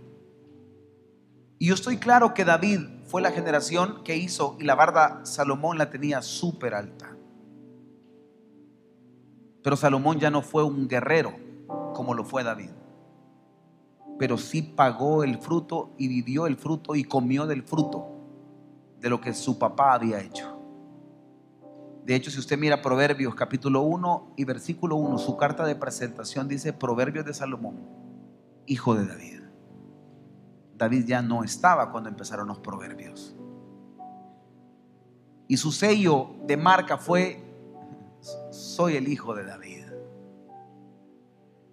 Y 1.58 1.68
yo 1.68 1.74
estoy 1.74 1.96
claro 1.96 2.34
que 2.34 2.44
David 2.44 2.80
fue 3.06 3.22
la 3.22 3.30
generación 3.30 4.02
que 4.04 4.16
hizo 4.16 4.56
y 4.60 4.64
la 4.64 4.74
barda 4.74 5.24
Salomón 5.24 5.78
la 5.78 5.90
tenía 5.90 6.20
súper 6.20 6.74
alta. 6.74 7.16
Pero 9.62 9.76
Salomón 9.76 10.18
ya 10.18 10.30
no 10.30 10.42
fue 10.42 10.64
un 10.64 10.86
guerrero 10.86 11.34
como 11.94 12.14
lo 12.14 12.24
fue 12.24 12.44
David. 12.44 12.70
Pero 14.18 14.36
sí 14.38 14.62
pagó 14.62 15.24
el 15.24 15.38
fruto 15.38 15.94
y 15.98 16.08
vivió 16.08 16.46
el 16.46 16.56
fruto 16.56 16.94
y 16.94 17.04
comió 17.04 17.46
del 17.46 17.62
fruto 17.62 18.06
de 19.00 19.10
lo 19.10 19.20
que 19.20 19.32
su 19.34 19.58
papá 19.58 19.94
había 19.94 20.20
hecho. 20.20 20.55
De 22.06 22.14
hecho, 22.14 22.30
si 22.30 22.38
usted 22.38 22.56
mira 22.56 22.82
Proverbios 22.82 23.34
capítulo 23.34 23.82
1 23.82 24.34
y 24.36 24.44
versículo 24.44 24.94
1, 24.94 25.18
su 25.18 25.36
carta 25.36 25.66
de 25.66 25.74
presentación 25.74 26.46
dice 26.46 26.72
Proverbios 26.72 27.24
de 27.24 27.34
Salomón, 27.34 27.80
hijo 28.64 28.94
de 28.94 29.08
David. 29.08 29.40
David 30.76 31.04
ya 31.04 31.20
no 31.20 31.42
estaba 31.42 31.90
cuando 31.90 32.08
empezaron 32.08 32.46
los 32.46 32.60
proverbios. 32.60 33.34
Y 35.48 35.56
su 35.56 35.72
sello 35.72 36.30
de 36.46 36.56
marca 36.56 36.96
fue, 36.96 37.42
soy 38.52 38.94
el 38.94 39.08
hijo 39.08 39.34
de 39.34 39.44
David. 39.44 39.86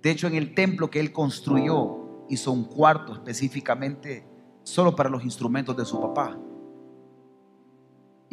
De 0.02 0.10
hecho, 0.10 0.26
en 0.26 0.34
el 0.34 0.56
templo 0.56 0.90
que 0.90 1.00
él 1.00 1.14
construyó, 1.14 2.26
hizo 2.28 2.52
un 2.52 2.64
cuarto 2.64 3.14
específicamente 3.14 4.26
solo 4.64 4.96
para 4.96 5.12
los 5.12 5.24
instrumentos 5.24 5.78
de 5.78 5.86
su 5.86 6.02
papá. 6.02 6.40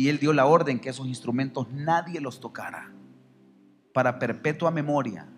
Y 0.01 0.09
él 0.09 0.19
dio 0.19 0.33
la 0.33 0.47
orden 0.47 0.81
que 0.81 0.89
esos 0.89 1.07
instrumentos 1.07 1.71
nadie 1.71 2.23
los 2.23 2.41
tocara. 2.41 2.91
Para 3.93 4.19
perpetua 4.19 4.71
memoria, 4.71 5.29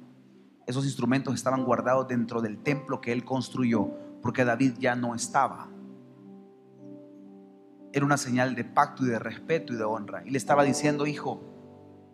esos 0.69 0.85
instrumentos 0.85 1.35
estaban 1.35 1.65
guardados 1.65 2.07
dentro 2.07 2.41
del 2.41 2.63
templo 2.63 3.01
que 3.01 3.11
él 3.11 3.25
construyó 3.25 3.91
porque 4.23 4.45
David 4.45 4.75
ya 4.79 4.95
no 4.95 5.17
estaba. 5.17 5.69
Era 7.93 8.05
una 8.07 8.17
señal 8.17 8.55
de 8.55 8.63
pacto 8.63 9.05
y 9.05 9.09
de 9.09 9.19
respeto 9.19 9.73
y 9.73 9.77
de 9.77 9.83
honra. 9.83 10.23
Y 10.25 10.31
le 10.31 10.39
estaba 10.39 10.63
diciendo, 10.63 11.09
hijo, 11.09 11.43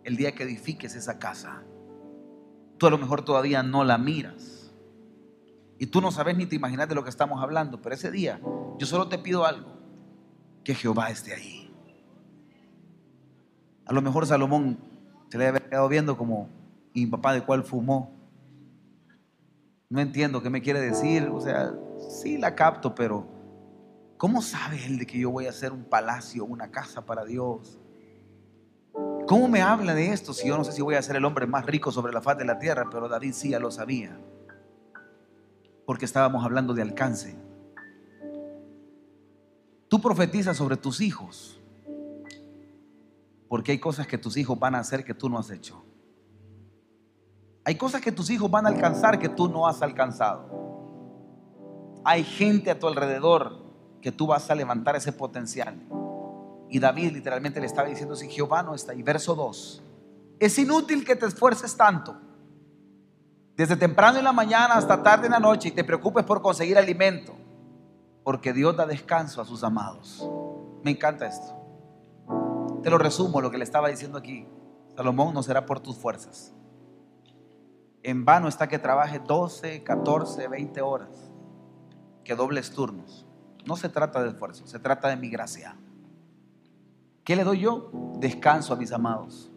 el 0.03 0.17
día 0.17 0.31
que 0.33 0.41
edifiques 0.41 0.95
esa 0.95 1.19
casa, 1.19 1.61
tú 2.79 2.87
a 2.87 2.89
lo 2.89 2.97
mejor 2.97 3.21
todavía 3.21 3.61
no 3.61 3.83
la 3.83 3.99
miras. 3.99 4.73
Y 5.77 5.85
tú 5.85 6.01
no 6.01 6.11
sabes 6.11 6.35
ni 6.35 6.47
te 6.47 6.55
imaginas 6.55 6.89
de 6.89 6.95
lo 6.95 7.03
que 7.03 7.11
estamos 7.11 7.43
hablando, 7.43 7.79
pero 7.79 7.93
ese 7.93 8.09
día 8.09 8.41
yo 8.79 8.87
solo 8.87 9.07
te 9.07 9.19
pido 9.19 9.45
algo, 9.45 9.77
que 10.63 10.73
Jehová 10.73 11.11
esté 11.11 11.35
ahí. 11.35 11.68
A 13.89 13.93
lo 13.93 14.03
mejor 14.03 14.27
Salomón 14.27 14.77
se 15.29 15.37
le 15.39 15.47
había 15.47 15.67
quedado 15.67 15.89
viendo 15.89 16.15
como, 16.15 16.47
¿y 16.93 17.07
papá 17.07 17.33
de 17.33 17.41
cuál 17.41 17.63
fumó? 17.63 18.11
No 19.89 19.99
entiendo 19.99 20.43
qué 20.43 20.51
me 20.51 20.61
quiere 20.61 20.79
decir, 20.79 21.27
o 21.33 21.41
sea, 21.41 21.73
sí 21.97 22.37
la 22.37 22.53
capto, 22.53 22.93
pero 22.93 23.25
¿cómo 24.15 24.43
sabe 24.43 24.85
él 24.85 24.99
de 24.99 25.07
que 25.07 25.17
yo 25.17 25.31
voy 25.31 25.47
a 25.47 25.49
hacer 25.49 25.71
un 25.71 25.85
palacio, 25.85 26.45
una 26.45 26.69
casa 26.69 27.03
para 27.03 27.25
Dios? 27.25 27.79
¿Cómo 29.27 29.47
me 29.47 29.63
habla 29.63 29.95
de 29.95 30.13
esto 30.13 30.35
si 30.35 30.47
yo 30.47 30.55
no 30.55 30.63
sé 30.63 30.71
si 30.71 30.83
voy 30.83 30.93
a 30.93 31.01
ser 31.01 31.15
el 31.15 31.25
hombre 31.25 31.47
más 31.47 31.65
rico 31.65 31.91
sobre 31.91 32.13
la 32.13 32.21
faz 32.21 32.37
de 32.37 32.45
la 32.45 32.59
tierra? 32.59 32.87
Pero 32.91 33.09
David 33.09 33.33
sí 33.33 33.49
ya 33.49 33.59
lo 33.59 33.71
sabía, 33.71 34.15
porque 35.87 36.05
estábamos 36.05 36.45
hablando 36.45 36.75
de 36.75 36.83
alcance. 36.83 37.35
Tú 39.87 39.99
profetizas 39.99 40.57
sobre 40.57 40.77
tus 40.77 41.01
hijos, 41.01 41.58
porque 43.49 43.71
hay 43.73 43.79
cosas 43.79 44.07
que 44.07 44.17
tus 44.17 44.37
hijos 44.37 44.57
van 44.57 44.75
a 44.75 44.79
hacer 44.79 45.03
que 45.03 45.15
tú 45.15 45.27
no 45.27 45.39
has 45.39 45.49
hecho. 45.49 45.83
Hay 47.65 47.75
cosas 47.75 47.99
que 47.99 48.11
tus 48.11 48.29
hijos 48.29 48.49
van 48.49 48.65
a 48.67 48.69
alcanzar 48.69 49.19
que 49.19 49.27
tú 49.27 49.49
no 49.49 49.67
has 49.67 49.81
alcanzado. 49.81 50.45
Hay 52.05 52.23
gente 52.23 52.71
a 52.71 52.79
tu 52.79 52.87
alrededor 52.87 53.57
que 54.01 54.11
tú 54.11 54.27
vas 54.27 54.49
a 54.49 54.55
levantar 54.55 54.95
ese 54.95 55.11
potencial. 55.11 55.75
Y 56.69 56.79
David 56.79 57.11
literalmente 57.11 57.59
le 57.59 57.65
estaba 57.65 57.87
diciendo, 57.87 58.15
si 58.15 58.29
Jehová 58.29 58.61
no 58.61 58.75
está 58.75 58.91
ahí, 58.91 59.01
verso 59.01 59.33
2, 59.35 59.83
es 60.39 60.59
inútil 60.59 61.03
que 61.03 61.15
te 61.15 61.25
esfuerces 61.25 61.75
tanto, 61.75 62.15
desde 63.57 63.75
temprano 63.75 64.19
en 64.19 64.23
la 64.23 64.31
mañana 64.31 64.75
hasta 64.75 65.01
tarde 65.01 65.25
en 65.25 65.33
la 65.33 65.39
noche, 65.39 65.69
y 65.69 65.71
te 65.71 65.83
preocupes 65.83 66.23
por 66.23 66.41
conseguir 66.41 66.77
alimento, 66.77 67.35
porque 68.23 68.53
Dios 68.53 68.77
da 68.77 68.85
descanso 68.85 69.41
a 69.41 69.45
sus 69.45 69.63
amados. 69.63 70.29
Me 70.83 70.91
encanta 70.91 71.25
esto. 71.25 71.58
Te 72.83 72.89
lo 72.89 72.97
resumo 72.97 73.41
lo 73.41 73.51
que 73.51 73.57
le 73.57 73.63
estaba 73.63 73.89
diciendo 73.89 74.17
aquí. 74.17 74.47
Salomón 74.95 75.33
no 75.33 75.43
será 75.43 75.65
por 75.65 75.79
tus 75.79 75.97
fuerzas. 75.97 76.53
En 78.03 78.25
vano 78.25 78.47
está 78.47 78.67
que 78.67 78.79
trabaje 78.79 79.19
12, 79.19 79.83
14, 79.83 80.47
20 80.47 80.81
horas 80.81 81.31
que 82.23 82.35
dobles 82.35 82.71
turnos. 82.71 83.25
No 83.65 83.75
se 83.75 83.89
trata 83.89 84.23
de 84.23 84.29
esfuerzo, 84.29 84.65
se 84.67 84.79
trata 84.79 85.09
de 85.09 85.17
mi 85.17 85.29
gracia. 85.29 85.75
¿Qué 87.23 87.35
le 87.35 87.43
doy 87.43 87.59
yo? 87.59 87.91
Descanso 88.17 88.73
a 88.73 88.77
mis 88.77 88.91
amados. 88.91 89.51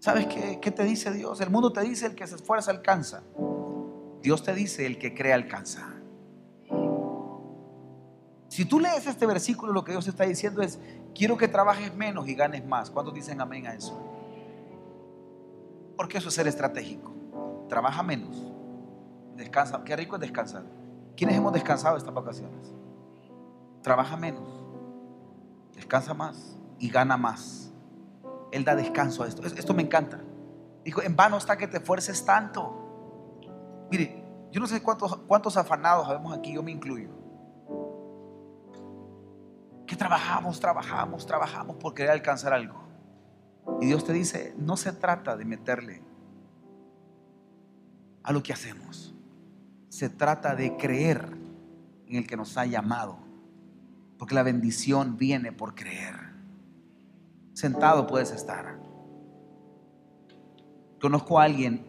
¿Sabes 0.00 0.26
qué, 0.26 0.58
qué 0.60 0.70
te 0.70 0.84
dice 0.84 1.12
Dios? 1.12 1.40
El 1.40 1.50
mundo 1.50 1.72
te 1.72 1.80
dice 1.82 2.06
el 2.06 2.14
que 2.14 2.26
se 2.26 2.36
esfuerza 2.36 2.70
alcanza. 2.70 3.22
Dios 4.22 4.42
te 4.42 4.54
dice 4.54 4.86
el 4.86 4.98
que 4.98 5.14
cree 5.14 5.32
alcanza. 5.32 5.97
Si 8.48 8.64
tú 8.64 8.80
lees 8.80 9.06
este 9.06 9.26
versículo, 9.26 9.72
lo 9.72 9.84
que 9.84 9.92
Dios 9.92 10.08
está 10.08 10.24
diciendo 10.24 10.62
es, 10.62 10.78
quiero 11.14 11.36
que 11.36 11.48
trabajes 11.48 11.94
menos 11.94 12.28
y 12.28 12.34
ganes 12.34 12.66
más. 12.66 12.90
¿Cuántos 12.90 13.14
dicen 13.14 13.40
amén 13.40 13.66
a 13.66 13.74
eso? 13.74 13.98
Porque 15.96 16.18
eso 16.18 16.28
es 16.28 16.34
ser 16.34 16.46
estratégico. 16.46 17.14
Trabaja 17.68 18.02
menos. 18.02 18.36
Descansa. 19.36 19.84
Qué 19.84 19.94
rico 19.94 20.16
es 20.16 20.20
descansar. 20.20 20.64
¿Quiénes 21.16 21.36
hemos 21.36 21.52
descansado 21.52 21.96
estas 21.96 22.14
vacaciones? 22.14 22.72
Trabaja 23.82 24.16
menos, 24.16 24.48
descansa 25.74 26.14
más 26.14 26.56
y 26.78 26.90
gana 26.90 27.16
más. 27.16 27.72
Él 28.52 28.64
da 28.64 28.76
descanso 28.76 29.24
a 29.24 29.28
esto. 29.28 29.42
Esto 29.44 29.74
me 29.74 29.82
encanta. 29.82 30.20
Dijo, 30.84 31.02
en 31.02 31.16
vano 31.16 31.36
está 31.36 31.56
que 31.56 31.66
te 31.66 31.78
esfuerces 31.78 32.24
tanto. 32.24 33.86
Mire, 33.90 34.24
yo 34.52 34.60
no 34.60 34.68
sé 34.68 34.80
cuántos, 34.80 35.16
cuántos 35.26 35.56
afanados 35.56 36.08
habemos 36.08 36.36
aquí, 36.36 36.54
yo 36.54 36.62
me 36.62 36.70
incluyo. 36.70 37.10
Que 39.88 39.96
trabajamos, 39.96 40.60
trabajamos, 40.60 41.26
trabajamos 41.26 41.76
por 41.76 41.94
querer 41.94 42.12
alcanzar 42.12 42.52
algo. 42.52 42.84
Y 43.80 43.86
Dios 43.86 44.04
te 44.04 44.12
dice, 44.12 44.54
no 44.56 44.76
se 44.76 44.92
trata 44.92 45.36
de 45.36 45.44
meterle 45.44 46.02
a 48.22 48.32
lo 48.32 48.40
que 48.40 48.52
hacemos 48.52 49.08
se 49.98 50.08
trata 50.08 50.54
de 50.54 50.76
creer 50.76 51.28
en 52.06 52.14
el 52.14 52.26
que 52.26 52.36
nos 52.36 52.56
ha 52.56 52.64
llamado. 52.66 53.18
Porque 54.16 54.36
la 54.36 54.44
bendición 54.44 55.16
viene 55.16 55.50
por 55.50 55.74
creer. 55.74 56.14
Sentado 57.52 58.06
puedes 58.06 58.30
estar. 58.30 58.78
Conozco 61.00 61.40
a 61.40 61.44
alguien 61.44 61.84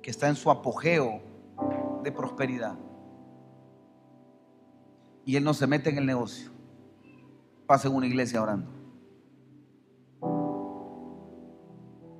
que 0.00 0.10
está 0.10 0.28
en 0.28 0.36
su 0.36 0.48
apogeo 0.48 1.20
de 2.04 2.12
prosperidad. 2.12 2.76
Y 5.26 5.34
él 5.34 5.42
no 5.42 5.52
se 5.52 5.66
mete 5.66 5.90
en 5.90 5.98
el 5.98 6.06
negocio. 6.06 6.50
Pasa 7.66 7.88
en 7.88 7.94
una 7.96 8.06
iglesia 8.06 8.40
orando. 8.40 8.70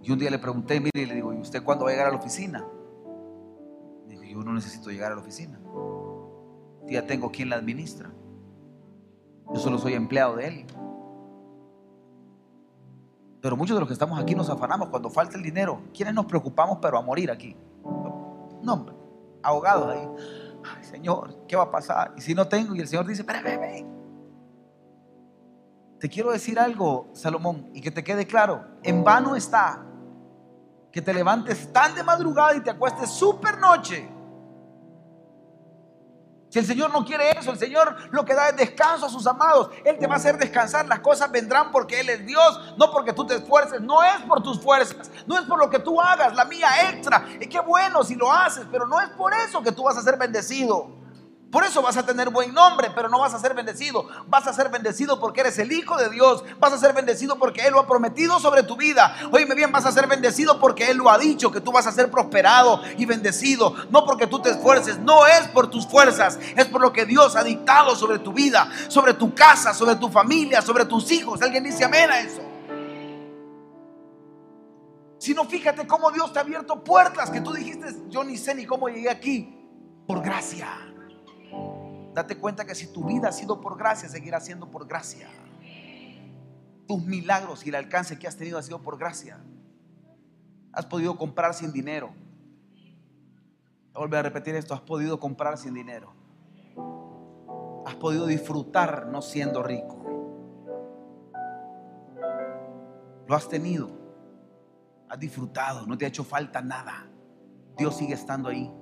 Y 0.02 0.10
un 0.10 0.18
día 0.18 0.28
le 0.28 0.40
pregunté, 0.40 0.80
mire, 0.80 1.02
y 1.02 1.06
le 1.06 1.14
digo, 1.14 1.32
¿y 1.32 1.38
usted 1.38 1.62
cuándo 1.62 1.84
va 1.84 1.90
a 1.90 1.94
llegar 1.94 2.08
a 2.08 2.10
la 2.10 2.16
oficina? 2.16 2.66
Dijo, 4.08 4.24
yo 4.24 4.42
no 4.42 4.52
necesito 4.52 4.90
llegar 4.90 5.12
a 5.12 5.14
la 5.14 5.20
oficina. 5.20 5.60
Ya 6.88 7.06
tengo 7.06 7.30
quien 7.30 7.48
la 7.48 7.56
administra. 7.56 8.10
Yo 9.54 9.60
solo 9.60 9.78
soy 9.78 9.94
empleado 9.94 10.36
de 10.36 10.48
él. 10.48 10.66
Pero 13.40 13.56
muchos 13.56 13.76
de 13.76 13.80
los 13.80 13.88
que 13.88 13.92
estamos 13.92 14.18
aquí 14.18 14.34
nos 14.34 14.50
afanamos 14.50 14.88
cuando 14.88 15.10
falta 15.10 15.36
el 15.36 15.44
dinero. 15.44 15.80
¿Quiénes 15.94 16.12
nos 16.12 16.26
preocupamos 16.26 16.78
pero 16.82 16.98
a 16.98 17.02
morir 17.02 17.30
aquí? 17.30 17.56
No, 18.62 18.86
ahogados 19.44 19.94
ahí. 19.94 20.08
Señor, 20.82 21.46
¿qué 21.46 21.56
va 21.56 21.64
a 21.64 21.70
pasar? 21.70 22.12
Y 22.16 22.20
si 22.20 22.34
no 22.34 22.46
tengo, 22.48 22.74
y 22.74 22.80
el 22.80 22.88
Señor 22.88 23.06
dice, 23.06 23.22
espera, 23.22 23.42
ven, 23.42 23.86
Te 25.98 26.08
quiero 26.08 26.30
decir 26.30 26.58
algo, 26.58 27.08
Salomón, 27.12 27.70
y 27.74 27.80
que 27.80 27.90
te 27.90 28.04
quede 28.04 28.26
claro. 28.26 28.64
En 28.82 29.02
vano 29.04 29.36
está 29.36 29.82
que 30.92 31.02
te 31.02 31.12
levantes 31.12 31.72
tan 31.72 31.94
de 31.94 32.02
madrugada 32.02 32.56
y 32.56 32.60
te 32.60 32.70
acuestes 32.70 33.10
súper 33.10 33.58
noche 33.58 34.08
si 36.48 36.60
el 36.60 36.66
Señor 36.66 36.92
no 36.92 37.04
quiere 37.04 37.30
eso, 37.38 37.50
el 37.50 37.58
Señor 37.58 37.96
lo 38.12 38.24
que 38.24 38.34
da 38.34 38.48
es 38.48 38.56
descanso 38.56 39.06
a 39.06 39.10
sus 39.10 39.26
amados. 39.26 39.70
Él 39.84 39.98
te 39.98 40.06
va 40.06 40.14
a 40.14 40.16
hacer 40.16 40.38
descansar. 40.38 40.86
Las 40.86 41.00
cosas 41.00 41.30
vendrán 41.30 41.72
porque 41.72 42.00
Él 42.00 42.08
es 42.08 42.24
Dios, 42.24 42.74
no 42.78 42.90
porque 42.92 43.12
tú 43.12 43.26
te 43.26 43.34
esfuerces. 43.34 43.80
No 43.80 44.02
es 44.02 44.22
por 44.28 44.42
tus 44.42 44.60
fuerzas, 44.60 45.10
no 45.26 45.36
es 45.36 45.44
por 45.46 45.58
lo 45.58 45.68
que 45.68 45.80
tú 45.80 46.00
hagas, 46.00 46.34
la 46.34 46.44
mía 46.44 46.68
extra. 46.90 47.26
Y 47.40 47.46
qué 47.48 47.60
bueno 47.60 48.04
si 48.04 48.14
lo 48.14 48.32
haces, 48.32 48.64
pero 48.70 48.86
no 48.86 49.00
es 49.00 49.08
por 49.10 49.34
eso 49.34 49.62
que 49.62 49.72
tú 49.72 49.82
vas 49.84 49.96
a 49.96 50.02
ser 50.02 50.16
bendecido. 50.16 51.05
Por 51.56 51.64
eso 51.64 51.80
vas 51.80 51.96
a 51.96 52.04
tener 52.04 52.28
buen 52.28 52.52
nombre, 52.52 52.90
pero 52.94 53.08
no 53.08 53.18
vas 53.18 53.32
a 53.32 53.38
ser 53.38 53.54
bendecido. 53.54 54.06
Vas 54.26 54.46
a 54.46 54.52
ser 54.52 54.68
bendecido 54.68 55.18
porque 55.18 55.40
eres 55.40 55.58
el 55.58 55.72
Hijo 55.72 55.96
de 55.96 56.10
Dios. 56.10 56.44
Vas 56.58 56.74
a 56.74 56.76
ser 56.76 56.92
bendecido 56.92 57.38
porque 57.38 57.62
Él 57.62 57.72
lo 57.72 57.80
ha 57.80 57.86
prometido 57.86 58.38
sobre 58.38 58.62
tu 58.62 58.76
vida. 58.76 59.16
Oíme 59.32 59.54
bien, 59.54 59.72
vas 59.72 59.86
a 59.86 59.90
ser 59.90 60.06
bendecido 60.06 60.60
porque 60.60 60.90
Él 60.90 60.98
lo 60.98 61.10
ha 61.10 61.16
dicho, 61.16 61.50
que 61.50 61.62
tú 61.62 61.72
vas 61.72 61.86
a 61.86 61.92
ser 61.92 62.10
prosperado 62.10 62.82
y 62.98 63.06
bendecido. 63.06 63.74
No 63.88 64.04
porque 64.04 64.26
tú 64.26 64.38
te 64.42 64.50
esfuerces, 64.50 64.98
no 64.98 65.26
es 65.26 65.48
por 65.48 65.70
tus 65.70 65.86
fuerzas, 65.86 66.38
es 66.54 66.66
por 66.66 66.82
lo 66.82 66.92
que 66.92 67.06
Dios 67.06 67.36
ha 67.36 67.42
dictado 67.42 67.96
sobre 67.96 68.18
tu 68.18 68.34
vida, 68.34 68.68
sobre 68.88 69.14
tu 69.14 69.34
casa, 69.34 69.72
sobre 69.72 69.96
tu 69.96 70.10
familia, 70.10 70.60
sobre 70.60 70.84
tus 70.84 71.10
hijos. 71.10 71.40
Alguien 71.40 71.64
dice 71.64 71.86
amén 71.86 72.10
a 72.10 72.20
eso. 72.20 72.42
Sino 75.16 75.46
fíjate 75.46 75.86
cómo 75.86 76.10
Dios 76.10 76.34
te 76.34 76.38
ha 76.38 76.42
abierto 76.42 76.84
puertas 76.84 77.30
que 77.30 77.40
tú 77.40 77.54
dijiste, 77.54 77.96
yo 78.10 78.24
ni 78.24 78.36
sé 78.36 78.54
ni 78.54 78.66
cómo 78.66 78.90
llegué 78.90 79.08
aquí, 79.08 79.58
por 80.06 80.22
gracia. 80.22 80.92
Date 82.16 82.38
cuenta 82.38 82.64
que 82.64 82.74
si 82.74 82.86
tu 82.86 83.04
vida 83.04 83.28
ha 83.28 83.32
sido 83.32 83.60
por 83.60 83.76
gracia, 83.76 84.08
seguirá 84.08 84.40
siendo 84.40 84.70
por 84.70 84.88
gracia. 84.88 85.28
Tus 86.88 87.04
milagros 87.04 87.66
y 87.66 87.68
el 87.68 87.74
alcance 87.74 88.18
que 88.18 88.26
has 88.26 88.38
tenido 88.38 88.56
ha 88.56 88.62
sido 88.62 88.80
por 88.80 88.96
gracia. 88.96 89.38
Has 90.72 90.86
podido 90.86 91.18
comprar 91.18 91.52
sin 91.52 91.74
dinero. 91.74 92.14
Vuelvo 93.92 94.16
a 94.16 94.22
repetir 94.22 94.54
esto, 94.54 94.72
has 94.72 94.80
podido 94.80 95.20
comprar 95.20 95.58
sin 95.58 95.74
dinero. 95.74 96.14
Has 97.84 97.96
podido 97.96 98.24
disfrutar 98.24 99.08
no 99.08 99.20
siendo 99.20 99.62
rico. 99.62 100.02
Lo 103.28 103.34
has 103.34 103.46
tenido. 103.46 103.90
Has 105.10 105.18
disfrutado, 105.18 105.86
no 105.86 105.98
te 105.98 106.06
ha 106.06 106.08
hecho 106.08 106.24
falta 106.24 106.62
nada. 106.62 107.10
Dios 107.76 107.94
sigue 107.94 108.14
estando 108.14 108.48
ahí. 108.48 108.72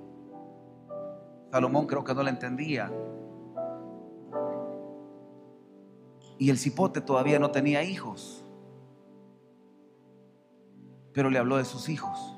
Salomón 1.51 1.85
creo 1.85 2.05
que 2.05 2.15
no 2.15 2.23
lo 2.23 2.29
entendía. 2.29 2.89
Y 6.37 6.49
el 6.49 6.57
cipote 6.57 7.01
todavía 7.01 7.39
no 7.39 7.51
tenía 7.51 7.83
hijos. 7.83 8.43
Pero 11.13 11.29
le 11.29 11.39
habló 11.39 11.57
de 11.57 11.65
sus 11.65 11.89
hijos. 11.89 12.35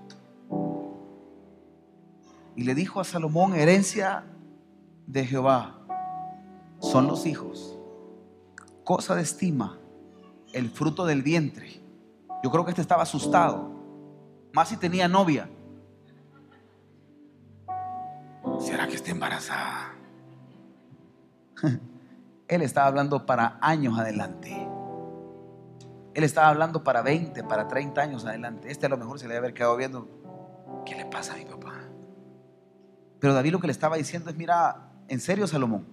Y 2.56 2.64
le 2.64 2.76
dijo 2.76 3.00
a 3.00 3.04
Salomón, 3.04 3.56
herencia 3.56 4.24
de 5.06 5.26
Jehová 5.26 5.78
son 6.80 7.08
los 7.08 7.26
hijos. 7.26 7.78
Cosa 8.84 9.16
de 9.16 9.22
estima, 9.22 9.78
el 10.54 10.70
fruto 10.70 11.06
del 11.06 11.24
vientre. 11.24 11.82
Yo 12.44 12.52
creo 12.52 12.64
que 12.64 12.72
este 12.72 12.82
estaba 12.82 13.04
asustado. 13.04 13.72
Más 14.54 14.70
si 14.70 14.78
tenía 14.78 15.08
novia. 15.08 15.50
¿Será 18.60 18.88
que 18.88 18.96
está 18.96 19.12
embarazada? 19.12 19.94
Él 22.48 22.62
estaba 22.62 22.88
hablando 22.88 23.26
para 23.26 23.58
años 23.62 24.00
adelante. 24.00 24.68
Él 26.14 26.24
estaba 26.24 26.48
hablando 26.48 26.84
para 26.84 27.02
20, 27.02 27.44
para 27.44 27.68
30 27.68 28.02
años 28.02 28.26
adelante. 28.26 28.72
Este 28.72 28.86
a 28.86 28.90
lo 28.90 28.98
mejor 28.98 29.20
se 29.20 29.28
le 29.28 29.36
debe 29.36 29.46
haber 29.46 29.54
quedado 29.54 29.76
viendo, 29.76 30.08
¿qué 30.86 30.96
le 30.96 31.06
pasa 31.06 31.34
a 31.34 31.38
mi 31.38 31.46
papá? 31.46 31.74
Pero 33.20 33.34
David 33.34 33.52
lo 33.52 33.60
que 33.60 33.68
le 33.68 33.74
estaba 33.74 33.98
diciendo 33.98 34.30
es, 34.30 34.36
mira, 34.36 34.90
en 35.08 35.20
serio 35.20 35.46
Salomón, 35.48 35.86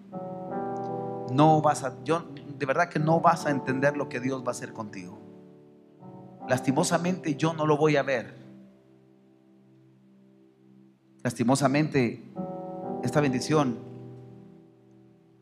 no 1.33 1.61
vas 1.61 1.85
a, 1.85 2.03
yo 2.05 2.25
de 2.59 2.67
verdad 2.67 2.89
que 2.89 2.99
no 2.99 3.21
vas 3.21 3.47
a 3.47 3.51
entender 3.51 3.97
lo 3.97 4.09
que 4.09 4.21
Dios 4.21 4.43
va 4.43 4.49
a 4.49 4.51
hacer 4.53 4.73
contigo. 4.73 5.19
Lastimosamente 6.49 7.35
yo 7.37 7.53
no 7.55 7.67
lo 7.67 7.77
voy 7.77 7.97
a 7.97 8.03
ver. 8.03 8.35
Lastimosamente 11.23 12.23
esta 13.03 13.21
bendición 13.21 13.94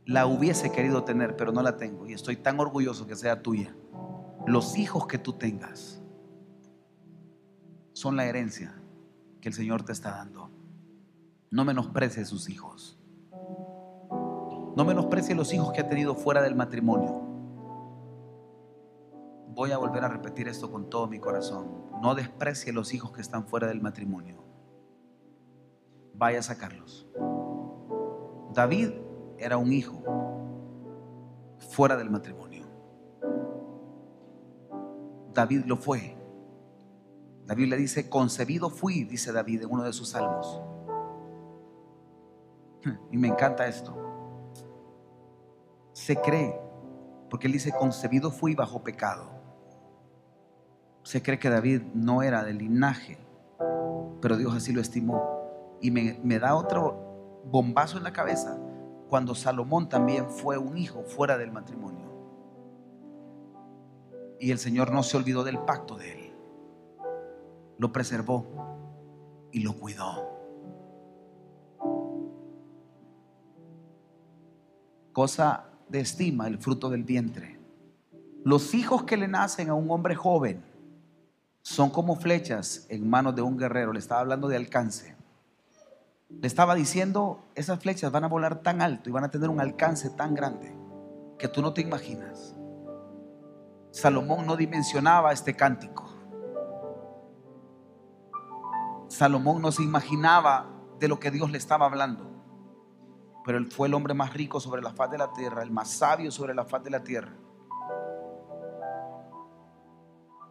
la 0.04 0.26
hubiese 0.26 0.72
querido 0.72 1.04
tener, 1.04 1.36
pero 1.36 1.52
no 1.52 1.62
la 1.62 1.76
tengo. 1.76 2.06
Y 2.06 2.12
estoy 2.12 2.36
tan 2.36 2.58
orgulloso 2.60 3.06
que 3.06 3.16
sea 3.16 3.42
tuya. 3.42 3.74
Los 4.46 4.76
hijos 4.76 5.06
que 5.06 5.18
tú 5.18 5.34
tengas 5.34 6.02
son 7.92 8.16
la 8.16 8.26
herencia 8.26 8.74
que 9.40 9.48
el 9.48 9.54
Señor 9.54 9.84
te 9.84 9.92
está 9.92 10.10
dando. 10.10 10.50
No 11.50 11.64
menosprecies 11.64 12.28
sus 12.28 12.48
hijos. 12.48 12.98
No 14.74 14.84
menosprecies 14.84 15.36
los 15.36 15.52
hijos 15.52 15.72
que 15.72 15.80
ha 15.80 15.88
tenido 15.88 16.14
fuera 16.14 16.42
del 16.42 16.54
matrimonio. 16.54 17.28
Voy 19.54 19.70
a 19.70 19.76
volver 19.76 20.02
a 20.04 20.08
repetir 20.08 20.48
esto 20.48 20.70
con 20.72 20.88
todo 20.88 21.06
mi 21.06 21.18
corazón. 21.18 21.68
No 22.00 22.14
desprecie 22.14 22.72
los 22.72 22.94
hijos 22.94 23.12
que 23.12 23.20
están 23.20 23.46
fuera 23.46 23.66
del 23.66 23.82
matrimonio. 23.82 24.42
Vaya 26.14 26.38
a 26.38 26.42
sacarlos. 26.42 27.06
David 28.54 28.92
era 29.42 29.56
un 29.56 29.72
hijo 29.72 30.02
fuera 31.58 31.96
del 31.96 32.10
matrimonio. 32.10 32.64
David 35.32 35.64
lo 35.66 35.76
fue. 35.76 36.16
La 37.46 37.54
Biblia 37.54 37.76
dice, 37.76 38.08
concebido 38.08 38.70
fui, 38.70 39.04
dice 39.04 39.32
David 39.32 39.62
en 39.62 39.70
uno 39.70 39.82
de 39.82 39.92
sus 39.92 40.10
salmos. 40.10 40.62
Y 43.10 43.16
me 43.16 43.28
encanta 43.28 43.66
esto. 43.66 43.96
Se 45.92 46.16
cree, 46.16 46.58
porque 47.28 47.46
él 47.46 47.52
dice, 47.52 47.72
concebido 47.72 48.30
fui 48.30 48.54
bajo 48.54 48.82
pecado. 48.82 49.30
Se 51.02 51.22
cree 51.22 51.38
que 51.38 51.50
David 51.50 51.82
no 51.94 52.22
era 52.22 52.44
del 52.44 52.58
linaje, 52.58 53.18
pero 54.20 54.36
Dios 54.36 54.54
así 54.54 54.72
lo 54.72 54.80
estimó. 54.80 55.78
Y 55.80 55.90
me, 55.90 56.20
me 56.22 56.38
da 56.38 56.54
otro 56.54 57.42
bombazo 57.44 57.98
en 57.98 58.04
la 58.04 58.12
cabeza 58.12 58.56
cuando 59.12 59.34
Salomón 59.34 59.90
también 59.90 60.30
fue 60.30 60.56
un 60.56 60.78
hijo 60.78 61.02
fuera 61.02 61.36
del 61.36 61.52
matrimonio. 61.52 62.10
Y 64.40 64.50
el 64.50 64.58
Señor 64.58 64.90
no 64.90 65.02
se 65.02 65.18
olvidó 65.18 65.44
del 65.44 65.58
pacto 65.58 65.98
de 65.98 66.12
él. 66.12 66.32
Lo 67.76 67.92
preservó 67.92 69.50
y 69.52 69.60
lo 69.60 69.74
cuidó. 69.74 70.30
Cosa 75.12 75.66
de 75.90 76.00
estima 76.00 76.46
el 76.46 76.56
fruto 76.56 76.88
del 76.88 77.04
vientre. 77.04 77.60
Los 78.44 78.72
hijos 78.72 79.02
que 79.02 79.18
le 79.18 79.28
nacen 79.28 79.68
a 79.68 79.74
un 79.74 79.90
hombre 79.90 80.14
joven 80.14 80.64
son 81.60 81.90
como 81.90 82.16
flechas 82.16 82.86
en 82.88 83.10
manos 83.10 83.36
de 83.36 83.42
un 83.42 83.58
guerrero. 83.58 83.92
Le 83.92 83.98
estaba 83.98 84.22
hablando 84.22 84.48
de 84.48 84.56
alcance. 84.56 85.21
Le 86.40 86.46
estaba 86.46 86.74
diciendo, 86.74 87.40
esas 87.54 87.78
flechas 87.78 88.10
van 88.10 88.24
a 88.24 88.28
volar 88.28 88.62
tan 88.62 88.82
alto 88.82 89.08
y 89.08 89.12
van 89.12 89.24
a 89.24 89.30
tener 89.30 89.48
un 89.48 89.60
alcance 89.60 90.10
tan 90.10 90.34
grande 90.34 90.76
que 91.38 91.48
tú 91.48 91.62
no 91.62 91.72
te 91.72 91.80
imaginas. 91.80 92.56
Salomón 93.90 94.46
no 94.46 94.56
dimensionaba 94.56 95.32
este 95.32 95.54
cántico. 95.54 96.08
Salomón 99.08 99.60
no 99.60 99.70
se 99.70 99.82
imaginaba 99.82 100.66
de 100.98 101.08
lo 101.08 101.20
que 101.20 101.30
Dios 101.30 101.50
le 101.50 101.58
estaba 101.58 101.86
hablando. 101.86 102.30
Pero 103.44 103.58
él 103.58 103.70
fue 103.70 103.88
el 103.88 103.94
hombre 103.94 104.14
más 104.14 104.32
rico 104.32 104.60
sobre 104.60 104.82
la 104.82 104.92
faz 104.92 105.10
de 105.10 105.18
la 105.18 105.32
tierra, 105.32 105.62
el 105.62 105.70
más 105.70 105.90
sabio 105.90 106.30
sobre 106.30 106.54
la 106.54 106.64
faz 106.64 106.82
de 106.82 106.90
la 106.90 107.02
tierra. 107.02 107.32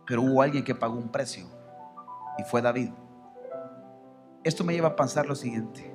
Pero 0.06 0.22
hubo 0.22 0.42
alguien 0.42 0.64
que 0.64 0.76
pagó 0.76 0.96
un 0.96 1.10
precio 1.10 1.48
y 2.38 2.44
fue 2.44 2.62
David. 2.62 2.92
Esto 4.44 4.64
me 4.64 4.74
lleva 4.74 4.90
a 4.90 4.96
pensar 4.96 5.26
lo 5.26 5.36
siguiente. 5.36 5.94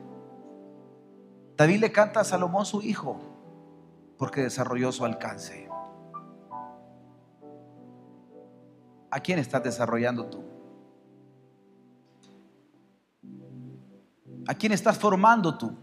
David 1.57 1.81
le 1.81 1.93
canta 1.93 2.21
a 2.21 2.25
Salomón 2.25 2.67
su 2.67 2.83
hijo 2.83 3.19
porque 4.19 4.43
desarrolló 4.43 4.93
su 4.93 5.05
alcance. 5.05 5.69
¿A 9.11 9.21
quién 9.21 9.39
estás 9.39 9.63
desarrollando 9.63 10.27
tú? 10.27 10.45
¿A 14.47 14.55
quién 14.55 14.73
estás 14.73 14.99
formando 14.99 15.57
tú? 15.57 15.77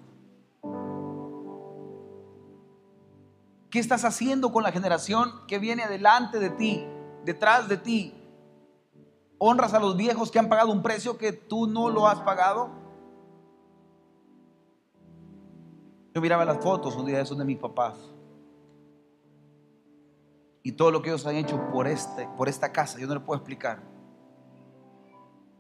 ¿Qué 3.70 3.80
estás 3.80 4.06
haciendo 4.06 4.52
con 4.52 4.64
la 4.64 4.72
generación 4.72 5.32
que 5.48 5.58
viene 5.58 5.88
delante 5.88 6.40
de 6.40 6.52
ti, 6.52 6.86
detrás 7.26 7.68
de 7.68 7.78
ti? 7.78 8.23
¿Honras 9.46 9.74
a 9.74 9.80
los 9.82 9.98
viejos 9.98 10.32
que 10.32 10.40
han 10.40 10.48
pagado 10.48 10.72
un 10.72 10.82
precio 10.82 11.18
que 11.18 11.34
tú 11.34 11.68
no 11.68 11.90
lo 11.90 12.08
has 12.08 12.22
pagado? 12.22 12.70
Yo 16.16 16.22
miraba 16.22 16.46
las 16.46 16.64
fotos 16.64 16.96
un 16.96 17.06
día 17.06 17.18
de 17.18 17.24
esos 17.24 17.38
de 17.38 17.44
mis 17.44 17.58
papás. 17.58 17.98
Y 20.62 20.72
todo 20.72 20.92
lo 20.92 21.02
que 21.02 21.10
ellos 21.10 21.28
han 21.28 21.36
hecho 21.36 21.60
por, 21.74 21.88
este, 21.88 22.26
por 22.38 22.48
esta 22.48 22.72
casa, 22.72 22.98
yo 23.00 23.06
no 23.06 23.16
le 23.16 23.20
puedo 23.20 23.38
explicar. 23.38 23.84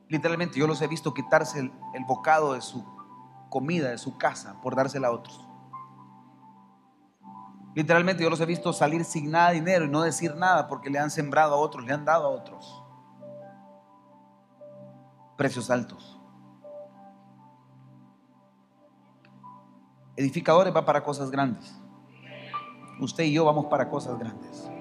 Literalmente 0.07 0.57
yo 0.57 0.65
los 0.65 0.81
he 0.81 0.88
visto 0.88 1.13
quitarse 1.13 1.59
el, 1.59 1.69
el 1.93 2.05
bocado 2.05 2.53
de 2.53 2.61
su 2.61 2.86
comida, 3.49 3.89
de 3.89 3.97
su 3.97 4.17
casa, 4.17 4.61
por 4.61 4.77
dársela 4.77 5.09
a 5.09 5.11
otros. 5.11 5.45
Literalmente 7.75 8.23
yo 8.23 8.29
los 8.29 8.39
he 8.39 8.45
visto 8.45 8.71
salir 8.71 9.03
sin 9.03 9.29
nada 9.29 9.49
de 9.49 9.55
dinero 9.55 9.84
y 9.84 9.89
no 9.89 10.03
decir 10.03 10.38
nada 10.38 10.69
porque 10.69 10.89
le 10.89 10.99
han 10.99 11.11
sembrado 11.11 11.55
a 11.55 11.57
otros, 11.57 11.84
le 11.84 11.91
han 11.91 12.05
dado 12.05 12.27
a 12.27 12.29
otros. 12.29 12.82
Precios 15.43 15.69
altos. 15.69 16.17
Edificadores 20.15 20.73
va 20.73 20.85
para 20.85 21.03
cosas 21.03 21.29
grandes. 21.29 21.77
Usted 23.01 23.25
y 23.25 23.33
yo 23.33 23.43
vamos 23.43 23.65
para 23.65 23.89
cosas 23.89 24.17
grandes. 24.17 24.71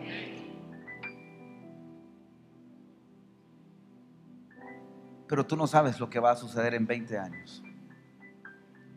Pero 5.26 5.44
tú 5.44 5.56
no 5.56 5.66
sabes 5.66 5.98
lo 5.98 6.08
que 6.08 6.20
va 6.20 6.30
a 6.30 6.36
suceder 6.36 6.74
en 6.74 6.86
20 6.86 7.18
años, 7.18 7.60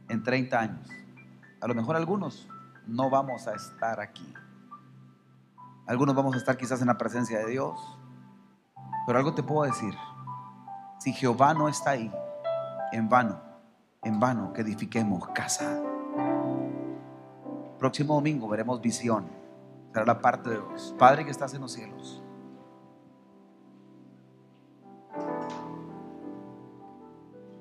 en 0.08 0.22
30 0.22 0.60
años. 0.60 0.88
A 1.62 1.68
lo 1.68 1.74
mejor 1.74 1.96
algunos 1.96 2.48
no 2.86 3.10
vamos 3.10 3.48
a 3.48 3.56
estar 3.56 4.00
aquí. 4.00 4.32
Algunos 5.88 6.14
vamos 6.14 6.36
a 6.36 6.38
estar 6.38 6.58
quizás 6.58 6.80
en 6.82 6.88
la 6.88 6.98
presencia 7.00 7.40
de 7.40 7.50
Dios. 7.50 7.80
Pero 9.08 9.18
algo 9.18 9.34
te 9.34 9.42
puedo 9.42 9.64
decir. 9.64 9.96
Si 11.00 11.14
Jehová 11.14 11.54
no 11.54 11.68
está 11.68 11.92
ahí, 11.92 12.12
en 12.92 13.10
vano, 13.10 13.40
en 14.04 14.20
vano 14.20 14.54
que 14.54 14.62
edifiquemos 14.62 15.28
casa. 15.30 15.82
Próximo 17.80 18.16
domingo 18.16 18.48
veremos 18.48 18.82
visión. 18.82 19.28
Será 19.92 20.06
la 20.06 20.22
parte 20.22 20.50
de 20.50 20.56
Dios. 20.58 20.96
Padre 20.98 21.26
que 21.26 21.32
estás 21.32 21.54
en 21.54 21.62
los 21.62 21.72
cielos. 21.72 22.22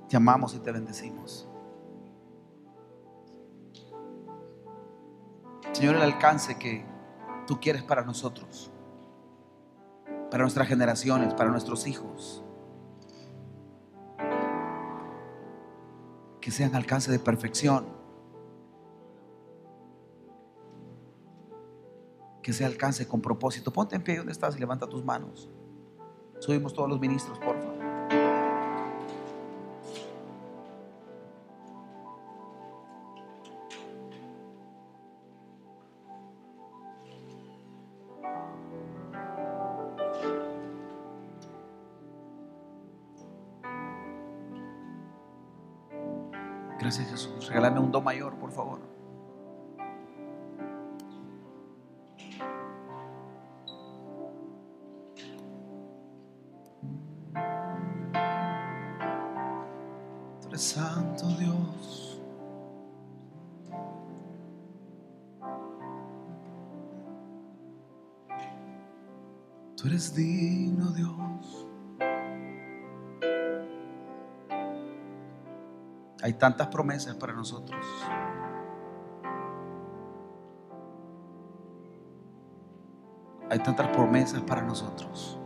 Te 0.09 0.17
amamos 0.17 0.55
y 0.55 0.59
te 0.59 0.71
bendecimos. 0.71 1.49
Señor, 5.73 5.97
el 5.97 6.03
alcance 6.03 6.57
que 6.57 6.85
tú 7.49 7.59
quieres 7.61 7.83
para 7.83 8.03
nosotros, 8.03 8.71
para 10.31 10.45
nuestras 10.45 10.69
generaciones, 10.69 11.35
para 11.35 11.51
nuestros 11.51 11.89
hijos. 11.89 12.45
Que 16.45 16.51
sean 16.51 16.75
alcance 16.75 17.11
de 17.11 17.19
perfección. 17.19 17.87
Que 22.43 22.53
sea 22.53 22.67
alcance 22.67 23.09
con 23.09 23.23
propósito. 23.23 23.73
Ponte 23.73 23.97
en 23.97 24.05
pie 24.05 24.19
donde 24.19 24.33
estás 24.33 24.55
y 24.55 24.61
levanta 24.61 24.87
tus 24.87 25.03
manos. 25.03 25.49
Subimos 26.41 26.75
todos 26.75 26.91
los 26.91 27.01
ministros, 27.01 27.39
por 27.39 27.57
favor. 27.57 27.64
Do 47.95 48.01
mayor, 48.01 48.35
por 48.35 48.51
favor. 48.51 48.81
Tú 60.41 60.49
eres 60.49 60.63
santo 60.63 61.29
Dios. 61.39 62.21
Tú 69.77 69.87
eres 69.87 70.13
digno 70.17 70.54
Hay 76.25 76.33
tantas 76.33 76.69
promesas 76.69 77.15
para 77.17 77.35
nosotros. 77.35 77.85
Hay 83.51 83.59
tantas 83.59 83.89
promesas 83.89 84.41
para 84.41 84.63
nosotros. 84.63 85.39